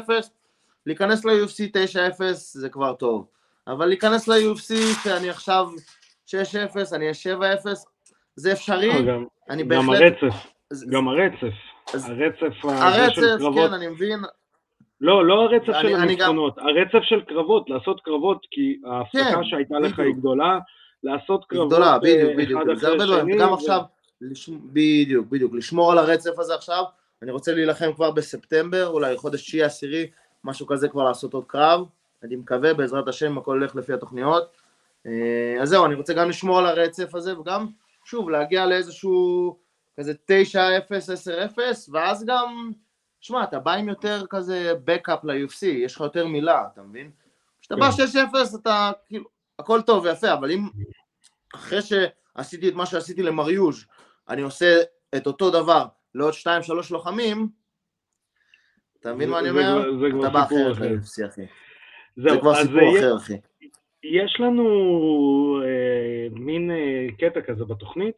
9-0, 0.09 0.11
להיכנס 0.87 1.25
ל-UFC 1.25 1.71
9-0 2.19 2.23
זה 2.33 2.69
כבר 2.69 2.93
טוב. 2.95 3.27
אבל 3.67 3.87
להיכנס 3.87 4.29
ל-UFC 4.29 4.75
שאני 5.05 5.31
עכשיו 5.31 5.67
6-0, 6.27 6.33
אני 6.93 7.05
אהיה 7.05 7.15
7-0, 7.57 7.67
זה 8.37 8.53
אפשרי, 8.53 8.91
אה, 8.91 9.03
גם- 9.03 9.25
אני 9.51 9.63
גם 9.63 9.87
בהחלט... 9.87 10.13
הרצף, 10.23 10.37
זה- 10.71 10.87
גם 10.91 11.09
הרצף. 11.09 11.55
אז- 11.95 12.09
הרצף 12.11 12.43
הזה 12.43 12.55
של 13.15 13.23
הרצף, 13.25 13.39
קרבות. 13.43 13.69
כן, 13.69 13.75
אני 13.75 13.89
מבין, 13.89 14.21
לא, 15.01 15.27
לא 15.27 15.35
הרצף 15.43 15.69
אני- 15.69 15.75
של 15.81 15.87
אני 15.87 15.95
גם- 15.95 16.01
הניצחונות, 16.03 16.59
הרצף 16.59 17.03
של 17.03 17.21
קרבות, 17.21 17.71
לעשות 17.71 18.01
קרבות, 18.01 18.47
כי 18.51 18.81
ההפסקה 18.87 19.35
כן, 19.35 19.45
שהייתה 19.45 19.75
לך 19.79 19.99
היא 19.99 20.05
בדיוק. 20.07 20.19
גדולה, 20.19 20.59
לעשות 21.03 21.45
קרבות 21.45 21.69
גדולה, 21.69 21.93
אה, 21.93 21.99
בדיוק, 21.99 22.33
בדיוק, 22.37 22.61
אחד 22.63 22.67
זה 22.67 22.87
אחרי 22.87 22.89
הרבה 22.91 23.05
דברים, 23.05 23.21
השני, 23.21 23.35
וגם 23.37 23.51
ו- 23.51 23.55
עכשיו, 23.55 23.81
לש- 24.21 24.49
בדיוק, 24.73 25.27
בדיוק, 25.27 25.55
לשמור 25.55 25.93
על 25.93 25.99
הרצף 25.99 26.39
הזה 26.39 26.55
עכשיו, 26.55 26.83
אני 27.23 27.31
רוצה 27.31 27.55
להילחם 27.55 27.93
כבר 27.93 28.11
בספטמבר, 28.11 28.87
אולי 28.89 29.17
חודש 29.17 29.43
תשיעי 29.43 29.63
עשירי, 29.63 30.07
משהו 30.45 30.67
כזה 30.67 30.89
כבר 30.89 31.05
לעשות 31.05 31.35
עוד 31.35 31.45
קרב, 31.47 31.87
אני 32.23 32.37
מקווה, 32.37 32.75
בעזרת 32.75 33.09
השם, 33.09 33.39
הכל 33.39 33.59
הולך 33.59 33.77
לפי 33.77 33.93
התוכניות. 33.93 34.57
אה, 35.07 35.63
אז 35.63 35.69
זהו, 35.69 35.87
אני 35.87 35.95
רוצה 35.95 36.15
גם 36.15 36.29
לשמור 36.29 36.59
על 36.59 36.67
הרצף 36.67 37.15
הזה, 37.15 37.39
וגם, 37.39 37.67
שוב, 38.05 38.31
להגיע 38.31 38.67
לאיזשהו 38.67 39.57
כזה 39.97 40.13
9-0, 40.13 41.55
10-0, 41.55 41.59
ואז 41.93 42.25
גם, 42.27 42.71
שמע, 43.21 43.45
אתה 43.45 43.59
בא 43.59 43.73
עם 43.73 43.89
יותר 43.89 44.27
כזה 44.31 44.73
בקאפ 44.85 45.25
ל-UFC, 45.25 45.67
יש 45.67 45.95
לך 45.95 46.01
יותר 46.01 46.27
מילה, 46.27 46.63
אתה 46.73 46.83
מבין? 46.83 47.11
כשאתה 47.61 47.77
בא 47.77 47.91
כן. 47.91 48.03
6-0, 48.53 48.57
אתה 48.57 48.91
כאילו, 49.07 49.25
הכל 49.59 49.83
טוב 49.83 50.05
ויפה, 50.05 50.33
אבל 50.33 50.51
אם 50.51 50.69
אחרי 51.55 51.79
שעשיתי 51.83 52.69
את 52.69 52.75
מה 52.75 52.87
שעשיתי 52.87 53.23
למריוז', 53.23 53.85
אני 54.29 54.43
עושה 54.43 54.83
את 55.17 55.27
אותו 55.27 55.51
דבר 55.51 55.87
לעוד 56.15 56.35
2-3 56.35 56.47
לוחמים, 56.91 57.49
אתה 59.03 59.15
מבין 59.15 59.31
מה 59.31 59.39
אני 59.39 59.51
אומר? 59.51 59.99
זה 60.01 60.07
כבר 60.11 60.21
אתה 60.21 60.31
בא 60.31 60.45
סיפור 60.49 60.73
אחרת 60.73 60.77
אחר. 60.77 60.85
ל-UFC, 60.85 61.29
אחי. 61.29 61.43
זה 62.17 62.29
כבר 62.41 62.55
סיפור 62.55 62.99
אחר, 62.99 63.17
אחי. 63.17 63.37
יש 64.03 64.41
לנו 64.41 64.67
אה, 65.65 66.29
מין 66.31 66.71
אה, 66.71 67.07
קטע 67.19 67.41
כזה 67.41 67.65
בתוכנית, 67.65 68.15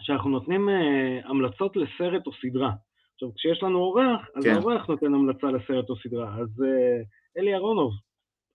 שאנחנו 0.00 0.30
נותנים 0.30 0.68
אה, 0.68 1.20
המלצות 1.24 1.76
לסרט 1.76 2.26
או 2.26 2.32
סדרה. 2.32 2.70
עכשיו, 3.14 3.34
כשיש 3.34 3.62
לנו 3.62 3.78
אורח, 3.78 4.28
אז 4.36 4.44
כן. 4.44 4.54
האורח 4.54 4.86
נותן 4.86 5.14
המלצה 5.14 5.46
לסרט 5.46 5.90
או 5.90 5.96
סדרה. 5.96 6.34
אז 6.40 6.62
אה, 6.62 7.02
אלי 7.38 7.54
אהרונוב, 7.54 7.92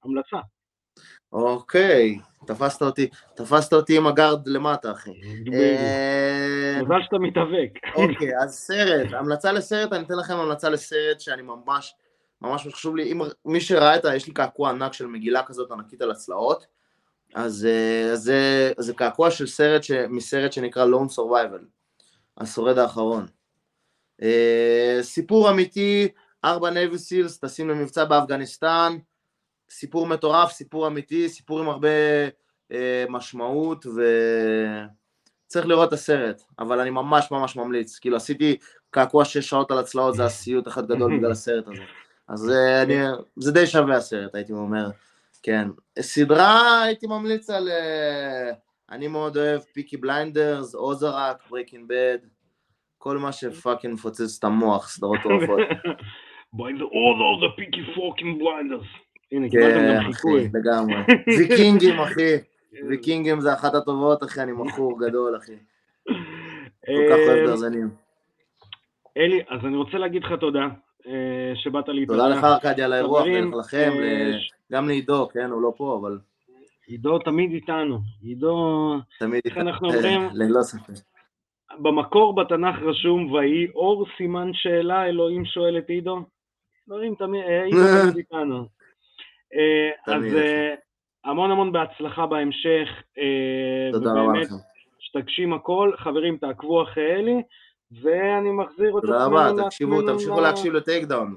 המלצה. 0.04 0.38
אוקיי, 1.34 2.18
תפסת 2.48 2.82
אותי, 2.82 3.08
תפסת 3.36 3.74
אותי 3.74 3.98
עם 3.98 4.08
ה-guard 4.08 4.48
למטה, 4.48 4.92
אחי. 4.92 5.12
אה, 5.54 6.82
מזל 6.82 7.02
שאתה 7.04 7.18
מתאבק. 7.20 7.96
אוקיי, 7.96 8.38
אז 8.44 8.54
סרט, 8.54 9.14
המלצה 9.14 9.52
לסרט, 9.52 9.94
אני 9.94 10.04
אתן 10.04 10.14
לכם 10.14 10.36
המלצה 10.36 10.70
לסרט 10.70 11.20
שאני 11.20 11.42
ממש, 11.42 11.96
ממש 12.42 12.68
חשוב 12.68 12.96
לי, 12.96 13.12
אם 13.12 13.22
מי 13.46 13.62
שראה 13.62 13.96
את 13.96 14.06
ה... 14.06 14.16
יש 14.16 14.28
לי 14.28 14.34
קעקוע 14.34 14.70
ענק 14.70 14.94
של 14.94 15.08
מגילה 15.08 15.44
כזאת 15.44 15.72
ענקית 15.72 16.02
על 16.02 16.12
הצלעות, 16.12 16.66
אז 17.36 17.66
אה, 17.66 18.16
זה, 18.16 18.72
זה 18.78 18.94
קעקוע 18.94 19.32
של 19.32 19.48
סרט, 19.48 19.84
ש, 19.84 19.92
מסרט 19.92 20.54
שנקרא 20.54 20.86
Lone 20.86 21.18
Survivor, 21.18 21.64
השורד 22.38 22.78
האחרון. 22.78 23.26
אה, 24.22 24.98
סיפור 25.02 25.50
אמיתי, 25.50 26.08
ארבע 26.46 26.70
Navy 26.70 26.98
SEALs, 26.98 27.40
טסים 27.40 27.70
למבצע 27.70 28.06
באפגניסטן, 28.06 28.98
סיפור 29.70 30.08
מטורף, 30.08 30.52
סיפור 30.52 30.88
אמיתי, 30.88 31.30
סיפור 31.30 31.60
עם 31.60 31.70
הרבה 31.70 31.90
אה, 32.72 33.06
משמעות, 33.10 33.86
ו... 33.86 34.02
צריך 35.54 35.66
לראות 35.66 35.88
את 35.88 35.94
הסרט, 35.94 36.42
אבל 36.60 36.80
אני 36.80 36.90
ממש 36.90 37.32
ממש 37.32 37.56
ממליץ, 37.56 38.00
כאילו 38.00 38.18
עשיתי 38.18 38.58
קעקוע 38.90 39.26
שש 39.26 39.50
שעות 39.50 39.72
על 39.72 39.78
הצלעות, 39.78 40.16
זה 40.16 40.26
הסיוט 40.26 40.68
אחד 40.68 40.88
גדול 40.88 41.12
בגלל 41.18 41.32
הסרט 41.32 41.68
הזה. 41.68 41.84
אז 42.28 42.50
אה, 42.50 42.82
אני, 42.82 42.96
זה 43.36 43.52
די 43.52 43.68
שווה 43.68 43.96
הסרט, 43.96 44.36
הייתי 44.36 44.54
אומר, 44.54 44.90
כן. 45.44 45.68
סדרה 46.00 46.84
הייתי 46.84 47.08
ממליץ 47.08 47.50
על, 47.50 47.70
אה, 47.70 48.52
אני 48.92 49.08
מאוד 49.08 49.38
אוהב 49.38 49.62
Peaky 49.62 49.98
Blinders, 49.98 50.76
Ozark, 50.76 51.44
Breaking 51.50 51.86
Bad, 51.88 52.18
כל 52.98 53.18
מה 53.18 53.32
ש 53.32 53.45
fucking 53.45 53.94
מפוצץ 53.94 54.38
את 54.40 54.44
המוח, 54.44 54.90
סדרות 54.90 55.20
מטורפות. 55.24 55.60
by 56.56 56.72
the 56.72 56.90
order 57.06 57.26
of 57.34 57.40
the 57.42 57.52
picky 57.58 57.84
fucking 57.96 58.38
blinders. 58.38 58.88
הנה, 59.34 59.50
קיבלתם 59.50 59.80
כן, 59.80 59.96
גם 59.96 60.02
אחי, 60.02 60.14
חיקוי. 60.14 60.50
לגמרי. 60.54 60.96
ויקינגים, 61.38 62.00
אחי, 62.00 62.36
ויקינגים 62.90 63.42
זה 63.42 63.54
אחת 63.54 63.76
הטובות, 63.76 64.24
אחי, 64.24 64.42
אני 64.42 64.52
מכור 64.52 65.00
גדול, 65.00 65.38
אחי. 65.38 65.56
כל 66.86 67.06
כך 67.10 67.18
אוהב 67.28 67.38
אה, 67.38 67.46
גרזנים. 67.46 67.90
אלי, 69.18 69.42
אז 69.50 69.66
אני 69.66 69.78
רוצה 69.78 69.98
להגיד 69.98 70.24
לך 70.24 70.32
תודה 70.40 70.68
אה, 71.08 71.52
שבאת 71.56 71.88
להתארח. 71.88 72.18
תודה 72.18 72.30
לך 72.30 72.44
ארכדי 72.44 72.84
על 72.84 72.94
האירוח, 72.94 73.26
ולכם, 73.54 73.92
אה, 74.04 74.32
גם 74.72 74.88
לעידו, 74.88 75.30
כן, 75.34 75.50
הוא 75.50 75.62
לא 75.62 75.74
פה, 75.78 76.00
אבל 76.02 76.18
עידו 76.88 77.20
תמיד 77.20 77.52
איתנו. 77.52 78.00
עידו, 78.24 78.96
תמיד 79.20 79.42
אומרים? 79.82 80.30
ללא 80.40 80.62
ספק. 80.62 80.94
במקור 81.80 82.36
בתנ"ך 82.36 82.76
רשום, 82.82 83.32
ויהי 83.32 83.68
אור 83.76 84.06
סימן 84.18 84.52
שאלה, 84.54 85.06
אלוהים 85.06 85.46
שואל 85.46 85.78
את 85.78 85.90
עידו. 85.90 86.20
אלוהים 86.90 87.16
תמיד, 87.16 87.42
עידו 87.44 87.78
תמיד 88.02 88.18
איתנו. 88.18 88.83
אה, 89.56 90.14
אז 90.16 90.24
אה, 90.36 90.74
המון 91.26 91.52
המון 91.52 91.72
בהצלחה 91.72 92.26
בהמשך. 92.26 92.90
אה, 93.18 93.90
תודה 93.92 94.12
רבה 94.12 94.40
לכם. 94.40 94.56
שתגשים 95.00 95.54
הכל. 95.54 95.92
חברים, 95.98 96.38
תעקבו 96.38 96.84
אחרי 96.84 97.12
אלי, 97.16 97.42
ואני 98.02 98.52
מחזיר 98.52 98.98
את 98.98 99.02
תודה 99.02 99.24
עצמנו 99.26 99.38
רבה, 99.38 99.64
תקשיבו, 99.66 100.02
תמשיכו 100.02 100.42
להקשיב 100.42 100.74
לטייק 100.74 101.04
דאון. 101.04 101.36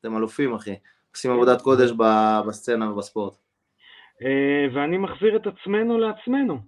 אתם 0.00 0.16
אלופים, 0.16 0.54
אחי. 0.54 0.74
עושים 1.14 1.30
עבודת 1.30 1.62
קודש 1.62 1.90
בסצנה 2.46 2.92
ובספורט. 2.92 3.34
ואני 4.74 4.98
מחזיר 4.98 5.36
את 5.36 5.46
עצמנו 5.46 5.98
לעצמנו. 5.98 6.58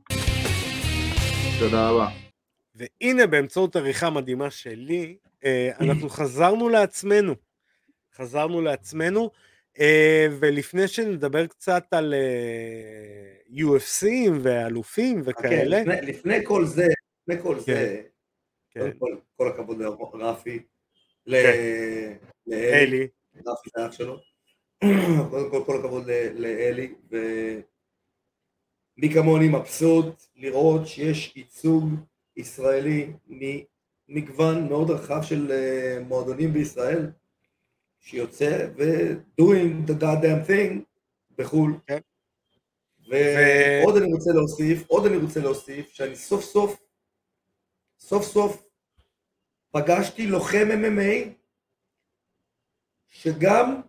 תודה 1.58 1.90
רבה. 1.90 2.08
והנה 2.74 3.26
באמצעות 3.26 3.76
עריכה 3.76 4.10
מדהימה 4.10 4.50
שלי, 4.50 5.16
אנחנו 5.80 6.08
חזרנו 6.08 6.68
לעצמנו. 6.68 7.34
חזרנו 8.16 8.60
לעצמנו, 8.60 9.30
ולפני 10.40 10.88
שנדבר 10.88 11.46
קצת 11.46 11.84
על 11.90 12.14
אה, 12.14 13.34
UFCים 13.62 14.32
ואלופים 14.42 15.22
חכה, 15.22 15.30
וכאלה, 15.30 15.80
לפני- 15.80 16.00
לפני 16.02 16.44
כל 16.44 16.64
זה, 16.66 16.86
לפני 17.28 17.42
כל 17.42 17.60
זה, 17.60 18.02
כן, 18.70 18.90
כל, 18.98 19.16
כל 19.36 19.48
הכבוד 19.48 19.78
לרפי, 20.14 20.58
כן. 20.58 20.64
לאלי, 21.26 22.18
אלי, 22.48 23.08
רפי 23.46 23.70
זה 23.76 23.86
אח 23.86 23.92
שלו. 23.92 24.18
קודם 25.30 25.50
כל, 25.50 25.62
כל 25.66 25.78
הכבוד 25.78 26.06
לאלי, 26.34 26.94
ומי 27.10 27.62
כמוני 29.14 29.48
מבסוט 29.48 30.22
לראות 30.36 30.86
שיש 30.86 31.32
ייצוג 31.36 31.84
ישראלי 32.36 33.12
ממגוון 34.08 34.68
מאוד 34.68 34.90
רחב 34.90 35.22
של 35.22 35.52
אה, 35.52 35.98
מועדונים 36.08 36.52
בישראל, 36.52 37.10
שיוצא 38.02 38.68
ו-doing 38.76 39.90
the 39.90 40.02
goddamn 40.02 40.48
thing 40.48 40.78
בחו"ל. 41.38 41.78
כן. 41.86 41.98
ועוד 43.08 43.96
אני 43.96 44.12
רוצה 44.12 44.30
להוסיף, 44.34 44.86
עוד 44.86 45.06
אני 45.06 45.16
רוצה 45.16 45.40
להוסיף, 45.40 45.92
שאני 45.92 46.16
סוף 46.16 46.44
סוף, 46.44 46.82
סוף 47.98 48.24
סוף 48.24 48.62
פגשתי 49.70 50.26
לוחם 50.26 50.68
MMA 50.70 51.28
שגם 53.08 53.80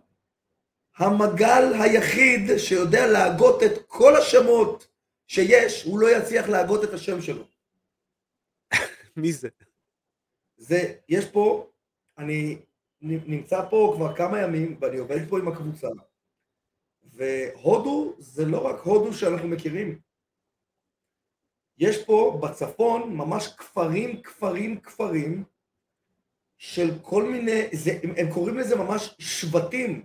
המגל 0.96 1.72
היחיד 1.82 2.58
שיודע 2.58 3.06
להגות 3.06 3.62
את 3.62 3.86
כל 3.86 4.16
השמות 4.16 4.88
שיש, 5.26 5.82
הוא 5.82 5.98
לא 5.98 6.16
יצליח 6.16 6.48
להגות 6.48 6.84
את 6.84 6.94
השם 6.94 7.22
שלו. 7.22 7.44
מי 9.16 9.32
זה? 9.32 9.48
זה, 10.56 10.94
יש 11.08 11.24
פה, 11.24 11.70
אני 12.18 12.58
נמצא 13.04 13.68
פה 13.70 13.92
כבר 13.96 14.16
כמה 14.16 14.40
ימים 14.40 14.76
ואני 14.80 14.96
עובד 14.96 15.28
פה 15.28 15.38
עם 15.38 15.48
הקבוצה, 15.48 15.88
והודו 17.02 18.14
זה 18.18 18.44
לא 18.44 18.66
רק 18.66 18.80
הודו 18.80 19.12
שאנחנו 19.12 19.48
מכירים. 19.48 19.98
יש 21.78 22.04
פה 22.04 22.38
בצפון 22.42 23.16
ממש 23.16 23.48
כפרים, 23.58 24.22
כפרים, 24.22 24.80
כפרים 24.80 25.44
של 26.58 26.98
כל 27.02 27.22
מיני, 27.22 27.62
זה, 27.72 27.98
הם, 28.02 28.14
הם 28.16 28.32
קוראים 28.32 28.58
לזה 28.58 28.76
ממש 28.76 29.14
שבטים. 29.18 30.04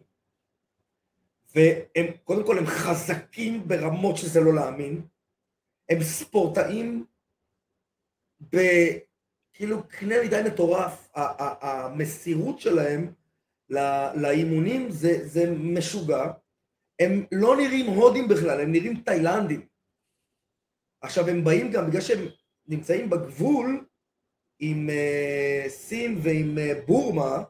והם, 1.55 2.05
קודם 2.23 2.45
כל 2.45 2.57
הם 2.57 2.65
חזקים 2.65 3.67
ברמות 3.67 4.17
שזה 4.17 4.39
לא 4.39 4.53
להאמין. 4.53 5.01
הם 5.89 6.03
ספורטאים 6.03 7.05
בכאילו 9.59 9.87
קנה 9.87 10.15
מידה 10.21 10.43
מטורף. 10.43 11.11
המסירות 11.15 12.59
שלהם 12.59 13.13
לאימונים 14.15 14.91
זה, 14.91 15.27
זה 15.27 15.51
משוגע. 15.51 16.31
הם 16.99 17.25
לא 17.31 17.57
נראים 17.57 17.85
הודים 17.85 18.27
בכלל, 18.27 18.61
הם 18.61 18.71
נראים 18.71 19.01
תאילנדים. 19.01 19.67
עכשיו 21.01 21.29
הם 21.29 21.43
באים 21.43 21.71
גם 21.71 21.87
בגלל 21.87 22.01
שהם 22.01 22.25
נמצאים 22.67 23.09
בגבול 23.09 23.85
עם 24.59 24.89
uh, 24.89 25.69
סין 25.69 26.19
ועם 26.23 26.57
uh, 26.57 26.85
בורמה, 26.87 27.43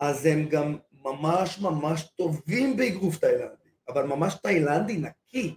אז 0.00 0.26
הם 0.26 0.48
גם 0.48 0.76
ממש 0.92 1.58
ממש 1.58 2.02
טובים 2.16 2.76
באגרוף 2.76 3.18
תאילנדי, 3.18 3.70
אבל 3.88 4.06
ממש 4.06 4.34
תאילנדי 4.42 4.96
נקי. 4.96 5.56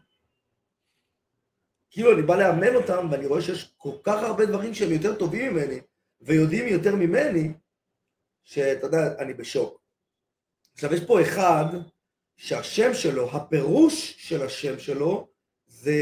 כאילו 1.98 2.14
אני 2.14 2.22
בא 2.22 2.36
לאמן 2.36 2.76
אותם 2.76 3.08
ואני 3.12 3.26
רואה 3.26 3.42
שיש 3.42 3.74
כל 3.78 3.92
כך 4.04 4.24
הרבה 4.24 4.46
דברים 4.46 4.74
שהם 4.74 4.92
יותר 4.92 5.16
טובים 5.16 5.54
ממני 5.54 5.80
ויודעים 6.22 6.68
יותר 6.68 6.96
ממני, 6.96 7.54
שאתה 8.44 8.88
יודע, 8.88 8.98
אני 9.20 9.34
בשוק. 9.34 9.82
עכשיו 10.74 10.94
יש 10.94 11.00
פה 11.08 11.22
אחד 11.22 11.66
שהשם 12.38 12.94
שלו, 12.94 13.32
הפירוש 13.32 14.16
של 14.18 14.46
השם 14.46 14.80
שלו 14.80 15.28
זה 15.68 16.00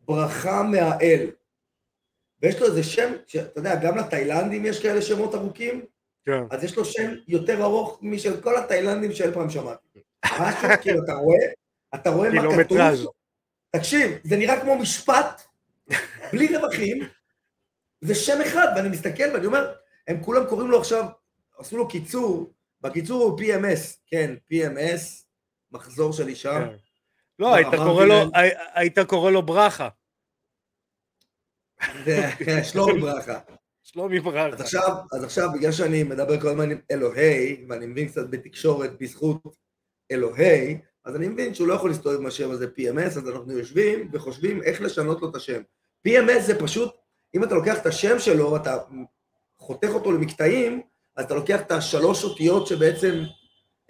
ברכה 0.00 0.62
מהאל. 0.62 1.30
ויש 2.42 2.60
לו 2.60 2.66
איזה 2.66 2.82
שם, 2.82 3.12
שאתה 3.26 3.60
יודע, 3.60 3.74
גם 3.84 3.98
לתאילנדים 3.98 4.66
יש 4.66 4.82
כאלה 4.82 5.02
שמות 5.02 5.34
ארוכים, 5.34 5.84
כן. 6.24 6.42
אז 6.50 6.64
יש 6.64 6.76
לו 6.76 6.84
שם 6.84 7.14
יותר 7.28 7.62
ארוך 7.62 7.98
משל 8.02 8.40
כל 8.40 8.56
התאילנדים 8.56 9.12
שאי 9.12 9.32
פעם 9.34 9.50
שמעתי. 9.50 10.02
משהו, 10.40 10.68
כאילו, 10.82 11.04
אתה 11.04 11.12
רואה, 11.12 11.46
אתה 11.94 12.10
רואה 12.10 12.30
מה 12.30 12.64
כתוב. 12.64 13.12
תקשיב, 13.76 14.10
זה 14.24 14.36
נראה 14.36 14.60
כמו 14.60 14.78
משפט, 14.78 15.42
בלי 16.32 16.56
רווחים, 16.56 16.98
זה 18.00 18.14
שם 18.14 18.38
אחד, 18.46 18.66
ואני 18.76 18.88
מסתכל 18.88 19.24
ואני 19.34 19.46
אומר, 19.46 19.72
הם 20.08 20.24
כולם 20.24 20.46
קוראים 20.48 20.70
לו 20.70 20.78
עכשיו, 20.80 21.04
עשו 21.58 21.76
לו 21.76 21.88
קיצור, 21.88 22.52
בקיצור 22.80 23.22
הוא 23.22 23.40
PMS, 23.40 23.96
כן, 24.06 24.34
PMS, 24.52 25.24
מחזור 25.72 26.12
של 26.12 26.28
אישה. 26.28 26.52
כן. 26.52 26.74
לא, 27.38 27.54
היית 27.54 27.66
אמרתי 27.66 27.82
קורא 27.84 28.04
לו, 28.04 28.14
הי- 28.34 28.50
היית 28.74 28.98
קורא 28.98 29.30
לו 29.30 29.42
ברכה. 29.42 29.88
זה 32.04 32.30
שלומי 32.64 33.00
ברכה. 33.00 33.38
שלומי 33.82 34.20
ברכה. 34.20 34.46
אז 34.54 34.60
עכשיו, 34.60 34.96
אז 35.12 35.24
עכשיו, 35.24 35.48
בגלל 35.54 35.72
שאני 35.72 36.02
מדבר 36.02 36.40
כל 36.40 36.48
הזמן 36.48 36.70
עם 36.70 36.80
אלוהי, 36.90 37.64
ואני 37.68 37.86
מבין 37.86 38.08
קצת 38.08 38.30
בתקשורת 38.30 38.98
בזכות 38.98 39.42
אלוהי, 40.10 40.78
אז 41.04 41.16
אני 41.16 41.28
מבין 41.28 41.54
שהוא 41.54 41.68
לא 41.68 41.74
יכול 41.74 41.90
להסתובב 41.90 42.20
עם 42.20 42.26
השם 42.26 42.50
הזה 42.50 42.66
PMS, 42.78 43.06
אז 43.06 43.28
אנחנו 43.28 43.52
יושבים 43.52 44.08
וחושבים 44.12 44.62
איך 44.62 44.80
לשנות 44.80 45.22
לו 45.22 45.30
את 45.30 45.34
השם. 45.34 45.62
PMS 46.08 46.40
זה 46.40 46.58
פשוט, 46.58 46.94
אם 47.34 47.44
אתה 47.44 47.54
לוקח 47.54 47.78
את 47.78 47.86
השם 47.86 48.18
שלו, 48.18 48.56
אתה 48.56 48.78
חותך 49.58 49.88
אותו 49.88 50.12
למקטעים, 50.12 50.82
אז 51.16 51.24
אתה 51.24 51.34
לוקח 51.34 51.60
את 51.60 51.72
השלוש 51.72 52.24
אותיות 52.24 52.66
שבעצם 52.66 53.22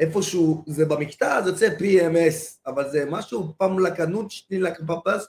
איפשהו 0.00 0.64
זה 0.66 0.84
במקטע, 0.84 1.38
אז 1.38 1.46
יוצא 1.46 1.68
PMS, 1.78 2.60
אבל 2.66 2.90
זה 2.90 3.04
משהו 3.10 3.54
פמלקנות 3.58 4.30
שנילק 4.30 4.80
בפס, 4.80 5.26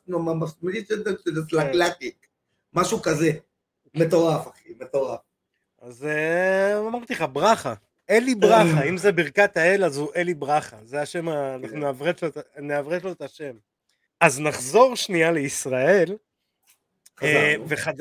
משהו 2.74 3.02
כזה. 3.02 3.32
מטורף, 3.96 4.48
אחי, 4.48 4.74
מטורף. 4.80 5.20
אז 5.82 6.06
אה, 6.06 6.80
אמרתי 6.80 7.14
לך, 7.14 7.26
ברכה. 7.34 7.74
אלי 8.10 8.36
ברכה, 8.36 8.84
אם 8.90 8.98
זה 8.98 9.12
ברכת 9.12 9.58
האל, 9.58 9.84
אז 9.84 9.98
הוא 9.98 10.10
אלי 10.16 10.34
ברכה. 10.34 10.78
זה 10.86 11.02
השם, 11.02 11.30
ה- 11.30 11.56
אנחנו 11.56 11.70
כן. 11.70 11.80
נעברת 11.80 12.22
לו 12.24 12.30
נעברת 12.58 13.04
לו 13.04 13.12
את 13.12 13.22
השם. 13.22 13.56
אז 14.22 14.40
נחזור 14.40 14.96
שנייה 14.96 15.32
לישראל. 15.32 16.18
אה, 17.24 17.54
חזרנו. 17.54 17.70
וחד... 17.70 17.94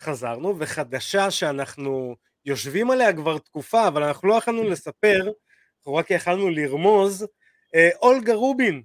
חזרנו, 0.00 0.58
וחדשה 0.58 1.30
שאנחנו 1.30 2.16
יושבים 2.44 2.90
עליה 2.90 3.12
כבר 3.12 3.38
תקופה, 3.38 3.88
אבל 3.88 4.02
אנחנו 4.02 4.28
לא 4.28 4.34
יכולנו 4.34 4.62
לספר, 4.70 5.30
אנחנו 5.78 5.94
רק 5.94 6.10
יכלנו 6.10 6.50
לרמוז, 6.50 7.26
אה, 7.74 7.88
אולגה 8.02 8.34
רובין. 8.34 8.82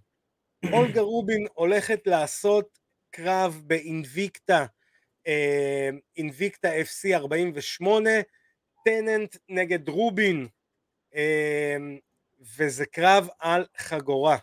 אולגה 0.72 1.01
רובין 1.11 1.47
הולכת 1.53 2.01
לעשות 2.05 2.80
קרב 3.11 3.61
באינביקטה, 3.66 4.66
אה, 5.28 5.89
אינביקטה 6.18 6.70
FC 6.82 7.14
48, 7.14 8.09
טננט 8.84 9.38
נגד 9.50 9.90
רובין, 9.90 10.48
אה, 11.16 11.78
וזה 12.58 12.86
קרב 12.86 13.28
על 13.40 13.66
חגורה. 13.78 14.38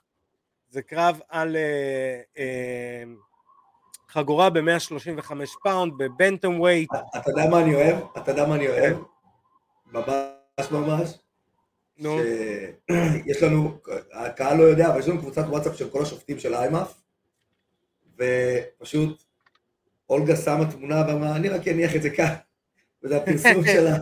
זה 0.69 0.83
קרב 0.83 1.21
על 1.29 1.57
אה, 1.57 2.21
אה, 2.39 3.03
חגורה 4.09 4.51
ב-135 4.51 5.33
pound, 5.63 5.93
ב-bantamweight. 5.99 6.91
אתה 7.17 7.31
יודע 7.31 7.51
מה 7.51 7.61
אני 7.61 7.75
אוהב? 7.75 7.97
אתה 8.17 8.31
יודע 8.31 8.47
מה 8.47 8.55
אני 8.55 8.69
אוהב? 8.69 8.97
ממש 9.87 10.71
ממש. 10.71 11.19
נו, 11.99 12.19
שיש 12.89 13.43
לנו, 13.43 13.79
הקהל 14.13 14.57
לא 14.57 14.63
יודע, 14.63 14.89
אבל 14.89 14.99
יש 14.99 15.09
לנו 15.09 15.19
קבוצת 15.19 15.45
וואטסאפ 15.49 15.77
של 15.77 15.91
כל 15.91 16.03
השופטים 16.03 16.39
של 16.39 16.55
IMMAF, 16.55 16.95
ופשוט 18.17 19.23
אולגה 20.11 20.37
שמה 20.37 20.71
תמונה 20.71 21.05
ואמרה, 21.09 21.37
אני 21.37 21.49
רק 21.49 21.69
אניח 21.69 21.97
את 21.97 22.03
זה 22.03 22.11
כאן. 22.11 22.35
וזה 23.03 23.17
הפרסום 23.17 23.65
שלה. 23.75 23.97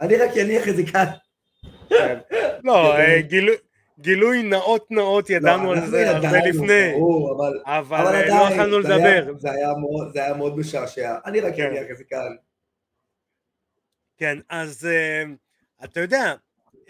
אני 0.00 0.16
רק 0.16 0.30
אניח 0.36 0.68
את 0.68 0.76
זה 0.76 0.82
כאן. 0.92 1.06
לא, 2.64 2.94
גילו- 3.30 3.52
גילוי 4.00 4.42
נאות 4.42 4.90
נאות 4.90 5.30
ידענו 5.30 5.72
על 5.72 5.86
זה 5.86 6.10
הרבה 6.10 6.38
לפני, 6.48 6.92
אבל 7.66 8.26
לא 8.28 8.34
יכולנו 8.34 8.78
לדבר. 8.78 9.32
זה 9.38 9.50
היה 10.22 10.34
מאוד- 10.34 10.58
משעשע. 10.58 11.16
אני 11.26 11.40
רק. 11.40 11.54
אניח 11.60 11.90
את 11.90 11.96
זה 11.96 12.04
כאן. 12.04 12.36
כן, 14.18 14.38
אז 14.48 14.86
אה, 14.90 15.22
אתה 15.84 16.00
יודע, 16.00 16.34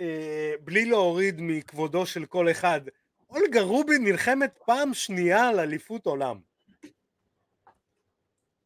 אה, 0.00 0.52
בלי 0.64 0.84
להוריד 0.84 1.36
מכבודו 1.38 2.06
של 2.06 2.24
כל 2.24 2.50
אחד, 2.50 2.80
אולגה 3.30 3.60
רובין 3.60 4.04
נלחמת 4.04 4.58
פעם 4.66 4.94
שנייה 4.94 5.48
על 5.48 5.60
אליפות 5.60 6.06
עולם. 6.06 6.38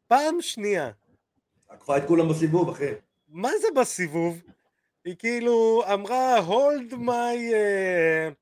פעם 0.09 0.35
שנייה. 0.41 0.91
עקפה 1.69 1.97
את 1.97 2.03
כולם 2.07 2.29
בסיבוב, 2.29 2.69
אחי. 2.69 2.85
מה 3.31 3.51
זה 3.61 3.69
בסיבוב? 3.77 4.43
היא 5.05 5.15
כאילו 5.19 5.83
אמרה 5.95 6.39
hold 6.49 6.93
my 6.95 7.37
uh, 7.53 8.35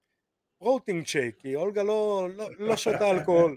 protein 0.65 1.05
shake, 1.07 1.39
כי 1.43 1.55
אולגה 1.57 1.83
לא, 1.83 2.29
לא, 2.37 2.49
לא 2.59 2.77
שותה 2.77 3.11
אלכוהול. 3.11 3.57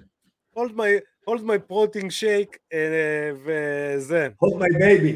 hold 0.57 0.71
my, 0.71 1.01
hold 1.29 1.41
my 1.41 1.71
protein 1.71 2.05
shake 2.05 2.55
uh, 2.55 2.75
וזה, 3.45 4.27
hold 4.45 4.55
my 4.61 4.75
baby. 4.81 5.15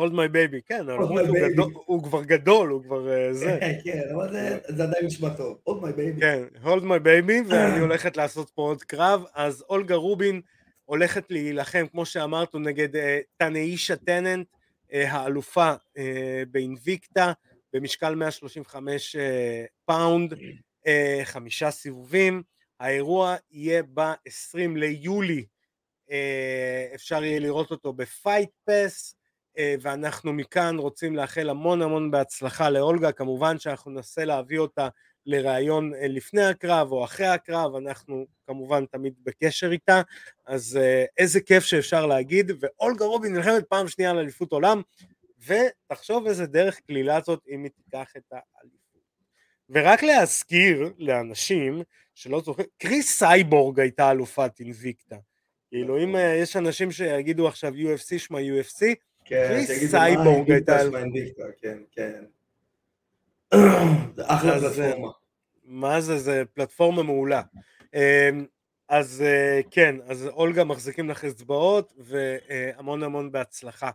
hold 0.00 0.12
my 0.12 0.28
baby, 0.34 0.60
כן, 0.66 0.86
my 0.86 0.90
למרות 0.92 1.24
שהוא 1.26 1.36
baby. 1.36 1.52
גדול- 1.52 1.72
הוא 1.86 2.02
כבר 2.02 2.22
גדול, 2.24 2.68
הוא 2.70 2.82
כבר 2.82 3.06
uh, 3.08 3.32
זה. 3.42 3.58
כן, 3.84 4.00
אבל 4.14 4.32
זה- 4.32 4.58
זה 4.68 4.82
עדיין 4.82 5.06
נשמע 5.06 5.28
טוב. 5.28 5.58
hold 5.68 5.82
my 5.82 5.86
baby. 5.96 6.20
כן, 6.20 6.42
hold 6.64 6.82
my 6.82 7.04
baby, 7.04 7.32
ואני 7.48 7.78
הולכת 7.80 8.16
לעשות 8.16 8.50
פה 8.50 8.62
עוד 8.62 8.82
קרב, 8.82 9.22
אז 9.34 9.64
אולגה 9.68 9.94
רובין 9.94 10.40
הולכת 10.84 11.30
להילחם, 11.30 11.86
כמו 11.92 12.06
שאמרנו, 12.06 12.58
נגד 12.60 12.96
אה, 12.96 12.98
טנישה 13.36 13.96
טננט, 13.96 14.46
אה, 14.54 14.59
האלופה 14.92 15.72
אה, 15.74 16.00
ב-Invicta, 16.50 17.32
במשקל 17.72 18.14
135 18.14 19.16
אה, 19.16 19.64
pound, 19.84 20.34
אה, 20.86 21.20
חמישה 21.24 21.70
סיבובים. 21.70 22.42
האירוע 22.80 23.36
יהיה 23.50 23.82
ב-20 23.94 24.76
ליולי, 24.76 25.44
אה, 26.10 26.90
אפשר 26.94 27.24
יהיה 27.24 27.40
לראות 27.40 27.70
אותו 27.70 27.92
ב-Fight 27.92 28.50
Pass, 28.64 29.14
ואנחנו 29.80 30.32
מכאן 30.32 30.78
רוצים 30.78 31.16
לאחל 31.16 31.50
המון 31.50 31.82
המון 31.82 32.10
בהצלחה 32.10 32.70
לאולגה, 32.70 33.12
כמובן 33.12 33.58
שאנחנו 33.58 33.90
ננסה 33.90 34.24
להביא 34.24 34.58
אותה 34.58 34.88
לראיון 35.26 35.92
לפני 36.08 36.42
הקרב 36.42 36.92
או 36.92 37.04
אחרי 37.04 37.26
הקרב, 37.26 37.74
אנחנו 37.74 38.26
כמובן 38.46 38.84
תמיד 38.86 39.14
בקשר 39.22 39.72
איתה, 39.72 40.02
אז 40.46 40.78
איזה 41.18 41.40
כיף 41.40 41.64
שאפשר 41.64 42.06
להגיד, 42.06 42.52
ואולגה 42.60 43.04
רובין 43.04 43.32
נלחמת 43.32 43.64
פעם 43.68 43.88
שנייה 43.88 44.10
על 44.10 44.18
אליפות 44.18 44.52
עולם, 44.52 44.82
ותחשוב 45.46 46.26
איזה 46.26 46.46
דרך 46.46 46.80
קלילה 46.80 47.20
זאת 47.20 47.40
אם 47.48 47.64
היא 47.64 47.70
תיקח 47.70 48.12
את 48.16 48.32
האליפות. 48.32 48.80
ורק 49.70 50.02
להזכיר 50.02 50.92
לאנשים 50.98 51.82
שלא 52.14 52.40
זוכרים, 52.40 52.66
קריס 52.78 53.18
סייבורג 53.18 53.80
הייתה 53.80 54.10
אלופת 54.10 54.60
Invicta. 54.60 55.16
כאילו 55.70 56.04
אם 56.04 56.16
אה, 56.16 56.34
יש 56.36 56.56
אנשים 56.56 56.92
שיגידו 56.92 57.48
עכשיו 57.48 57.74
UFC 57.74 58.18
שמה 58.18 58.38
UFC, 58.38 58.80
כן, 59.24 59.48
קריס 59.48 59.90
סייבורג 59.90 60.52
הייתה... 60.52 60.78
כן, 61.62 61.78
כן. 61.92 62.24
זה 63.54 64.22
אחלה 64.26 64.60
פלטפורמה. 64.60 65.10
מה 65.64 66.00
זה, 66.00 66.18
זה 66.18 66.42
פלטפורמה 66.54 67.02
מעולה. 67.02 67.42
אמ, 67.94 68.46
אז 68.88 69.22
אה, 69.26 69.60
כן, 69.70 69.96
אז 70.06 70.26
אולגה 70.26 70.64
מחזיקים 70.64 71.10
לך 71.10 71.24
אצבעות 71.24 71.92
והמון 71.98 73.02
המון 73.02 73.32
בהצלחה. 73.32 73.90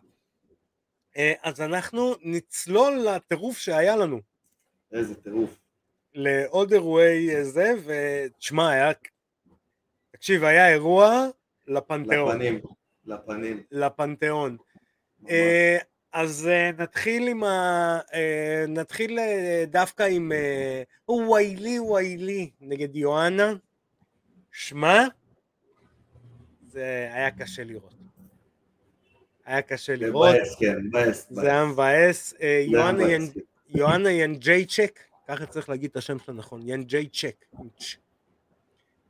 אה, 1.16 1.32
אז 1.42 1.60
אנחנו 1.60 2.14
נצלול 2.22 2.98
לטירוף 2.98 3.58
שהיה 3.58 3.96
לנו. 3.96 4.20
איזה 4.92 5.14
טירוף. 5.14 5.58
לעוד 6.14 6.72
אירועי 6.72 7.44
זה, 7.44 7.72
ותשמע, 7.84 8.68
היה... 8.70 8.92
תקשיב, 10.10 10.44
היה 10.44 10.68
אירוע 10.68 11.26
לפנתיאון. 11.66 12.36
לפנים, 12.36 12.60
לפנים. 13.04 13.62
לפנתיאון. 13.70 14.56
אז 16.16 16.48
אה, 16.48 16.70
נתחיל 16.78 17.28
עם 17.28 17.44
ה... 17.44 17.98
נתחיל 18.68 19.18
דווקא 19.66 20.02
עם 20.02 20.32
ויילי 21.08 21.78
ויילי 21.78 22.50
נגד 22.60 22.96
יואנה. 22.96 23.52
שמע, 24.52 25.04
זה 26.66 27.08
היה 27.12 27.30
קשה 27.30 27.64
לראות. 27.64 27.94
היה 29.44 29.62
קשה 29.62 29.96
לראות. 29.96 30.34
מבאס, 30.34 30.56
כן, 30.60 30.76
מבאס. 30.82 31.26
זה 31.30 31.50
היה 31.50 31.64
מבאס. 31.64 32.34
יואנה 33.68 34.10
ינג'ייצ'ק, 34.10 35.00
ככה 35.28 35.46
צריך 35.46 35.68
להגיד 35.68 35.90
את 35.90 35.96
השם 35.96 36.18
שלה 36.18 36.34
נכון, 36.34 36.60
ינג'ייצ'ק. 36.64 37.44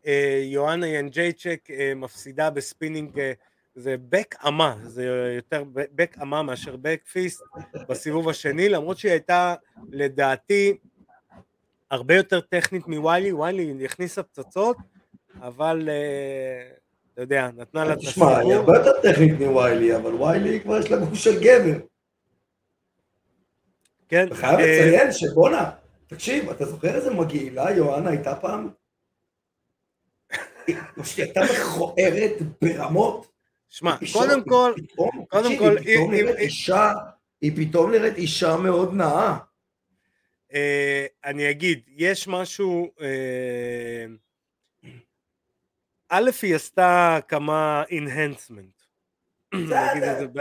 אה, 0.06 0.42
יואנה 0.44 0.86
ינג'ייצ'ק 0.86 1.68
אה, 1.70 1.92
מפסידה 1.96 2.50
ב-spinning, 2.50 3.20
זה 3.76 3.96
back 4.08 4.34
אמה, 4.48 4.76
זה 4.82 5.32
יותר 5.36 5.64
back 5.72 6.16
אמה 6.22 6.42
מאשר 6.42 6.76
back 6.76 7.00
fist 7.12 7.42
בסיבוב 7.88 8.28
השני, 8.28 8.68
למרות 8.68 8.98
שהיא 8.98 9.12
הייתה 9.12 9.54
לדעתי 9.90 10.76
הרבה 11.90 12.14
יותר 12.14 12.40
טכנית 12.40 12.86
מוויילי, 12.86 13.32
וויילי 13.32 13.84
הכניסה 13.84 14.22
פצצות, 14.22 14.76
אבל 15.40 15.88
אתה 17.12 17.22
יודע, 17.22 17.50
נתנה 17.56 17.84
לה 17.84 17.92
את 17.92 17.98
הסיפור. 17.98 18.28
תשמע, 18.28 18.38
היא 18.38 18.54
הרבה 18.54 18.76
יותר 18.76 19.00
טכנית 19.02 19.40
מוויילי, 19.40 19.96
אבל 19.96 20.14
וויילי 20.14 20.60
כבר 20.60 20.78
יש 20.78 20.90
לה 20.90 20.96
גוף 20.96 21.14
של 21.14 21.40
גבר. 21.40 21.78
כן. 24.08 24.26
אתה 24.26 24.34
חייב 24.34 24.60
אה, 24.60 24.86
לציין 24.86 25.12
שבואנה, 25.12 25.70
תקשיב, 26.06 26.50
אתה 26.50 26.64
זוכר 26.64 26.94
איזה 26.94 27.10
מגעילה 27.10 27.70
יואנה 27.70 28.10
הייתה 28.10 28.34
פעם? 28.34 28.68
היא 30.66 30.76
הייתה 31.16 31.40
מכוערת 31.44 32.32
ברמות. 32.62 33.35
שמע, 33.68 33.96
קודם 34.12 34.44
כל, 34.44 34.72
קודם 35.28 35.58
כל, 35.58 35.78
היא 35.78 35.96
פתאום 35.96 36.12
נראית 36.14 36.36
אישה, 36.36 36.92
היא 37.40 37.52
פתאום 37.56 37.90
נראית 37.90 38.16
אישה 38.16 38.56
מאוד 38.56 38.94
נאה. 38.94 39.36
אה, 40.54 41.06
אני 41.24 41.50
אגיד, 41.50 41.80
יש 41.96 42.28
משהו... 42.28 42.90
אה, 43.00 44.06
א', 46.08 46.30
היא 46.42 46.54
עשתה 46.54 47.18
כמה 47.28 47.82
enhancement, 47.90 48.86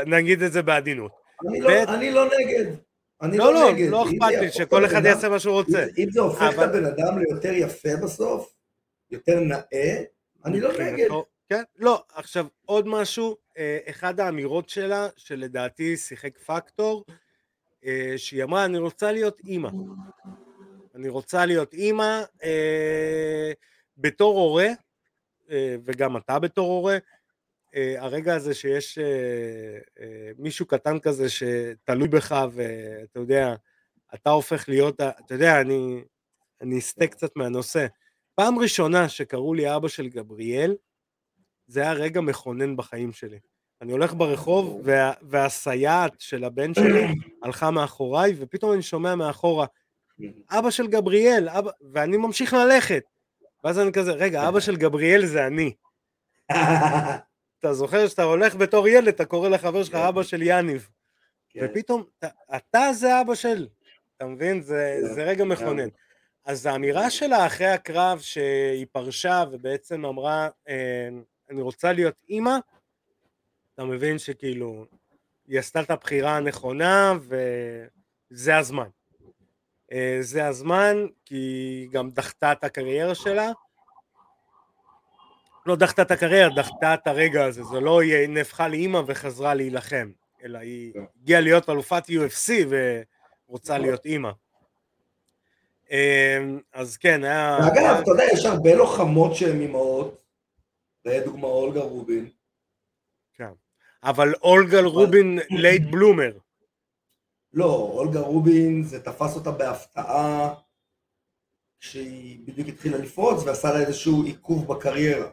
נגיד 0.08 0.44
את 0.44 0.52
זה 0.52 0.62
בעדינות. 0.62 1.12
לא- 1.44 1.84
אני 1.84 2.12
לא 2.12 2.26
נגד. 2.26 2.76
אני 3.22 3.38
לא, 3.38 3.54
לא, 3.54 3.62
לא 3.62 3.72
נגד. 3.72 3.90
לא 3.90 4.04
אכפת 4.04 4.42
לי, 4.42 4.52
שכל 4.52 4.86
אחד 4.86 5.06
יעשה 5.06 5.30
מה 5.30 5.40
שהוא 5.40 5.54
רוצה. 5.54 5.86
אם 5.98 6.08
זה 6.12 6.22
הופך 6.22 6.50
את 6.54 6.60
הבן 6.60 6.86
אדם 6.86 7.20
ליותר 7.20 7.54
יפה 7.54 7.90
בסוף, 8.04 8.54
יותר 9.12 9.40
נאה, 9.40 10.04
אני 10.46 10.60
לא 10.60 10.70
נגד. 10.80 11.08
כן, 11.50 11.64
לא, 11.76 12.04
עכשיו 12.14 12.48
עוד 12.66 12.88
משהו, 12.88 13.38
אה, 13.58 13.80
אחד 13.90 14.20
האמירות 14.20 14.70
שלה, 14.70 15.08
שלדעתי 15.18 15.98
שיחק 15.98 16.38
פקטור, 16.38 17.06
אה, 17.86 18.14
שהיא 18.18 18.44
אמרה, 18.44 18.66
אני 18.66 18.78
רוצה 18.78 19.12
להיות 19.12 19.40
אימא. 19.40 19.70
אני 20.96 21.10
רוצה 21.10 21.46
להיות 21.46 21.74
אימא 21.74 22.22
אה, 22.44 23.52
בתור 23.98 24.40
הורה, 24.40 24.68
אה, 25.52 25.76
וגם 25.86 26.18
אתה 26.18 26.40
בתור 26.40 26.72
הורה, 26.72 26.98
אה, 27.76 27.96
הרגע 27.98 28.36
הזה 28.36 28.54
שיש 28.54 28.98
אה, 28.98 30.32
מישהו 30.38 30.66
קטן 30.66 31.00
כזה 31.00 31.30
שתלוי 31.30 32.08
בך 32.08 32.46
ואתה 32.52 33.20
יודע, 33.20 33.56
אתה 34.14 34.30
הופך 34.30 34.70
להיות, 34.70 35.02
אתה 35.02 35.34
יודע, 35.34 35.62
אני, 35.62 36.04
אני 36.62 36.80
אסטה 36.80 37.08
קצת 37.08 37.36
מהנושא. 37.36 37.86
פעם 38.36 38.60
ראשונה 38.60 39.10
שקראו 39.10 39.54
לי 39.54 39.76
אבא 39.76 39.88
של 39.88 40.08
גבריאל, 40.08 40.76
זה 41.68 41.82
היה 41.82 41.94
רגע 41.94 42.22
מכונן 42.22 42.76
בחיים 42.76 43.14
שלי. 43.14 43.40
אני 43.82 43.92
הולך 43.92 44.14
ברחוב 44.14 44.82
וה, 44.84 45.14
והסייעת 45.22 46.14
של 46.20 46.44
הבן 46.44 46.74
שלי 46.74 47.08
הלכה 47.44 47.72
מאחוריי 47.72 48.34
ופתאום 48.38 48.74
אני 48.74 48.82
שומע 48.82 49.16
מאחורה 49.16 49.66
אבא 50.50 50.70
של 50.70 50.88
גבריאל, 50.88 51.50
אבא, 51.50 51.72
ואני 51.94 52.18
ממשיך 52.18 52.54
ללכת 52.54 53.04
ואז 53.66 53.80
אני 53.80 53.92
כזה, 53.92 54.12
רגע, 54.12 54.48
אבא 54.48 54.60
של 54.60 54.76
גבריאל 54.76 55.26
זה 55.26 55.48
אני. 55.48 55.74
אתה 57.60 57.74
זוכר 57.74 58.08
שאתה 58.08 58.24
הולך 58.24 58.56
בתור 58.56 58.88
ילד, 58.88 59.08
אתה 59.08 59.26
קורא 59.26 59.50
לחבר 59.50 59.84
שלך. 59.84 59.96
אבא 59.96 60.24
של 60.24 60.42
יניב. 60.42 60.90
כן. 61.50 61.60
ופתאום, 61.66 62.04
אתה 62.56 62.94
זה 62.94 63.22
אבא 63.22 63.36
של, 63.36 63.68
אתה 64.18 64.26
מבין? 64.26 64.62
זה, 64.62 65.00
כן. 65.02 65.14
זה 65.14 65.24
רגע 65.24 65.44
מכונן. 65.44 65.88
אז 66.46 66.66
האמירה 66.66 67.10
שלה 67.10 67.46
אחרי 67.46 67.68
הקרב 67.68 68.20
שהיא 68.20 68.86
פרשה 68.92 69.44
ובעצם 69.52 70.06
אמרה, 70.06 70.50
אה, 70.70 71.10
אני 71.50 71.62
רוצה 71.62 71.94
להיות 71.94 72.16
אימא, 72.30 72.58
אתה 73.74 73.84
מבין 73.84 74.18
שכאילו, 74.18 74.86
היא 75.48 75.60
עשתה 75.60 75.82
את 75.82 75.92
הבחירה 75.92 76.38
הנכונה 76.38 77.14
וזה 78.32 78.58
הזמן. 78.58 78.88
אה, 79.92 80.18
זה 80.22 80.48
הזמן, 80.48 81.06
כי 81.26 81.36
היא 81.36 81.90
גם 81.90 82.12
דחתה 82.12 82.52
את 82.52 82.64
הקריירה 82.64 83.16
שלה. 83.16 83.52
לא 85.66 85.76
דחתה 85.76 86.02
את 86.02 86.12
הקריירה, 86.12 86.56
דחתה 86.56 86.94
את 86.94 87.08
הרגע 87.08 87.46
הזה, 87.46 87.64
זה 87.64 87.80
לא 87.80 88.02
היא 88.02 88.30
נהפכה 88.30 88.68
לאימא 88.68 89.02
וחזרה 89.08 89.54
להילחם, 89.54 90.12
אלא 90.44 90.58
היא 90.58 90.94
כן. 90.94 91.04
הגיעה 91.22 91.42
להיות 91.42 91.70
אלופת 91.70 92.04
UFC 92.10 92.52
ורוצה. 93.50 93.78
להיות 93.78 94.06
אימא. 94.06 94.32
אה, 95.92 96.44
אז 96.74 96.98
כן, 96.98 97.24
היה... 97.24 97.58
אגב, 97.58 98.00
אתה 98.02 98.12
יודע, 98.12 98.24
יש 98.34 98.46
הרבה 98.46 98.76
לוחמות 98.76 99.36
שהן 99.36 99.62
אימהות, 99.62 100.25
זה 101.06 101.22
דוגמה 101.26 101.48
אולגה 101.48 101.82
רובין. 101.82 102.30
כן, 103.34 103.52
אבל 104.04 104.34
אולגה 104.42 104.82
רובין 104.82 105.40
late 105.50 105.82
bloomer. 105.92 106.38
לא, 107.54 107.76
אולגה 107.94 108.20
רובין, 108.20 108.84
זה 108.84 109.04
תפס 109.04 109.36
אותה 109.36 109.52
בהפתעה 109.52 110.54
כשהיא 111.80 112.40
בדיוק 112.48 112.68
התחילה 112.68 112.98
לפרוץ 112.98 113.44
ועשה 113.44 113.74
לה 113.74 113.80
איזשהו 113.80 114.24
עיכוב 114.24 114.68
בקריירה. 114.68 115.30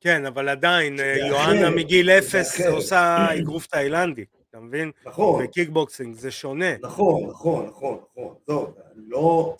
כן, 0.00 0.26
אבל 0.26 0.48
עדיין, 0.48 0.98
יואנה 1.28 1.70
מגיל 1.70 2.10
אפס 2.10 2.60
עושה 2.60 3.26
אגרוף 3.38 3.66
תאילנדי, 3.66 4.24
אתה 4.50 4.60
מבין? 4.60 4.90
נכון. 5.06 5.44
וקיקבוקסינג, 5.44 6.14
זה 6.14 6.30
שונה. 6.30 6.78
נכון, 6.80 7.30
נכון, 7.30 7.66
נכון, 7.66 7.98
נכון. 8.10 8.34
טוב, 8.44 8.78
אני 8.92 9.04
לא, 9.08 9.56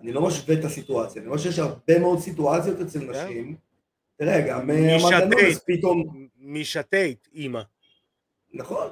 אני 0.00 0.12
לא 0.12 0.22
משווה 0.26 0.58
את 0.58 0.64
הסיטואציה, 0.64 1.22
אני 1.22 1.26
אומר 1.26 1.38
שיש 1.38 1.58
הרבה 1.58 1.98
מאוד 1.98 2.18
סיטואציות 2.18 2.80
אצל 2.80 3.00
כן. 3.00 3.10
נשים. 3.10 3.69
תראה, 4.20 4.40
גם 4.48 4.60
המנגנון 4.60 5.54
פתאום... 5.66 6.26
טייט, 6.90 7.28
אימא. 7.32 7.62
נכון, 8.52 8.88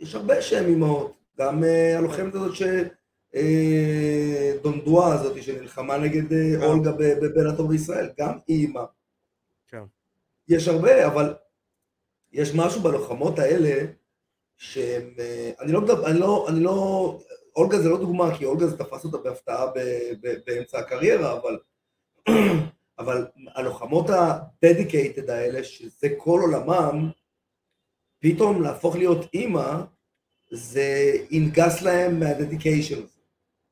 יש 0.00 0.14
הרבה 0.14 0.42
שהן 0.42 0.66
אימהות. 0.66 1.12
גם 1.38 1.62
אה, 1.62 1.98
הלוחמת 1.98 2.34
הזאת 2.34 2.54
ש... 2.54 2.62
אה, 3.34 4.52
דונדואה 4.62 5.14
הזאת 5.14 5.42
שנלחמה 5.42 5.98
נגד 5.98 6.32
אה, 6.32 6.64
אולגה 6.64 6.92
בבלאטור 6.92 7.68
בישראל, 7.68 8.10
גם 8.18 8.38
היא 8.46 8.66
אימא. 8.66 8.82
כן. 9.68 9.82
יש 10.48 10.68
הרבה, 10.68 11.06
אבל 11.06 11.34
יש 12.32 12.54
משהו 12.54 12.80
בלוחמות 12.80 13.38
האלה 13.38 13.86
שהם, 14.56 15.14
אני 15.60 15.72
לא 15.72 15.80
מדבר, 15.80 16.10
אני 16.10 16.20
לא, 16.20 16.46
אני 16.48 16.60
לא, 16.60 17.18
אולגה 17.56 17.78
זה 17.78 17.88
לא 17.88 17.98
דוגמה, 17.98 18.38
כי 18.38 18.44
אולגה 18.44 18.66
זה 18.66 18.78
תפס 18.78 19.04
אותה 19.04 19.18
בהפתעה 19.18 19.66
באמצע 20.46 20.78
הקריירה, 20.78 21.38
אבל, 21.38 21.58
אבל 22.98 23.26
הלוחמות 23.54 24.10
ה-dedicated 24.10 25.30
האלה, 25.30 25.64
שזה 25.64 26.08
כל 26.16 26.40
עולמם, 26.40 27.10
פתאום 28.18 28.62
להפוך 28.62 28.96
להיות 28.96 29.34
אימא, 29.34 29.82
זה 30.50 31.12
ינגס 31.30 31.82
להם 31.82 32.20
מהדדיקיישן 32.20 33.02
הזה. 33.02 33.20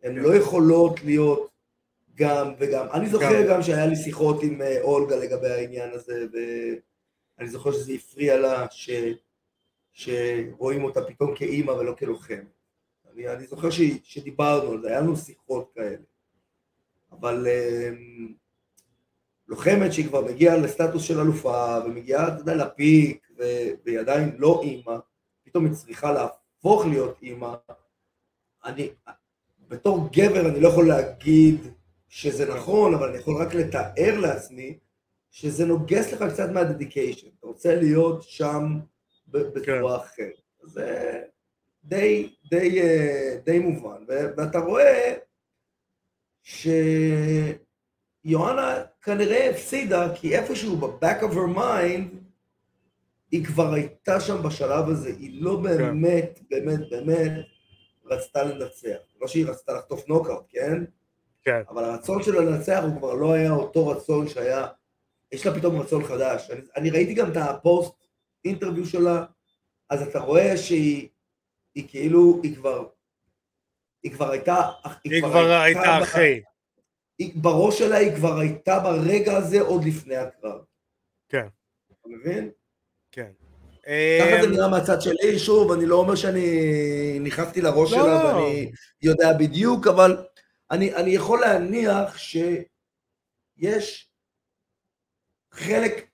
הן 0.02 0.16
לא 0.16 0.34
יכולות 0.34 1.04
להיות 1.04 1.50
גם 2.14 2.54
וגם. 2.58 2.86
אני 2.92 3.08
זוכר 3.08 3.42
גם. 3.42 3.48
גם 3.48 3.62
שהיה 3.62 3.86
לי 3.86 3.96
שיחות 3.96 4.42
עם 4.42 4.62
אה, 4.62 4.82
אולגה 4.82 5.16
לגבי 5.16 5.50
העניין 5.50 5.90
הזה, 5.92 6.26
ואני 6.32 7.48
זוכר 7.48 7.72
שזה 7.72 7.92
הפריע 7.92 8.36
לה 8.36 8.66
ש... 8.70 8.90
שרואים 9.92 10.84
אותה 10.84 11.00
פתאום 11.04 11.34
כאימא 11.34 11.70
ולא 11.70 11.94
כלוחם. 11.98 12.44
אני, 13.12 13.28
אני 13.28 13.46
זוכר 13.46 13.70
ש... 13.70 13.80
שדיברנו 14.02 14.72
על 14.72 14.82
זה, 14.82 14.88
היה 14.88 15.00
לנו 15.00 15.16
שיחות 15.16 15.70
כאלה. 15.74 16.04
אבל 17.12 17.46
אמ, 17.46 18.34
לוחמת 19.49 19.92
שהיא 19.92 20.07
כבר 20.07 20.24
מגיעה 20.24 20.57
לסטטוס 20.57 21.03
של 21.03 21.20
אלופה, 21.20 21.78
ומגיעה, 21.86 22.28
אתה 22.28 22.40
יודע, 22.40 22.55
לפיק. 22.55 23.24
והיא 23.84 23.99
עדיין 24.01 24.36
לא 24.38 24.61
אימא, 24.62 24.97
פתאום 25.45 25.66
היא 25.66 25.74
צריכה 25.74 26.12
להפוך 26.12 26.86
להיות 26.86 27.18
אימא. 27.22 27.55
אני, 28.64 28.90
בתור 29.68 30.09
גבר 30.12 30.49
אני 30.49 30.61
לא 30.61 30.68
יכול 30.68 30.88
להגיד 30.88 31.61
שזה 32.09 32.55
נכון, 32.55 32.95
אבל 32.95 33.09
אני 33.09 33.18
יכול 33.18 33.42
רק 33.42 33.55
לתאר 33.55 34.18
לעצמי 34.20 34.78
שזה 35.30 35.66
נוגס 35.66 36.12
לך 36.12 36.24
קצת 36.32 36.51
מהדדיקיישן. 36.51 37.28
אתה 37.38 37.47
רוצה 37.47 37.76
להיות 37.76 38.22
שם 38.22 38.78
בצורה 39.28 39.97
אחרת. 39.97 40.40
אז 40.62 40.70
זה 40.70 41.22
די, 41.84 42.34
די, 42.51 42.82
אה, 42.82 43.36
די 43.45 43.59
מובן. 43.59 44.05
ואתה 44.09 44.59
רואה 44.59 45.14
שיואנה 46.42 47.55
כנראה 49.05 49.50
הפסידה, 49.50 50.14
כי 50.14 50.36
איפשהו 50.36 50.76
ב-back 50.76 51.22
of 51.22 51.32
her 51.32 51.57
mind, 51.57 52.16
היא 53.30 53.44
כבר 53.44 53.74
הייתה 53.74 54.20
שם 54.20 54.42
בשלב 54.42 54.88
הזה, 54.88 55.09
היא 55.09 55.42
לא 55.42 55.57
באמת, 55.57 56.40
באמת, 56.50 56.80
באמת 56.90 57.32
רצתה 58.05 58.44
לנצח. 58.44 58.96
לא 59.20 59.26
שהיא 59.26 59.46
רצתה 59.46 59.72
לחטוף 59.72 60.09
נוקאוט, 60.09 60.44
כן? 60.48 60.84
כן. 61.42 61.62
אבל 61.68 61.84
הרצון 61.84 62.22
שלה 62.22 62.40
לנצח 62.40 62.80
הוא 62.84 62.98
כבר 62.98 63.14
לא 63.14 63.32
היה 63.32 63.52
אותו 63.52 63.88
רצון 63.88 64.28
שהיה, 64.28 64.66
יש 65.32 65.46
לה 65.46 65.55
פתאום 65.55 65.80
רצון 65.80 66.05
חדש. 66.05 66.50
אני, 66.50 66.61
אני 66.76 66.90
ראיתי 66.90 67.14
גם 67.14 67.32
את 67.32 67.36
הפוסט 67.36 67.92
אינטרוויו 68.44 68.86
שלה, 68.86 69.24
אז 69.90 70.02
אתה 70.02 70.18
רואה 70.18 70.57
שהיא 70.57 71.09
היא 71.74 71.88
כאילו, 71.88 72.40
היא 72.42 72.57
כבר, 72.57 72.86
היא 74.02 74.12
כבר 74.12 74.30
הייתה, 74.30 74.57
היא 75.05 75.22
כבר 75.22 75.50
הייתה 75.52 76.02
אחרי. 76.02 76.42
היא, 77.18 77.32
בראש 77.42 77.78
שלה 77.78 77.96
היא 77.96 78.16
כבר 78.16 78.38
הייתה 78.38 78.80
ברגע 78.80 79.36
הזה 79.36 79.60
עוד 79.60 79.84
לפני 79.84 80.16
הקרב. 80.16 80.60
כן. 81.28 81.46
אתה 81.86 82.08
מבין? 82.08 82.50
כן. 83.12 83.30
ככה 84.20 84.40
זה 84.40 84.46
אמ, 84.46 84.52
נראה 84.52 84.68
מהצד 84.68 85.00
שלי, 85.00 85.38
שוב, 85.38 85.72
אני 85.72 85.86
לא 85.86 85.96
אומר 85.96 86.14
שאני 86.14 87.18
נכנסתי 87.20 87.60
לראש 87.60 87.92
לא. 87.92 87.98
שלה 87.98 88.24
ואני 88.24 88.72
יודע 89.02 89.32
בדיוק, 89.38 89.86
אבל 89.86 90.26
אני, 90.70 90.94
אני 90.94 91.10
יכול 91.10 91.40
להניח 91.40 92.18
שיש 92.18 94.10
חלק 95.50 96.10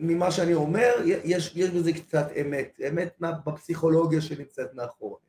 ממה 0.00 0.30
שאני 0.30 0.54
אומר, 0.54 0.92
יש, 1.04 1.52
יש 1.56 1.70
בזה 1.70 1.92
קצת 1.92 2.26
אמת, 2.40 2.80
אמת 2.88 3.16
בפסיכולוגיה 3.20 4.20
שנמצאת 4.20 4.74
מאחורי. 4.74 5.20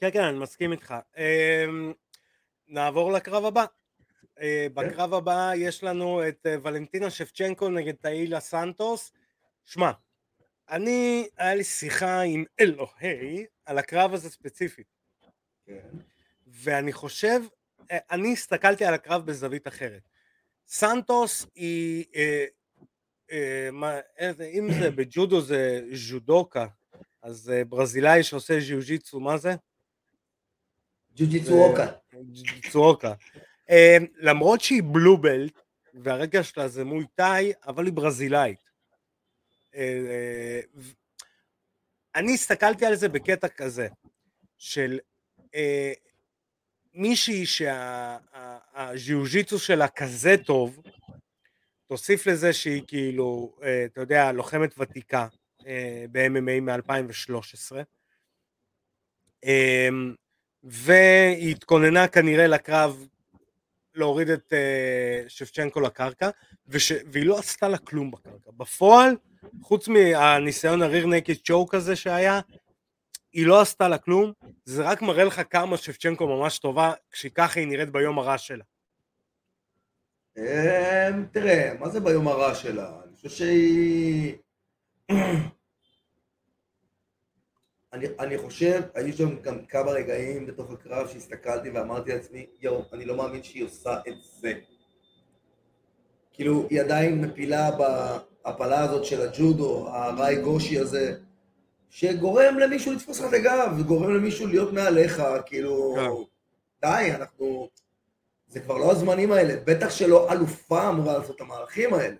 כן, 0.00 0.10
כן, 0.10 0.22
אני 0.24 0.38
מסכים 0.38 0.72
איתך. 0.72 0.94
נעבור 2.68 3.12
לקרב 3.12 3.44
הבא. 3.44 3.64
אה, 4.40 4.66
בקרב 4.74 5.14
הבא 5.14 5.52
יש 5.56 5.84
לנו 5.84 6.28
את 6.28 6.46
אה, 6.46 6.56
ולנטינה 6.62 7.10
שפצ'נקו 7.10 7.68
נגד 7.68 7.94
תאילה 7.94 8.40
סנטוס. 8.40 9.12
שמע, 9.64 9.90
אני, 10.70 11.28
היה 11.38 11.54
לי 11.54 11.64
שיחה 11.64 12.20
עם 12.20 12.44
אלוהי 12.60 13.46
על 13.64 13.78
הקרב 13.78 14.14
הזה 14.14 14.30
ספציפית, 14.30 14.86
כן. 15.66 15.88
ואני 16.46 16.92
חושב, 16.92 17.40
אה, 17.90 17.98
אני 18.10 18.32
הסתכלתי 18.32 18.84
על 18.84 18.94
הקרב 18.94 19.26
בזווית 19.26 19.68
אחרת. 19.68 20.02
סנטוס 20.68 21.46
היא, 21.54 22.04
אה, 22.14 22.44
אה, 23.30 23.68
מה, 23.72 23.98
איזה, 24.18 24.44
אם 24.44 24.68
זה 24.80 24.90
בג'ודו 24.96 25.40
זה 25.40 25.80
ז'ודוקה, 25.92 26.66
אז 27.22 27.52
ברזילאי 27.68 28.22
שעושה 28.22 28.60
ז'יוג'יצו, 28.60 29.20
מה 29.20 29.36
זה? 29.36 29.54
ג'ו-ג'יצו 31.16 31.64
אוקה. 31.64 31.92
צואוקה. 32.70 33.12
אה, 33.70 33.96
למרות 34.16 34.60
שהיא 34.60 34.82
בלובלט, 34.82 35.60
והרגע 35.94 36.42
שלה 36.42 36.68
זה 36.68 36.84
מוי 36.84 37.04
תאי, 37.14 37.52
אבל 37.66 37.84
היא 37.84 37.92
ברזילאית. 37.92 38.64
אה, 39.74 39.98
אה, 40.10 40.60
אני 42.14 42.34
הסתכלתי 42.34 42.86
על 42.86 42.94
זה 42.94 43.08
בקטע 43.08 43.48
כזה, 43.48 43.88
של 44.58 44.98
מישהי 46.94 47.46
שהז'יוג'יצו 47.46 49.58
שלה 49.58 49.88
כזה 49.88 50.34
טוב, 50.46 50.82
תוסיף 51.86 52.26
לזה 52.26 52.52
שהיא 52.52 52.82
כאילו, 52.86 53.56
אתה 53.84 54.00
יודע, 54.00 54.32
לוחמת 54.32 54.74
ותיקה 54.78 55.26
ב-MMA 56.12 56.60
מ-2013, 56.60 57.76
אה, 59.44 59.88
והיא 60.64 61.50
התכוננה 61.50 62.08
כנראה 62.08 62.46
לקרב 62.46 63.06
להוריד 63.94 64.30
את 64.30 64.52
uh, 64.52 65.28
שפצ'נקו 65.28 65.80
לקרקע, 65.80 66.30
וש... 66.68 66.92
והיא 67.12 67.26
לא 67.26 67.38
עשתה 67.38 67.68
לה 67.68 67.78
כלום 67.78 68.10
בקרקע. 68.10 68.50
בפועל, 68.56 69.16
חוץ 69.62 69.88
מהניסיון 69.88 70.82
הריר 70.82 71.06
נקד 71.06 71.34
צ'וק 71.34 71.74
הזה 71.74 71.96
שהיה, 71.96 72.40
היא 73.32 73.46
לא 73.46 73.60
עשתה 73.60 73.88
לה 73.88 73.98
כלום, 73.98 74.32
זה 74.64 74.82
רק 74.82 75.02
מראה 75.02 75.24
לך 75.24 75.42
כמה 75.50 75.76
שפצ'נקו 75.76 76.26
ממש 76.26 76.58
טובה, 76.58 76.92
כשככה 77.10 77.60
היא 77.60 77.68
נראית 77.68 77.90
ביום 77.90 78.18
הרע 78.18 78.38
שלה. 78.38 78.64
אמ, 80.38 81.24
תראה, 81.32 81.74
מה 81.80 81.88
זה 81.88 82.00
ביום 82.00 82.28
הרע 82.28 82.54
שלה? 82.54 82.90
אני 83.04 83.16
חושב 83.16 83.28
שהיא... 83.28 84.34
אני, 87.94 88.06
אני 88.18 88.38
חושב, 88.38 88.82
היו 88.94 89.12
שם 89.12 89.40
גם 89.40 89.64
כמה 89.64 89.90
רגעים 89.90 90.46
בתוך 90.46 90.70
הקרב 90.70 91.08
שהסתכלתי 91.08 91.70
ואמרתי 91.70 92.12
לעצמי, 92.12 92.46
יואו, 92.60 92.84
אני 92.92 93.04
לא 93.04 93.16
מאמין 93.16 93.42
שהיא 93.42 93.64
עושה 93.64 93.98
את 94.08 94.14
זה. 94.40 94.52
כאילו, 96.32 96.66
היא 96.70 96.80
עדיין 96.80 97.20
מפילה 97.20 97.70
בהפלה 97.70 98.80
הזאת 98.80 99.04
של 99.04 99.20
הג'ודו, 99.20 99.88
הראי 99.88 100.36
גושי 100.36 100.78
הזה, 100.78 101.16
שגורם 101.90 102.58
למישהו 102.58 102.92
לתפוס 102.92 103.20
לך 103.20 103.28
את 103.28 103.32
הגב, 103.32 103.74
וגורם 103.78 104.14
למישהו 104.14 104.46
להיות 104.46 104.72
מעליך, 104.72 105.22
כאילו, 105.46 105.94
כן. 105.96 106.88
די, 106.88 107.10
אנחנו... 107.14 107.68
זה 108.48 108.60
כבר 108.60 108.78
לא 108.78 108.92
הזמנים 108.92 109.32
האלה, 109.32 109.54
בטח 109.64 109.90
שלא 109.90 110.32
אלופה 110.32 110.88
אמורה 110.88 111.18
לעשות 111.18 111.36
את 111.36 111.40
המהלכים 111.40 111.94
האלה. 111.94 112.16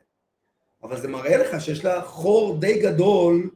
אבל 0.82 1.00
זה 1.00 1.08
מראה 1.08 1.36
לך 1.36 1.60
שיש 1.60 1.84
לה 1.84 2.02
חור 2.02 2.58
די 2.58 2.82
גדול 2.82 3.50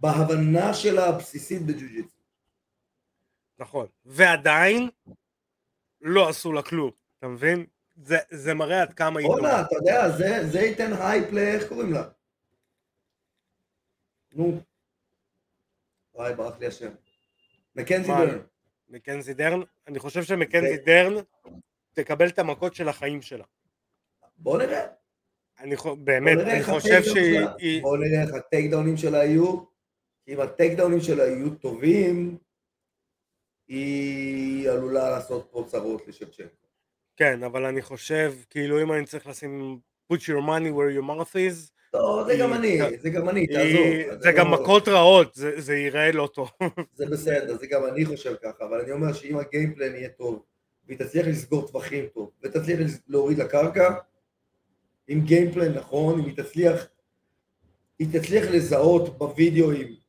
בהבנה 0.00 0.74
שלה 0.74 1.06
הבסיסית 1.06 1.62
בג'ו-ג'יטסו. 1.62 2.20
נכון. 3.58 3.86
ועדיין, 4.04 4.88
לא 6.00 6.28
עשו 6.28 6.52
לה 6.52 6.62
כלום, 6.62 6.90
אתה 7.18 7.28
מבין? 7.28 7.66
זה, 7.96 8.18
זה 8.30 8.54
מראה 8.54 8.82
עד 8.82 8.92
כמה 8.92 9.20
היא 9.20 9.28
בואנה, 9.28 9.48
טובה. 9.48 9.62
אתה 9.62 9.74
יודע, 9.74 10.08
זה, 10.10 10.46
זה 10.50 10.60
ייתן 10.60 10.92
הייפ 10.92 11.32
ל... 11.32 11.38
איך 11.38 11.68
קוראים 11.68 11.92
לה? 11.92 12.08
נו. 14.32 14.60
וואי, 16.14 16.34
ברח 16.34 16.58
לי 16.58 16.66
השם. 16.66 16.90
מקנזי? 17.76 18.08
דרן. 18.08 18.38
מקנזי 18.88 19.34
דרן, 19.34 19.60
אני 19.88 19.98
חושב 19.98 20.22
שמקנזי 20.22 20.76
ו- 20.82 20.84
דרן 20.86 21.14
תקבל 21.92 22.28
את 22.28 22.38
המכות 22.38 22.74
של 22.74 22.88
החיים 22.88 23.22
שלה. 23.22 23.44
בוא 24.38 24.58
נראה. 24.58 24.86
אני 25.58 25.76
חו- 25.76 25.96
בוא 25.96 26.04
באמת, 26.04 26.36
נראה 26.38 26.54
אני 26.54 26.62
חושב 26.64 27.02
שהיא... 27.02 27.82
בוא 27.82 27.96
נראה 27.96 28.22
איך 28.22 28.34
הטייק 28.34 28.70
דאונים 28.70 28.96
שלה 28.96 29.24
יהיו. 29.24 29.69
אם 30.30 30.40
הטייק 30.40 30.78
דאונים 30.78 31.00
שלה 31.00 31.26
יהיו 31.26 31.54
טובים, 31.54 32.38
היא 33.68 34.70
עלולה 34.70 35.10
לעשות 35.10 35.48
פה 35.50 35.64
צרות 35.66 36.08
לשבצ'נקו. 36.08 36.66
כן, 37.16 37.42
אבל 37.42 37.64
אני 37.64 37.82
חושב, 37.82 38.34
כאילו 38.50 38.82
אם 38.82 38.92
אני 38.92 39.06
צריך 39.06 39.26
לשים 39.26 39.78
put 40.12 40.16
your 40.16 40.42
money 40.46 40.70
where 40.72 40.98
your 40.98 41.06
mouth 41.06 41.34
is, 41.34 41.70
לא, 41.94 42.24
זה 42.26 42.36
גם 42.36 42.54
אני, 42.54 42.78
זה 42.98 43.10
גם 43.10 43.28
אני, 43.28 43.46
תעזוב. 43.46 44.20
זה 44.20 44.32
גם 44.32 44.50
מכות 44.50 44.88
רעות, 44.88 45.34
זה 45.34 45.60
זה 45.60 45.76
ייראה 45.76 46.12
לא 46.12 46.28
טוב. 46.34 46.50
זה 46.98 47.06
בסדר, 47.06 47.56
זה 47.56 47.66
גם 47.66 47.86
אני 47.86 48.04
חושב 48.04 48.34
ככה, 48.42 48.64
אבל 48.64 48.80
אני 48.80 48.92
אומר 48.92 49.12
שאם 49.12 49.38
הגיימפלן 49.38 49.94
יהיה 49.94 50.08
טוב, 50.08 50.44
והיא 50.86 50.98
תצליח 50.98 51.26
לסגור 51.26 51.66
טווחים 51.66 52.06
טוב, 52.06 52.30
ותצליח 52.42 52.78
להוריד 53.08 53.38
לקרקע, 53.38 53.94
עם 55.08 55.20
גיימפלן 55.20 55.74
נכון, 55.74 56.20
אם 56.20 56.24
היא 56.26 56.36
תצליח, 56.36 56.86
היא 57.98 58.08
תצליח 58.12 58.44
לזהות 58.50 59.18
בווידאוים, 59.18 59.99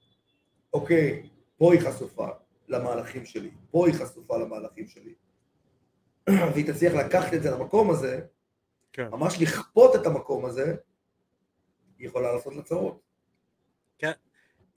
אוקיי, 0.73 1.29
פה 1.57 1.73
היא 1.73 1.81
חשופה, 1.81 2.27
למהלכים 2.67 3.25
שלי, 3.25 3.51
פה 3.71 3.87
היא 3.87 3.95
חשופה 3.95 4.37
למהלכים 4.37 4.87
שלי. 4.87 5.13
והיא 6.53 6.73
תצליח 6.73 6.93
לקחת 6.93 7.33
את 7.33 7.43
זה 7.43 7.51
למקום 7.51 7.89
הזה, 7.89 8.21
כן. 8.93 9.07
ממש 9.11 9.41
לכפות 9.41 9.95
את 9.95 10.05
המקום 10.05 10.45
הזה, 10.45 10.75
היא 11.97 12.07
יכולה 12.07 12.33
לעשות 12.33 12.55
לה 12.55 12.61
צרות. 12.61 13.11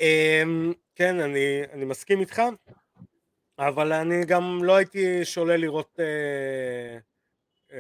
אמ, 0.01 0.73
כן, 0.95 1.21
אני, 1.21 1.63
אני 1.73 1.85
מסכים 1.85 2.21
איתך, 2.21 2.43
אבל 3.59 3.93
אני 3.93 4.25
גם 4.25 4.65
לא 4.65 4.77
הייתי 4.77 5.25
שולל 5.25 5.57
לראות, 5.57 6.01
אה, 6.01 6.99
אה, 7.73 7.79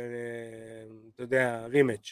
אתה 1.15 1.23
יודע, 1.23 1.67
רימג', 1.67 2.05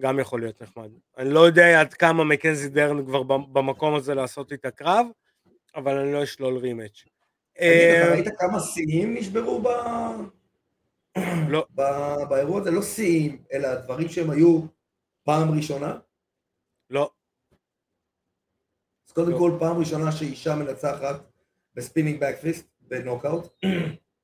גם 0.00 0.18
יכול 0.18 0.40
להיות 0.40 0.62
נחמד. 0.62 0.90
אני 1.18 1.30
לא 1.30 1.40
יודע 1.40 1.80
עד 1.80 1.94
כמה 1.94 2.24
מקנזי 2.24 2.68
דרן 2.68 3.06
כבר 3.06 3.22
במקום 3.22 3.94
הזה 3.94 4.14
לעשות 4.14 4.52
איתה 4.52 4.70
קרב, 4.70 5.06
אבל 5.74 5.98
אני 5.98 6.12
לא 6.12 6.22
אשלול. 6.22 6.60
תגיד, 6.60 6.80
אתה 6.80 7.60
אה, 7.60 8.12
ראית 8.12 8.26
כמה 8.38 8.60
שיאים 8.60 9.14
נשברו 9.14 9.62
ב... 9.62 9.68
לא. 11.48 11.66
ב- 11.74 12.28
באירוע 12.28 12.60
הזה? 12.60 12.70
לא 12.70 12.82
שיאים, 12.82 13.42
אלא 13.52 13.74
דברים 13.74 14.08
שהם 14.08 14.30
היו 14.30 14.60
פעם 15.24 15.50
ראשונה? 15.50 15.98
לא, 16.90 17.10
אז 19.12 19.14
קודם 19.14 19.30
לא. 19.30 19.38
כל, 19.38 19.56
פעם 19.60 19.78
ראשונה 19.78 20.12
שאישה 20.12 20.54
מנצחת 20.54 21.30
ב-spinning 21.74 22.20
backfist, 22.20 22.66
בנוקאוט. 22.80 23.48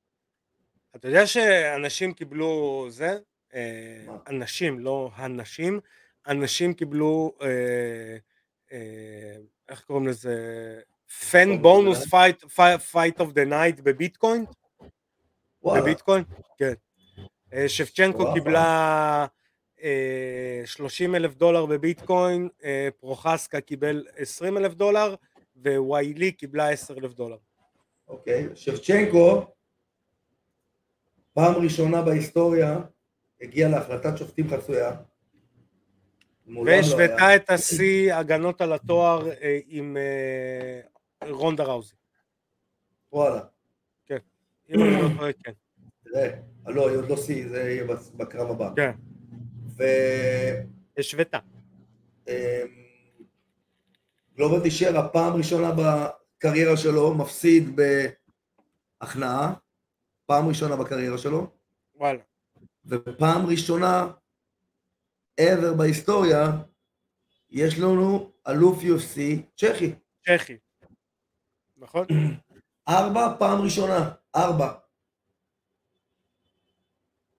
אתה 0.95 1.07
יודע 1.07 1.27
שאנשים 1.27 2.13
קיבלו 2.13 2.85
זה? 2.89 3.17
אה, 3.53 4.03
מה? 4.07 4.17
אנשים, 4.27 4.79
לא 4.79 5.11
הנשים, 5.15 5.79
אנשים 6.27 6.73
קיבלו, 6.73 7.37
אה, 7.41 8.17
אה, 8.71 9.35
איך 9.69 9.81
קוראים 9.81 10.07
לזה? 10.07 10.35
fan 11.31 11.61
bonus 11.61 12.07
fight 12.91 13.19
of 13.19 13.31
the 13.31 13.45
night 13.45 13.79
בביטקוין? 13.79 14.45
בביטקוין? 15.63 16.23
כן. 16.57 16.73
אה, 17.53 17.69
שבצ'נקו 17.69 18.19
מטורף, 18.19 18.33
קיבלה 18.33 19.25
אה, 19.83 20.61
30 20.65 21.15
אלף 21.15 21.35
דולר 21.35 21.65
בביטקוין, 21.65 22.49
אה, 22.63 22.89
פרוחסקה 22.99 23.61
קיבל 23.61 24.05
20 24.17 24.57
אלף 24.57 24.73
דולר, 24.73 25.15
וויילי 25.65 26.31
קיבלה 26.31 26.69
10 26.69 26.97
אלף 26.97 27.13
דולר. 27.13 27.37
אוקיי. 28.07 28.47
שבצ'נקו, 28.55 29.45
פעם 31.33 31.53
ראשונה 31.53 32.01
בהיסטוריה, 32.01 32.79
הגיע 33.41 33.69
להחלטת 33.69 34.17
שופטים 34.17 34.49
חצויה. 34.49 34.91
לא. 36.47 36.61
והשוותה 36.65 37.35
את 37.35 37.49
השיא 37.49 38.13
הגנות 38.13 38.61
על 38.61 38.73
התואר 38.73 39.29
אה, 39.29 39.59
עם 39.67 39.97
אה, 39.97 40.88
רונדה 41.23 41.63
ראוזי. 41.63 41.95
וואלה. 43.11 43.41
אם 44.69 44.81
אני 44.81 45.01
לא 45.01 45.17
טועה, 45.17 45.33
כן. 45.33 45.51
תראה, 46.03 46.29
לא, 46.65 46.89
היא 46.89 46.97
עוד 46.97 47.09
לא 47.09 47.17
שיא, 47.17 47.49
זה 47.49 47.61
יהיה 47.61 47.83
בקרב 48.17 48.51
הבא. 48.51 48.71
כן, 48.75 48.91
ו... 49.77 49.83
השוותה. 50.97 51.39
אמ, 52.27 52.33
גלובר 54.35 54.63
תישאר 54.63 54.97
הפעם 54.97 55.33
ראשונה 55.33 55.71
בקריירה 55.71 56.77
שלו, 56.77 57.13
מפסיד 57.13 57.79
בהכנעה, 59.01 59.53
פעם 60.25 60.47
ראשונה 60.47 60.75
בקריירה 60.75 61.17
שלו, 61.17 61.47
וואלה. 61.95 62.21
ופעם 62.85 63.45
ראשונה 63.45 64.11
ever 65.41 65.73
בהיסטוריה, 65.77 66.51
יש 67.49 67.79
לנו 67.79 68.31
אלוף 68.47 68.79
UFC 68.79 69.19
צ'כי. 69.57 69.93
צ'כי. 70.25 70.57
נכון? 71.79 72.05
ארבע, 72.89 73.35
פעם 73.39 73.61
ראשונה, 73.61 74.11
ארבע. 74.35 74.71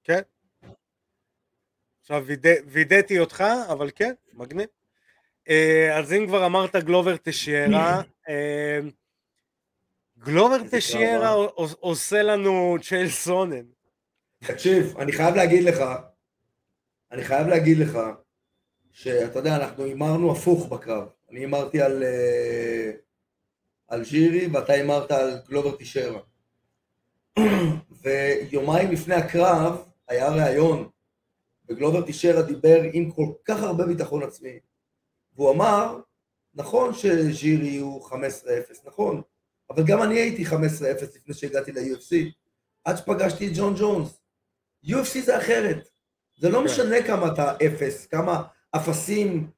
כן. 0.04 0.20
עכשיו 2.00 2.24
וידא- 2.26 2.60
וידאתי 2.66 3.18
אותך, 3.18 3.44
אבל 3.72 3.90
כן, 3.94 4.12
מגניב. 4.34 4.68
אה, 5.48 5.98
אז 5.98 6.12
אם 6.12 6.26
כבר 6.26 6.46
אמרת 6.46 6.76
גלובר 6.76 7.16
טשיירה, 7.16 8.02
אה, 8.28 8.78
גלובר 10.18 10.56
טשיירה 10.70 11.28
אה? 11.28 11.32
עוש- 11.34 11.74
עושה 11.80 12.22
לנו 12.22 12.76
צ'ייל 12.82 13.08
סונן. 13.08 13.64
תקשיב, 14.44 14.98
אני 14.98 15.12
חייב 15.12 15.34
להגיד 15.34 15.64
לך, 15.64 15.82
אני 17.12 17.24
חייב 17.24 17.46
להגיד 17.46 17.78
לך, 17.78 17.98
שאתה 18.92 19.38
יודע, 19.38 19.56
אנחנו 19.56 19.84
הימרנו 19.84 20.32
הפוך 20.32 20.68
בקרב. 20.68 21.08
אני 21.30 21.40
הימרתי 21.40 21.82
על, 21.82 22.02
אה, 22.02 22.90
על 23.90 24.04
ז'ירי 24.04 24.46
ואתה 24.46 24.72
הימרת 24.72 25.10
על 25.10 25.38
גלובר 25.48 25.76
טישרה. 25.76 26.20
ויומיים 28.02 28.90
לפני 28.90 29.14
הקרב 29.14 29.84
היה 30.08 30.28
ראיון, 30.28 30.88
וגלובר 31.68 32.06
טישרה 32.06 32.42
דיבר 32.42 32.80
עם 32.92 33.10
כל 33.10 33.26
כך 33.44 33.62
הרבה 33.62 33.86
ביטחון 33.86 34.22
עצמי, 34.22 34.58
והוא 35.34 35.50
אמר, 35.50 36.00
נכון 36.54 36.94
שז'ירי 36.94 37.76
הוא 37.76 38.08
15-0, 38.08 38.14
נכון, 38.84 39.22
אבל 39.70 39.82
גם 39.86 40.02
אני 40.02 40.18
הייתי 40.18 40.46
15-0 40.46 40.54
לפני 41.16 41.34
שהגעתי 41.34 41.72
ל-UFC, 41.72 42.16
עד 42.84 42.96
שפגשתי 42.96 43.46
את 43.46 43.52
ג'ון 43.56 43.74
ג'ונס. 43.78 44.20
UFC 44.86 45.20
זה 45.24 45.38
אחרת. 45.38 45.88
זה 46.36 46.48
לא 46.48 46.58
כן. 46.58 46.64
משנה 46.64 47.02
כמה 47.06 47.32
אתה 47.32 47.54
אפס, 47.66 48.06
כמה 48.06 48.42
אפסים, 48.76 49.50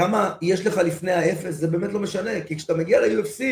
כמה 0.00 0.36
יש 0.42 0.66
לך 0.66 0.76
לפני 0.76 1.12
האפס, 1.12 1.54
זה 1.54 1.66
באמת 1.66 1.92
לא 1.92 2.00
משנה, 2.00 2.44
כי 2.46 2.56
כשאתה 2.56 2.74
מגיע 2.74 3.00
ל-UFC, 3.00 3.44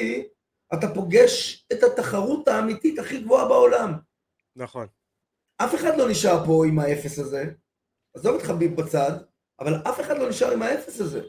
אתה 0.75 0.95
פוגש 0.95 1.67
את 1.73 1.83
התחרות 1.83 2.49
האמיתית 2.49 2.99
הכי 2.99 3.21
גבוהה 3.21 3.49
בעולם. 3.49 3.93
נכון. 4.57 4.87
אף 5.57 5.75
אחד 5.75 5.99
לא 5.99 6.11
נשאר 6.11 6.47
פה 6.47 6.65
עם 6.69 6.79
האפס 6.79 7.19
הזה, 7.19 7.45
עזוב 8.15 8.37
את 8.37 8.43
חביב 8.43 8.77
בצד, 8.77 9.13
אבל 9.61 9.75
אף 9.75 10.01
אחד 10.01 10.19
לא 10.19 10.29
נשאר 10.29 10.53
עם 10.53 10.63
האפס 10.63 11.01
הזה. 11.01 11.21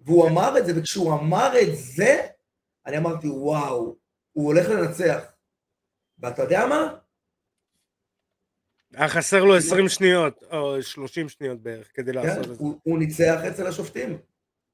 והוא 0.00 0.28
אמר 0.28 0.58
את 0.58 0.66
זה, 0.66 0.72
וכשהוא 0.76 1.14
אמר 1.14 1.52
את 1.62 1.68
זה, 1.72 2.26
אני 2.86 2.98
אמרתי, 2.98 3.28
וואו, 3.28 3.96
הוא 4.32 4.46
הולך 4.46 4.68
לנצח. 4.68 5.24
ואתה 6.18 6.42
יודע 6.42 6.66
מה? 6.66 6.98
היה 8.94 9.08
חסר 9.08 9.44
לו 9.44 9.56
20 9.56 9.88
שניות, 9.88 10.42
או 10.52 10.82
30 10.82 11.28
שניות 11.28 11.60
בערך, 11.60 11.90
כדי 11.94 12.12
כן, 12.12 12.18
לעשות 12.18 12.50
את 12.50 12.56
זה. 12.56 12.64
הוא, 12.64 12.80
הוא 12.82 12.98
ניצח 12.98 13.40
אצל 13.48 13.66
השופטים. 13.66 14.18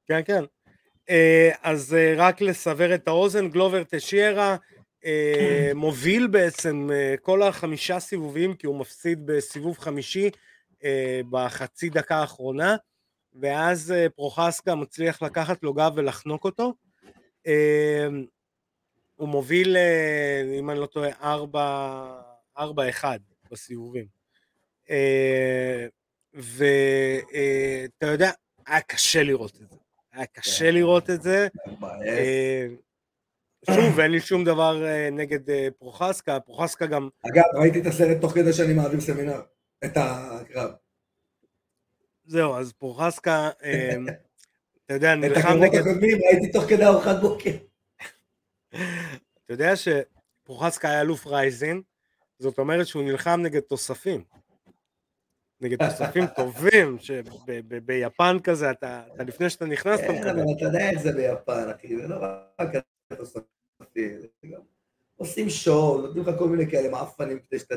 כן, 0.07 0.20
כן. 0.24 0.44
אה, 1.11 1.50
אז 1.62 1.94
אה, 1.94 2.14
רק 2.16 2.40
לסבר 2.40 2.94
את 2.94 3.09
האוזן, 3.09 3.48
גלובר 3.48 3.84
טשיירה 3.84 4.57
אה, 5.05 5.70
מוביל 5.74 6.26
בעצם 6.26 6.90
כל 7.22 7.42
החמישה 7.42 8.00
סיבובים, 8.00 8.55
כי 8.55 8.66
הוא 8.66 8.80
מפסיד 8.80 9.26
בסיבוב 9.26 9.78
חמישי 9.78 10.30
בחצי 11.30 11.90
דקה 11.90 12.16
האחרונה, 12.16 12.76
ואז 13.40 13.94
פרוחסקה 14.16 14.74
מצליח 14.74 15.22
לקחת 15.22 15.62
לו 15.62 15.74
גב 15.74 15.92
ולחנוק 15.96 16.44
אותו. 16.44 16.74
הוא 19.16 19.28
מוביל, 19.28 19.76
אם 20.59 20.70
אני 20.70 20.80
לא 20.80 20.86
טועה, 20.86 21.11
ארבע, 21.22 22.05
ארבע 22.59 22.88
אחד 22.88 23.18
בסיבובים. 23.50 24.07
ואתה 26.34 28.07
יודע, 28.07 28.30
היה 28.66 28.80
קשה 28.80 29.22
לראות 29.22 29.57
את 29.62 29.70
זה. 29.70 29.81
היה 30.12 30.26
קשה 30.26 30.70
לראות 30.70 31.10
את 31.10 31.22
זה. 31.22 31.48
אה, 32.06 32.66
שוב, 33.66 34.00
אין 34.00 34.10
לי 34.10 34.20
שום 34.20 34.44
דבר 34.44 34.86
אה, 34.86 35.08
נגד 35.12 35.50
אה, 35.50 35.68
פרוחסקה, 35.78 36.40
פרוחסקה 36.40 36.86
גם, 36.86 37.08
אגב, 37.26 37.42
ראיתי 37.54 37.80
את 37.80 37.86
הסרט 37.86 38.20
תוך 38.20 38.32
כדי 38.32 38.52
שאני 38.52 38.74
מעביר 38.74 39.00
סמינר, 39.00 39.40
את 39.84 39.92
הקרב. 39.96 40.70
זהו, 42.24 42.54
אז 42.54 42.72
פרוחסקה, 42.72 43.50
אתה 44.86 44.94
יודע, 44.94 45.14
את 45.14 45.18
נלחם 45.18 45.38
הקרבות 45.38 45.62
נגד, 45.62 45.80
הקודמים 45.80 46.18
ראיתי 46.30 46.52
תוך 46.52 46.64
כדי 46.64 46.84
ארוחת 46.84 47.16
בוקר. 47.20 47.56
אתה 48.68 49.52
יודע 49.52 49.72
שפרוחסקה 49.76 50.88
היה 50.88 51.00
אלוף 51.00 51.26
רייזין, 51.26 51.82
זאת 52.38 52.58
אומרת 52.58 52.86
שהוא 52.86 53.02
נלחם 53.02 53.40
נגד 53.42 53.60
תוספים. 53.60 54.24
נגד 55.62 55.88
תוספים 55.88 56.26
טובים, 56.26 56.96
שביפן 56.98 58.36
כזה, 58.44 58.70
אתה, 58.70 59.02
אתה 59.14 59.24
לפני 59.24 59.50
שאתה 59.50 59.66
נכנס, 59.66 60.00
אתה 60.00 60.08
כן, 60.08 60.14
מקבל. 60.18 60.30
אבל 60.30 60.42
אתה 60.56 60.64
יודע 60.64 60.90
איך 60.90 61.02
זה 61.02 61.12
ביפן, 61.12 61.70
אחי, 61.76 61.96
זה 61.96 62.08
לא 62.08 62.16
רק 62.60 62.68
התוספים, 63.10 63.46
עושים 65.16 65.50
שואו, 65.50 66.00
נותנים 66.00 66.24
לך 66.24 66.38
כל 66.38 66.48
מיני 66.48 66.70
כאלה 66.70 66.88
מעפנים 66.88 67.38
כדי 67.38 67.58
שאתה 67.58 67.74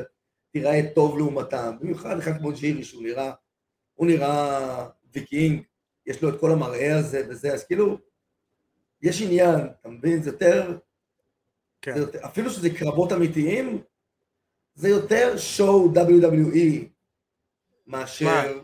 תיראה 0.52 0.80
טוב 0.94 1.18
לעומתם, 1.18 1.76
במיוחד 1.80 2.18
אחד 2.18 2.38
כמו 2.38 2.52
ג'ירי, 2.52 2.84
שהוא 2.84 3.02
נראה, 3.02 3.32
הוא 3.94 4.06
נראה 4.06 4.86
ויקינג, 5.14 5.62
יש 6.06 6.22
לו 6.22 6.28
את 6.28 6.40
כל 6.40 6.52
המראה 6.52 6.98
הזה 6.98 7.26
וזה, 7.28 7.52
אז 7.52 7.64
כאילו, 7.64 7.98
יש 9.02 9.22
עניין, 9.22 9.60
אתה 9.80 9.88
מבין? 9.88 10.22
זה 10.22 10.30
יותר, 10.30 10.78
כן. 11.82 11.94
זה 11.94 12.00
יותר 12.00 12.26
אפילו 12.26 12.50
שזה 12.50 12.70
קרבות 12.70 13.12
אמיתיים, 13.12 13.82
זה 14.74 14.88
יותר 14.88 15.36
show 15.36 15.92
WWE 15.94 16.95
מאשר? 17.86 18.60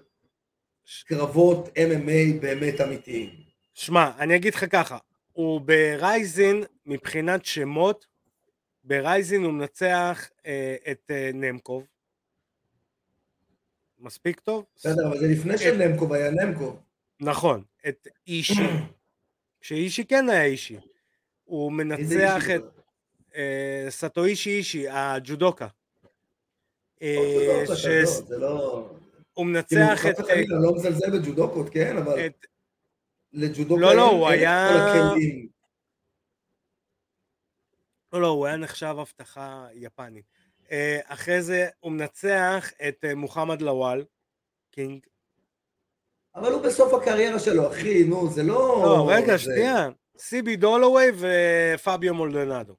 קרבות 1.07 1.69
MMA 1.69 2.41
באמת 2.41 2.81
אמיתיים. 2.81 3.31
שמע, 3.75 4.11
אני 4.19 4.37
אגיד 4.37 4.55
לך 4.55 4.65
ככה, 4.73 4.99
הוא 5.33 5.61
ברייזין, 5.61 6.65
מבחינת 6.87 7.45
שמות, 7.45 8.07
ברייזין 8.85 9.45
הוא 9.45 9.53
מנצח 9.53 10.29
אה, 10.47 10.77
את 10.91 11.11
אה, 11.11 11.31
נמקוב. 11.35 11.85
מספיק 13.99 14.41
טוב? 14.41 14.65
בסדר, 14.77 15.09
אבל 15.09 15.19
זה 15.19 15.27
לפני 15.29 15.59
שנמקוב 15.59 16.13
היה 16.13 16.31
נמקוב. 16.31 16.81
נכון, 17.21 17.63
את 17.89 18.09
אישי, 18.27 18.63
כשאישי 19.61 20.05
כן 20.05 20.29
היה 20.29 20.45
אישי. 20.45 20.77
הוא 21.45 21.73
מנצח 21.73 22.45
את 22.57 22.63
אה, 23.37 23.87
סטואישי 23.89 24.51
אישי, 24.51 24.89
הג'ודוקה. 24.89 25.67
אה, 27.03 27.65
לא, 27.69 27.75
ש- 27.77 27.87
זה 28.29 28.39
לא... 28.39 28.91
הוא 29.33 29.47
מנצח 29.47 30.07
את... 30.11 30.21
וחלילה, 30.21 30.57
לא 30.63 30.75
מזלזל 30.75 31.19
בג'ודוקות, 31.19 31.69
כן, 31.71 31.97
אבל 31.99 32.27
את- 32.27 32.47
לג'ודוקה 33.33 33.81
לא, 33.83 33.95
לא, 33.97 34.11
הוא 34.11 34.29
היה-. 34.29 34.69
לא, 38.13 38.21
לא, 38.23 38.27
הוא 38.29 38.47
היה 38.47 38.57
נחשב 38.57 38.95
הבטחה 38.99 39.67
יפנית. 39.73 40.25
אה, 40.71 41.01
אחרי 41.05 41.43
זה 41.43 41.69
הוא 41.81 41.93
מנצח 41.93 42.71
את 42.89 43.05
אה, 43.05 43.15
מוחמד 43.15 43.63
לוואל, 43.63 44.05
קינג. 44.71 45.07
אבל 46.35 46.53
הוא 46.53 46.63
בסוף 46.63 46.95
הקריירה 46.95 47.39
שלו, 47.39 47.71
אחי, 47.73 48.05
נו, 48.05 48.31
זה 48.31 48.43
לא... 48.43 48.83
לא, 48.85 49.11
רגע, 49.11 49.33
זה- 49.33 49.39
שנייה. 49.39 49.89
סיבי 50.19 50.57
דולווי 50.57 51.05
ופביו 51.19 52.15
מולדונדו. 52.15 52.77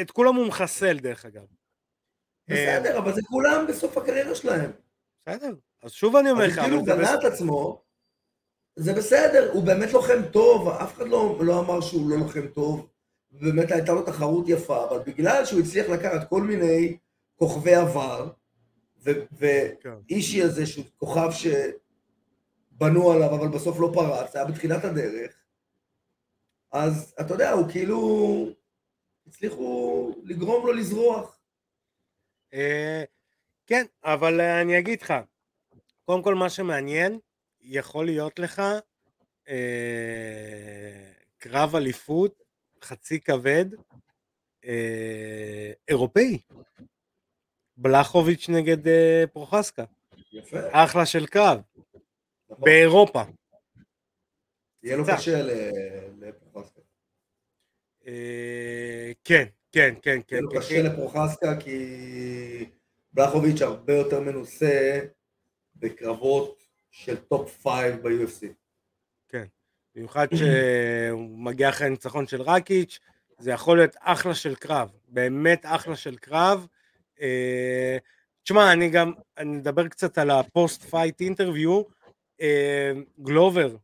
את 0.00 0.10
כולם 0.10 0.34
הוא 0.34 0.46
מחסל, 0.46 0.98
דרך 0.98 1.24
אגב. 1.24 1.46
אה, 2.50 2.78
בסדר, 2.80 2.98
אבל 2.98 3.12
זה 3.14 3.20
כולם 3.28 3.66
בסוף 3.68 3.96
הקריירה 3.98 4.34
שלהם. 4.34 4.70
בסדר. 5.28 5.54
אז 5.82 5.92
שוב 5.92 6.16
אני 6.16 6.30
אומר 6.30 6.46
לך, 6.46 6.58
הוא 6.58 6.64
כאילו 6.64 6.84
בנה 6.84 7.14
את 7.14 7.24
עצמו, 7.24 7.82
זה 8.76 8.92
בסדר, 8.92 9.50
הוא 9.52 9.64
באמת 9.64 9.92
לוחם 9.92 10.28
טוב, 10.32 10.68
אף 10.68 10.94
אחד 10.94 11.08
לא, 11.08 11.38
לא 11.40 11.60
אמר 11.60 11.80
שהוא 11.80 12.10
לא 12.10 12.16
לוחם 12.16 12.46
טוב, 12.46 12.88
באמת 13.30 13.70
הייתה 13.70 13.92
לו 13.92 14.02
תחרות 14.02 14.48
יפה, 14.48 14.84
אבל 14.90 14.98
בגלל 14.98 15.44
שהוא 15.44 15.60
הצליח 15.60 15.88
לקחת 15.88 16.28
כל 16.28 16.42
מיני 16.42 16.96
כוכבי 17.36 17.74
עבר, 17.74 18.30
ו- 19.04 19.10
כן. 19.80 19.94
ואישי 20.08 20.42
הזה 20.42 20.66
שהוא 20.66 20.84
כוכב 20.96 21.28
שבנו 21.30 23.12
עליו, 23.12 23.34
אבל 23.34 23.48
בסוף 23.48 23.80
לא 23.80 23.90
פרץ, 23.94 24.36
היה 24.36 24.44
בתחילת 24.44 24.84
הדרך, 24.84 25.32
אז 26.72 27.14
אתה 27.20 27.34
יודע, 27.34 27.50
הוא 27.52 27.68
כאילו, 27.68 28.48
הצליחו 29.26 30.12
לגרום 30.24 30.66
לו 30.66 30.72
לזרוח. 30.72 31.38
כן, 33.66 33.84
אבל 34.04 34.40
אה, 34.40 34.60
אני 34.60 34.78
אגיד 34.78 35.02
לך, 35.02 35.14
קודם 36.04 36.22
כל 36.22 36.34
מה 36.34 36.50
שמעניין, 36.50 37.18
יכול 37.60 38.06
להיות 38.06 38.38
לך 38.38 38.62
אה, 39.48 41.12
קרב 41.38 41.76
אליפות 41.76 42.42
חצי 42.84 43.20
כבד 43.20 43.66
אה, 44.64 45.72
אירופאי. 45.88 46.38
בלחוביץ' 47.76 48.48
נגד 48.48 48.88
אה, 48.88 49.24
פרוחסקה, 49.32 49.84
יפה, 50.32 50.58
אחלה 50.70 51.06
של 51.06 51.26
קרב, 51.26 51.60
נכון. 52.50 52.64
באירופה. 52.64 53.22
יהיה 54.82 54.96
לו. 54.96 55.04
קשה 55.06 55.42
לפרוחסקה. 56.18 56.80
אה, 58.06 59.12
כן, 59.24 59.44
כן, 59.72 59.94
כן, 60.02 60.20
כן, 60.26 60.36
יהיה 60.36 60.42
לו 60.42 60.50
כן, 60.50 60.58
קשה 60.58 60.74
כן. 60.74 60.86
לפרוחסקה 60.86 61.60
כי 61.60 61.78
בלחוביץ' 63.16 63.62
הרבה 63.62 63.94
יותר 63.94 64.20
מנוסה 64.20 65.00
בקרבות 65.76 66.62
של 66.90 67.16
top 67.16 67.62
five 67.62 67.96
ב-UFC. 68.02 68.46
במיוחד 69.94 70.26
שהוא 70.34 71.38
מגיע 71.38 71.68
אחרי 71.68 71.86
הניצחון 71.86 72.26
של 72.26 72.42
רקיץ', 72.42 72.98
זה 73.38 73.50
יכול 73.50 73.76
להיות 73.76 73.96
אחלה 74.00 74.34
של 74.34 74.54
קרב, 74.54 74.90
באמת 75.08 75.60
אחלה 75.64 75.96
של 75.96 76.16
קרב. 76.16 76.66
אה, 77.20 77.96
תשמע, 78.42 78.72
אני 78.72 78.90
גם, 78.90 79.12
אני 79.38 79.58
אדבר 79.58 79.88
קצת 79.88 80.18
על 80.18 80.30
ה 80.30 80.82
post-fight 80.82 81.20
interview, 81.20 81.82
אה, 82.40 82.92
גלובר, 83.20 83.76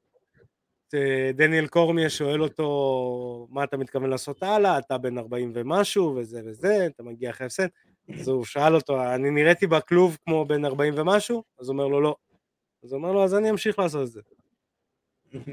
אה, 0.94 1.30
דניאל 1.34 1.66
קורמיה 1.66 2.10
שואל 2.10 2.42
אותו 2.42 3.48
מה 3.50 3.64
אתה 3.64 3.76
מתכוון 3.76 4.10
לעשות 4.10 4.42
הלאה, 4.42 4.78
אתה 4.78 4.98
בן 4.98 5.18
40 5.18 5.52
ומשהו 5.54 6.16
וזה 6.16 6.40
וזה, 6.44 6.86
אתה 6.86 7.02
מגיע 7.02 7.30
אחרי 7.30 7.46
הפסד, 7.46 7.66
אז 8.20 8.28
הוא 8.28 8.44
שאל 8.44 8.74
אותו, 8.74 9.14
אני 9.14 9.30
נראיתי 9.30 9.66
בכלוב 9.66 10.16
כמו 10.24 10.44
בן 10.44 10.64
40 10.64 10.94
ומשהו? 10.96 11.42
אז 11.60 11.68
הוא 11.68 11.72
אומר 11.72 11.86
לו 11.86 12.00
לא. 12.00 12.16
אז 12.84 12.92
הוא 12.92 12.98
אומר 12.98 13.12
לו, 13.12 13.24
אז 13.24 13.34
אני 13.34 13.50
אמשיך 13.50 13.78
לעשות 13.78 14.06
את 14.08 14.12
זה. 14.12 14.20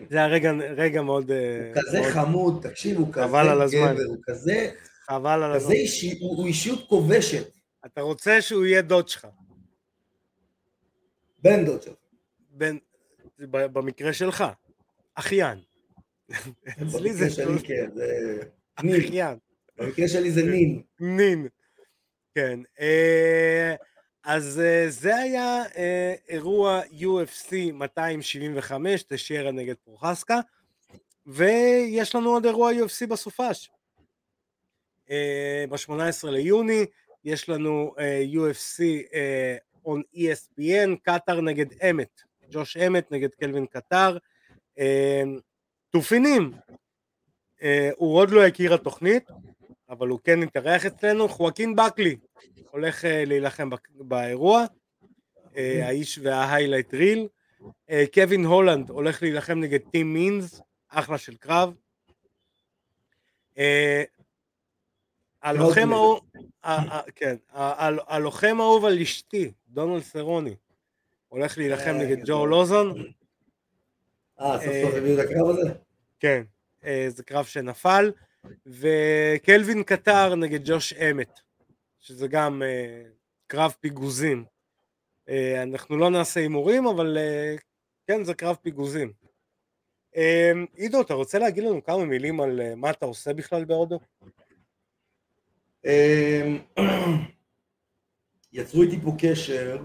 זה 0.09 0.17
היה 0.17 0.27
רגע, 0.27 0.51
רגע 0.51 1.01
מאוד... 1.01 1.31
אה, 1.31 1.71
הוא 1.75 1.81
כזה 1.81 1.99
מאוד 2.01 2.11
חמוד, 2.13 2.67
תקשיב, 2.69 2.97
הוא 2.97 3.07
כזה 3.13 3.23
הזמן. 3.51 3.93
גבר, 3.93 4.03
הוא 4.07 4.17
כזה, 4.23 4.71
חבל 5.09 5.43
על 5.43 5.51
הזמן. 5.51 5.71
אישי, 5.71 6.17
הוא 6.19 6.37
הוא 6.37 6.47
אישיות 6.47 6.87
כובשת, 6.89 7.47
אתה 7.85 8.01
רוצה 8.01 8.41
שהוא 8.41 8.65
יהיה 8.65 8.81
דוד 8.81 9.07
שלך. 9.07 9.27
בן 11.39 11.65
דוד 11.65 11.81
שלך. 11.81 11.93
בין, 12.49 12.79
ב- 13.39 13.65
במקרה 13.65 14.13
שלך, 14.13 14.43
אחיין. 15.15 15.59
אצלי 16.69 17.13
זה 17.13 17.25
במקרה 17.25 17.29
שלי 17.29 17.67
כן, 17.67 17.89
זה 17.95 18.39
אחיין. 18.75 19.37
במקרה 19.77 20.07
שלי 20.07 20.31
זה 20.31 20.43
נין. 20.43 20.81
נין. 20.99 21.47
כן. 22.35 22.59
אה, 22.79 23.75
אז 24.23 24.59
אה, 24.59 24.85
זה 24.89 25.15
היה 25.15 25.63
אה, 25.77 26.13
אירוע 26.27 26.81
UFC 26.81 27.53
275, 27.73 29.03
תשיירה 29.03 29.51
נגד 29.51 29.75
פרוחסקה, 29.75 30.39
ויש 31.27 32.15
לנו 32.15 32.29
עוד 32.29 32.45
אירוע 32.45 32.71
UFC 32.71 33.07
בסופש. 33.07 33.69
אה, 35.09 35.65
ב-18 35.69 36.29
ליוני 36.29 36.85
יש 37.23 37.49
לנו 37.49 37.93
UFC 38.33 38.83
on 39.85 39.99
ESPN, 40.15 40.95
קטאר 41.03 41.41
נגד 41.41 41.83
אמת, 41.89 42.21
ג'וש 42.51 42.77
אמת 42.77 43.11
נגד 43.11 43.29
קלווין 43.29 43.65
קטאר. 43.65 44.17
תופינים, 45.89 46.51
הוא 47.95 48.17
עוד 48.17 48.29
לא 48.29 48.45
הכיר 48.45 48.73
התוכנית, 48.73 49.29
אבל 49.89 50.07
הוא 50.07 50.19
כן 50.23 50.43
התארח 50.43 50.85
אצלנו, 50.85 51.29
חואקין 51.29 51.75
בקלי 51.75 52.15
הולך 52.71 53.05
אה, 53.05 53.25
להילחם 53.25 53.69
באירוע, 53.93 54.65
אה, 55.57 55.87
האיש 55.87 56.19
וההיילייט 56.23 56.93
ריל, 56.93 57.27
אה, 57.89 58.03
קווין 58.13 58.45
הולנד 58.45 58.89
הולך 58.89 59.21
להילחם 59.21 59.59
נגד 59.59 59.79
טים 59.91 60.13
מינס, 60.13 60.61
אחלה 60.89 61.17
של 61.17 61.35
קרב. 61.35 61.73
הלוחם 65.43 65.93
ההוא, 65.93 66.19
כן, 67.15 67.35
הלוחם 68.07 68.57
האהוב 68.59 68.85
על 68.85 68.99
אשתי, 68.99 69.51
דונלד 69.67 70.03
סרוני, 70.03 70.55
הולך 71.27 71.57
להילחם 71.57 71.91
נגד 71.91 72.25
ג'ו. 72.25 72.45
לוזון, 72.45 73.03
אה, 74.39 74.59
סוף 74.59 74.73
סוף 74.83 74.93
הביאו 74.93 75.19
את 75.19 75.25
הקרב 75.25 75.49
הזה? 75.49 75.73
כן, 76.19 76.43
זה 77.07 77.23
קרב 77.23 77.45
שנפל, 77.45 78.11
וקלווין 78.65 79.83
קטר 79.83 80.35
נגד 80.35 80.59
ג'וש 80.65 80.93
אמת, 80.93 81.39
שזה 81.99 82.27
גם 82.27 82.63
אה, 82.63 83.03
קרב 83.47 83.73
פיגוזים. 83.79 84.45
אה, 85.29 85.63
אנחנו 85.63 85.97
לא 85.97 86.09
נעשה 86.09 86.39
הימורים, 86.39 86.87
אבל 86.87 87.17
אה, 87.17 87.55
כן, 88.07 88.23
זה 88.23 88.33
קרב 88.33 88.55
פיגוזים. 88.55 89.13
עידו, 90.75 91.01
אתה 91.01 91.13
רוצה 91.13 91.39
להגיד 91.39 91.63
לנו 91.63 91.83
כמה 91.83 92.05
מילים 92.05 92.41
על 92.41 92.61
אה, 92.61 92.75
מה 92.75 92.89
אתה 92.89 93.05
עושה 93.05 93.33
בכלל 93.33 93.65
בהודו? 93.65 93.99
יצרו 98.53 98.81
איתי 98.81 98.99
פה 99.03 99.11
קשר, 99.19 99.81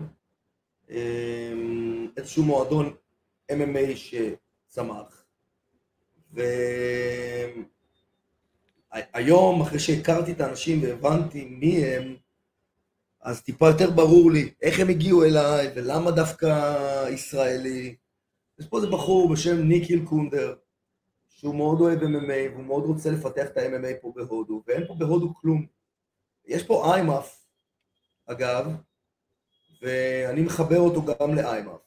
איזשהו 2.16 2.44
מועדון 2.44 2.94
MMA 3.52 3.96
שצמח, 3.96 5.26
והיום, 8.94 9.62
אחרי 9.62 9.78
שהכרתי 9.78 10.32
את 10.32 10.40
האנשים 10.40 10.82
והבנתי 10.82 11.44
מי 11.44 11.84
הם, 11.84 12.16
אז 13.22 13.42
טיפה 13.42 13.68
יותר 13.68 13.90
ברור 13.90 14.30
לי 14.30 14.54
איך 14.62 14.80
הם 14.80 14.88
הגיעו 14.88 15.24
אליי 15.24 15.70
ולמה 15.74 16.10
דווקא 16.10 17.08
ישראלי. 17.08 17.96
יש 18.58 18.66
פה 18.66 18.76
איזה 18.76 18.88
בחור 18.90 19.32
בשם 19.32 19.62
ניקיל 19.62 20.04
קונדר, 20.04 20.54
שהוא 21.28 21.54
מאוד 21.54 21.80
אוהב 21.80 22.02
MMA 22.02 22.52
והוא 22.52 22.64
מאוד 22.64 22.84
רוצה 22.84 23.10
לפתח 23.10 23.46
את 23.46 23.56
ה-MMA 23.56 24.00
פה 24.02 24.12
בהודו, 24.16 24.62
ואין 24.66 24.86
פה 24.86 24.94
בהודו 24.94 25.34
כלום. 25.34 25.66
יש 26.46 26.62
פה 26.62 26.94
איימאף, 26.94 27.46
אגב, 28.26 28.66
ואני 29.82 30.42
מחבר 30.42 30.78
אותו 30.78 31.02
גם 31.04 31.34
לאיימאף, 31.34 31.80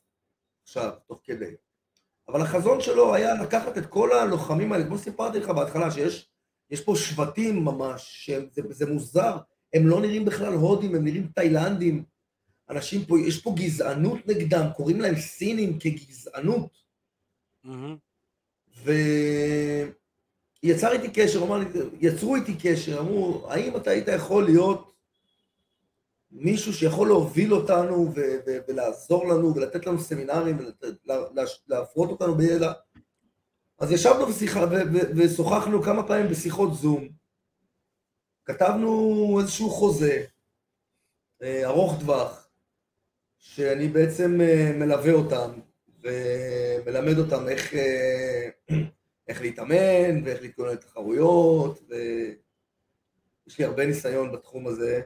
עכשיו, 0.63 0.91
תוך 1.07 1.19
כדי. 1.23 1.55
אבל 2.27 2.41
החזון 2.41 2.81
שלו 2.81 3.15
היה 3.15 3.33
לקחת 3.43 3.77
את 3.77 3.85
כל 3.85 4.11
הלוחמים 4.11 4.73
האלה, 4.73 4.85
כמו 4.85 4.97
שסיפרתי 4.97 5.39
לך 5.39 5.49
בהתחלה, 5.49 5.91
שיש 5.91 6.29
יש 6.69 6.81
פה 6.81 6.95
שבטים 6.95 7.65
ממש, 7.65 8.25
שזה, 8.25 8.61
זה 8.69 8.93
מוזר, 8.93 9.37
הם 9.73 9.87
לא 9.87 10.01
נראים 10.01 10.25
בכלל 10.25 10.53
הודים, 10.53 10.95
הם 10.95 11.03
נראים 11.03 11.27
תאילנדים. 11.35 12.03
אנשים 12.69 13.05
פה, 13.05 13.19
יש 13.19 13.41
פה 13.41 13.53
גזענות 13.57 14.27
נגדם, 14.27 14.67
קוראים 14.75 15.01
להם 15.01 15.15
סינים 15.15 15.79
כגזענות. 15.79 16.77
יצר 20.63 20.91
איתי 20.91 21.09
קשר, 21.13 21.43
אמר 21.43 21.57
לי, 21.57 21.65
יצרו 22.01 22.35
איתי 22.35 22.55
קשר, 22.61 22.99
אמרו, 22.99 23.47
האם 23.49 23.75
אתה 23.75 23.91
היית 23.91 24.07
יכול 24.07 24.45
להיות 24.45 24.93
מישהו 26.31 26.73
שיכול 26.73 27.07
להוביל 27.07 27.53
אותנו 27.53 28.11
ו- 28.15 28.37
ו- 28.47 28.57
ולעזור 28.67 29.27
לנו 29.27 29.55
ולתת 29.55 29.85
לנו 29.85 29.99
סמינרים 29.99 30.57
ולהפרות 31.67 32.09
אותנו 32.09 32.35
בידע? 32.35 32.71
אז 33.79 33.91
ישבנו 33.91 34.25
בשיחה 34.25 34.59
ו- 34.59 34.93
ו- 34.93 35.17
ושוחחנו 35.17 35.81
כמה 35.83 36.07
פעמים 36.07 36.31
בשיחות 36.31 36.73
זום, 36.73 37.07
כתבנו 38.45 39.37
איזשהו 39.41 39.69
חוזה 39.69 40.25
אה, 41.41 41.65
ארוך 41.65 41.99
טווח, 41.99 42.49
שאני 43.37 43.87
בעצם 43.87 44.41
אה, 44.41 44.71
מלווה 44.75 45.13
אותם 45.13 45.51
ומלמד 46.01 47.17
אותם 47.17 47.47
איך, 47.49 47.73
אה, 47.73 48.49
איך 49.27 49.41
להתאמן 49.41 50.23
ואיך 50.23 50.41
להתכונן 50.41 50.73
לתחרויות, 50.73 51.81
ויש 51.89 53.59
לי 53.59 53.65
הרבה 53.65 53.85
ניסיון 53.85 54.31
בתחום 54.31 54.67
הזה, 54.67 55.01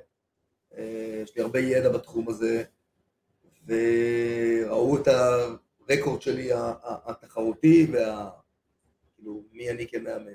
יש 1.23 1.35
לי 1.35 1.41
הרבה 1.41 1.59
ידע 1.59 1.89
בתחום 1.89 2.29
הזה, 2.29 2.63
וראו 3.65 4.97
את 4.97 5.07
הרקורד 5.07 6.21
שלי 6.21 6.49
התחרותי, 7.05 7.87
וה... 7.93 8.40
כאילו, 9.21 9.43
מי 9.51 9.69
אני 9.69 9.87
כמאמן. 9.87 10.31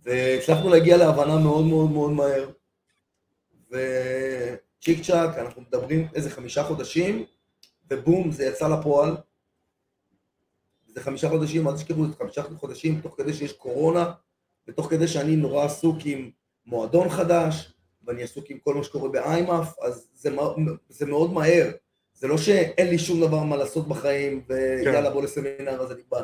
והצלחנו 0.00 0.70
להגיע 0.70 0.96
להבנה 0.96 1.36
מאוד 1.38 1.64
מאוד 1.64 1.90
מאוד 1.90 2.10
מהר, 2.10 2.50
וצ'יק 3.70 5.04
צ'אק, 5.04 5.38
אנחנו 5.38 5.62
מדברים 5.62 6.08
איזה 6.14 6.30
חמישה 6.30 6.64
חודשים, 6.64 7.24
ובום, 7.90 8.30
זה 8.30 8.44
יצא 8.44 8.68
לפועל. 8.68 9.16
זה 10.86 11.00
חמישה 11.00 11.28
חודשים, 11.28 11.68
אל 11.68 11.74
תשכחו, 11.74 12.06
זה 12.06 12.16
חמישה 12.16 12.42
חודשים, 12.42 13.00
תוך 13.00 13.14
כדי 13.16 13.32
שיש 13.32 13.52
קורונה, 13.52 14.12
ותוך 14.68 14.90
כדי 14.90 15.08
שאני 15.08 15.36
נורא 15.36 15.64
עסוק 15.64 15.96
עם 16.04 16.30
מועדון 16.66 17.08
חדש, 17.08 17.72
ואני 18.04 18.22
עסוק 18.22 18.50
עם 18.50 18.58
כל 18.58 18.74
מה 18.74 18.84
שקורה 18.84 19.08
באיימאף, 19.08 19.78
אז 19.82 20.08
זה, 20.12 20.30
זה 20.88 21.06
מאוד 21.06 21.32
מהר. 21.32 21.70
זה 22.14 22.28
לא 22.28 22.38
שאין 22.38 22.88
לי 22.88 22.98
שום 22.98 23.20
דבר 23.20 23.42
מה 23.42 23.56
לעשות 23.56 23.88
בחיים, 23.88 24.44
ויאללה 24.48 25.08
כן. 25.08 25.12
בוא 25.12 25.22
לסמינר, 25.22 25.82
אז 25.82 25.92
אני 25.92 26.02
בא. 26.08 26.22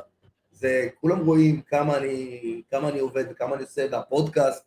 זה, 0.58 0.88
כולם 1.00 1.26
רואים 1.26 1.60
כמה 1.60 1.96
אני, 1.96 2.62
כמה 2.70 2.88
אני 2.88 2.98
עובד 2.98 3.24
וכמה 3.30 3.54
אני 3.54 3.62
עושה, 3.62 3.86
והפודקאסט 3.90 4.64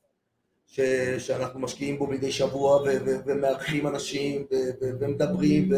ש, 0.67 0.79
שאנחנו 1.17 1.59
משקיעים 1.59 1.97
בו 1.97 2.07
מדי 2.07 2.31
שבוע 2.31 2.81
ו, 2.81 2.85
ו, 2.85 3.09
ומארחים 3.25 3.87
אנשים 3.87 4.45
ו, 4.51 4.55
ו, 4.81 4.99
ומדברים 4.99 5.71
ו, 5.71 5.75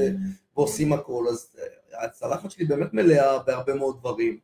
ועושים 0.56 0.94
הכל, 0.94 1.26
אז 1.30 1.56
הצלחת 1.94 2.52
שלי 2.52 2.66
באמת 2.66 2.94
מלאה 2.94 3.40
בהרבה 3.40 3.74
מאוד 3.74 4.00
דברים. 4.00 4.38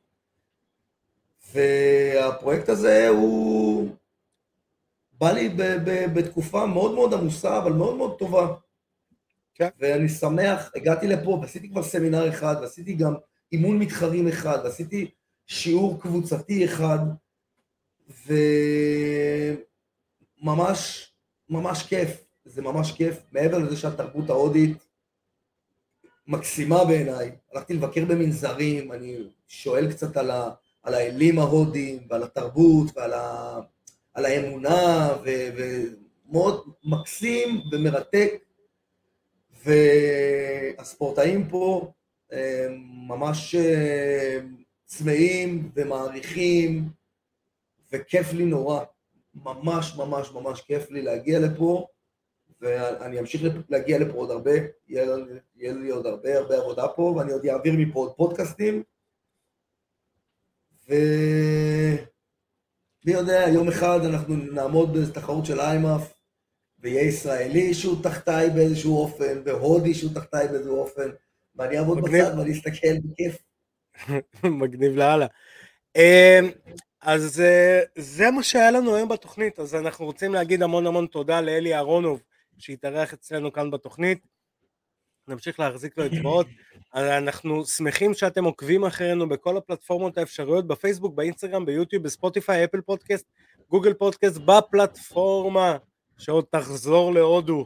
והפרויקט 1.53 2.69
הזה 2.69 3.07
הוא 3.09 3.89
בא 5.13 5.31
לי 5.31 5.49
ב, 5.49 5.61
ב, 5.61 6.05
בתקופה 6.13 6.65
מאוד 6.65 6.93
מאוד 6.93 7.13
עמוסה, 7.13 7.57
אבל 7.57 7.71
מאוד 7.71 7.95
מאוד 7.97 8.19
טובה. 8.19 8.47
כן. 9.53 9.69
ואני 9.79 10.09
שמח, 10.09 10.71
הגעתי 10.75 11.07
לפה 11.07 11.29
ועשיתי 11.41 11.69
כבר 11.69 11.83
סמינר 11.83 12.29
אחד, 12.29 12.55
ועשיתי 12.61 12.93
גם 12.93 13.13
אימון 13.51 13.79
מתחרים 13.79 14.27
אחד, 14.27 14.59
ועשיתי 14.63 15.11
שיעור 15.49 16.01
קבוצתי 16.01 16.65
אחד, 16.65 16.99
וממש, 20.41 21.11
ממש 21.49 21.83
כיף, 21.83 22.25
זה 22.45 22.61
ממש 22.61 22.91
כיף, 22.91 23.17
מעבר 23.31 23.57
לזה 23.57 23.77
שהתרבות 23.77 24.29
ההודית 24.29 24.77
מקסימה 26.27 26.85
בעיניי. 26.85 27.31
הלכתי 27.53 27.73
לבקר 27.73 28.05
במנזרים, 28.05 28.91
אני 28.91 29.17
שואל 29.47 29.91
קצת 29.91 30.17
על, 30.17 30.31
ה, 30.31 30.49
על 30.83 30.93
האלים 30.93 31.39
ההודים 31.39 31.99
ועל 32.09 32.23
התרבות 32.23 32.97
ועל 32.97 33.13
ה, 33.13 33.59
על 34.13 34.25
האמונה, 34.25 35.09
ו, 35.23 35.29
ומאוד 35.57 36.73
מקסים 36.83 37.61
ומרתק, 37.71 38.33
והספורטאים 39.65 41.49
פה 41.49 41.91
ממש 43.07 43.55
צמאים 44.89 45.71
ומעריכים, 45.75 46.89
וכיף 47.91 48.33
לי 48.33 48.45
נורא. 48.45 48.83
ממש 49.33 49.95
ממש 49.97 50.31
ממש 50.31 50.61
כיף 50.61 50.91
לי 50.91 51.01
להגיע 51.01 51.39
לפה, 51.39 51.87
ואני 52.61 53.19
אמשיך 53.19 53.41
להגיע 53.69 53.99
לפה 53.99 54.13
עוד 54.13 54.31
הרבה, 54.31 54.51
יהיה, 54.87 55.15
יהיה 55.55 55.73
לי 55.73 55.89
עוד 55.89 56.05
הרבה 56.05 56.37
הרבה 56.37 56.57
עבודה 56.57 56.87
פה, 56.87 57.01
ואני 57.01 57.31
עוד 57.31 57.45
אעביר 57.45 57.73
מפה 57.77 57.99
עוד 57.99 58.13
פודקאסטים. 58.15 58.83
ומי 60.87 60.97
יודע, 63.05 63.45
יום 63.53 63.67
אחד 63.67 63.99
אנחנו 64.05 64.35
נעמוד 64.35 64.93
באיזו 64.93 65.13
תחרות 65.13 65.45
של 65.45 65.59
איימאף, 65.59 66.13
ויהיה 66.79 67.01
ישראלי 67.01 67.73
שהוא 67.73 68.03
תחתיי 68.03 68.49
באיזשהו 68.49 68.97
אופן, 68.97 69.41
והודי 69.45 69.93
שהוא 69.93 70.13
תחתיי 70.13 70.47
באיזשהו 70.47 70.79
אופן, 70.79 71.09
ואני 71.55 71.79
אעמוד 71.79 71.97
בצד 71.97 72.37
ואני 72.37 72.51
אסתכל 72.51 72.99
בכיף. 73.03 73.48
מגניב 74.61 74.95
לאללה. 74.95 75.27
אמ, 75.95 76.49
אז 77.01 77.41
אה, 77.41 77.81
זה 77.95 78.31
מה 78.31 78.43
שהיה 78.43 78.71
לנו 78.71 78.95
היום 78.95 79.09
בתוכנית, 79.09 79.59
אז 79.59 79.75
אנחנו 79.75 80.05
רוצים 80.05 80.33
להגיד 80.33 80.63
המון 80.63 80.87
המון 80.87 81.07
תודה 81.07 81.41
לאלי 81.41 81.75
אהרונוב 81.75 82.21
שהתארח 82.57 83.13
אצלנו 83.13 83.53
כאן 83.53 83.71
בתוכנית. 83.71 84.19
נמשיך 85.27 85.59
להחזיק 85.59 85.97
לו 85.97 86.05
אצבעות. 86.05 86.47
אנחנו 86.93 87.65
שמחים 87.65 88.13
שאתם 88.13 88.43
עוקבים 88.43 88.85
אחרינו 88.85 89.29
בכל 89.29 89.57
הפלטפורמות 89.57 90.17
האפשריות, 90.17 90.67
בפייסבוק, 90.67 91.15
באינסטגרם, 91.15 91.65
ביוטיוב, 91.65 92.03
בספוטיפיי, 92.03 92.63
אפל 92.63 92.81
פודקאסט, 92.81 93.25
גוגל 93.69 93.93
פודקאסט, 93.93 94.37
בפלטפורמה 94.37 95.77
שעוד 96.17 96.45
תחזור 96.49 97.13
להודו. 97.13 97.65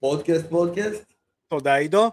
פודקאסט, 0.00 0.46
פודקאסט. 0.50 1.12
תודה 1.48 1.74
עידו. 1.74 2.10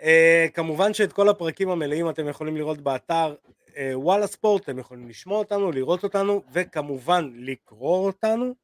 Uh, 0.00 0.50
כמובן 0.54 0.94
שאת 0.94 1.12
כל 1.12 1.28
הפרקים 1.28 1.70
המלאים 1.70 2.10
אתם 2.10 2.28
יכולים 2.28 2.56
לראות 2.56 2.80
באתר 2.80 3.34
uh, 3.66 3.72
וואלה 3.94 4.26
ספורט, 4.26 4.62
אתם 4.62 4.78
יכולים 4.78 5.08
לשמוע 5.08 5.38
אותנו, 5.38 5.72
לראות 5.72 6.04
אותנו, 6.04 6.42
וכמובן 6.52 7.30
לקרוא 7.34 8.06
אותנו, 8.06 8.54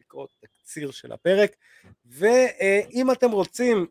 לקרוא 0.00 0.26
תקציר 0.40 0.90
של 0.90 1.12
הפרק, 1.12 1.56
ואם 2.06 3.10
uh, 3.10 3.12
אתם 3.12 3.30
רוצים 3.30 3.86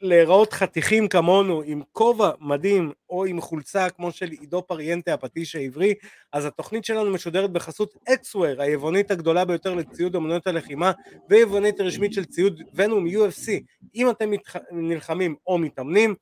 להיראות 0.00 0.52
חתיכים 0.52 1.08
כמונו 1.08 1.62
עם 1.64 1.82
כובע 1.92 2.30
מדהים 2.40 2.92
או 3.10 3.24
עם 3.24 3.40
חולצה 3.40 3.90
כמו 3.90 4.12
של 4.12 4.30
עידו 4.30 4.62
פריאנטה 4.66 5.14
הפטיש 5.14 5.56
העברי 5.56 5.94
אז 6.32 6.46
התוכנית 6.46 6.84
שלנו 6.84 7.10
משודרת 7.10 7.50
בחסות 7.50 7.94
אקסוור 8.08 8.62
היבונית 8.62 9.10
הגדולה 9.10 9.44
ביותר 9.44 9.74
לציוד 9.74 10.16
אמנויות 10.16 10.46
הלחימה 10.46 10.92
ויבונית 11.30 11.80
רשמית 11.80 12.12
של 12.12 12.24
ציוד 12.24 12.62
ונום 12.74 13.06
UFC 13.06 13.48
אם 13.94 14.10
אתם 14.10 14.30
מתח... 14.30 14.56
נלחמים 14.72 15.34
או 15.46 15.58
מתאמנים 15.58 16.14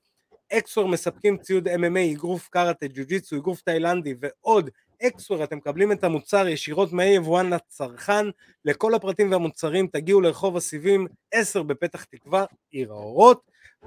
אקסוור 0.53 0.89
מספקים 0.89 1.37
ציוד 1.37 1.69
MMA, 1.69 2.13
אגרוף 2.13 2.49
קראטה, 2.49 2.87
ג'ו-ג'יצו, 2.87 3.37
אגרוף 3.37 3.61
תאילנדי 3.61 4.15
ועוד 4.21 4.71
אקסוור 5.03 5.45
אתם 5.45 5.57
מקבלים 5.57 5.93
את 5.93 6.05
המוצר 6.05 6.49
ישירות 6.49 6.93
מהיבואן 6.93 7.53
לצרכן. 7.53 8.27
לכל 8.65 8.95
הפרטים 8.95 9.33
והמוצרים 9.33 9.87
תגיעו 9.87 10.21
לרחוב 10.21 10.57
הסיבים 10.57 11.07
10 11.33 11.63
בפתח 11.63 12.05
תקווה 12.05 12.45
עיר 12.71 12.93
האורות 12.93 13.43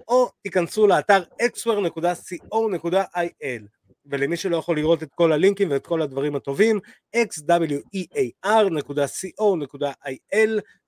או 0.08 0.30
תיכנסו 0.42 0.88
לאתר 0.88 1.24
xware.co.il 1.42 2.42
ולמי 4.06 4.38
שלא 4.38 4.58
יכול 4.58 4.76
לראות 4.78 5.04
את 5.04 5.10
כל 5.16 5.32
הלינקים 5.32 5.72
ואת 5.72 5.88
כל 5.88 6.02
הדברים 6.02 6.36
הטובים 6.36 6.80
xwear.co.il 7.16 7.70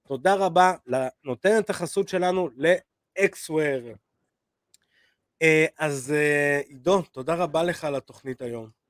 תודה 0.07 0.33
רבה 0.35 0.73
לנותנת 0.87 1.69
החסות 1.69 2.09
שלנו 2.09 2.49
לאקסוור 2.55 3.93
אה, 5.41 5.65
אז 5.77 6.13
אה, 6.15 6.61
עידו 6.67 7.01
תודה 7.01 7.35
רבה 7.35 7.63
לך 7.63 7.83
על 7.83 7.95
התוכנית 7.95 8.41
היום 8.41 8.82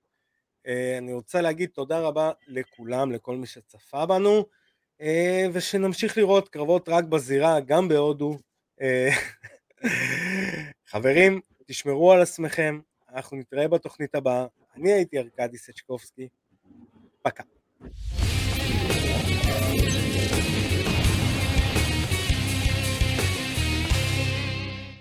אה, 0.67 0.97
אני 0.97 1.13
רוצה 1.13 1.41
להגיד 1.41 1.69
תודה 1.69 1.99
רבה 1.99 2.31
לכולם, 2.47 3.11
לכל 3.11 3.35
מי 3.35 3.47
שצפה 3.47 4.05
בנו, 4.05 4.45
אה, 5.01 5.45
ושנמשיך 5.53 6.17
לראות 6.17 6.49
קרבות 6.49 6.89
רק 6.89 7.03
בזירה, 7.03 7.59
גם 7.59 7.87
בהודו. 7.87 8.37
אה, 8.81 9.09
חברים, 10.91 11.41
תשמרו 11.65 12.11
על 12.11 12.21
עצמכם, 12.21 12.79
אנחנו 13.09 13.37
נתראה 13.37 13.67
בתוכנית 13.67 14.15
הבאה. 14.15 14.45
אני 14.75 14.93
הייתי 14.93 15.17
ארקדי 15.17 15.57
סצ'קובסקי, 15.57 16.27
פקה. 17.21 17.43
thank 19.75 20.57
you 20.57 20.62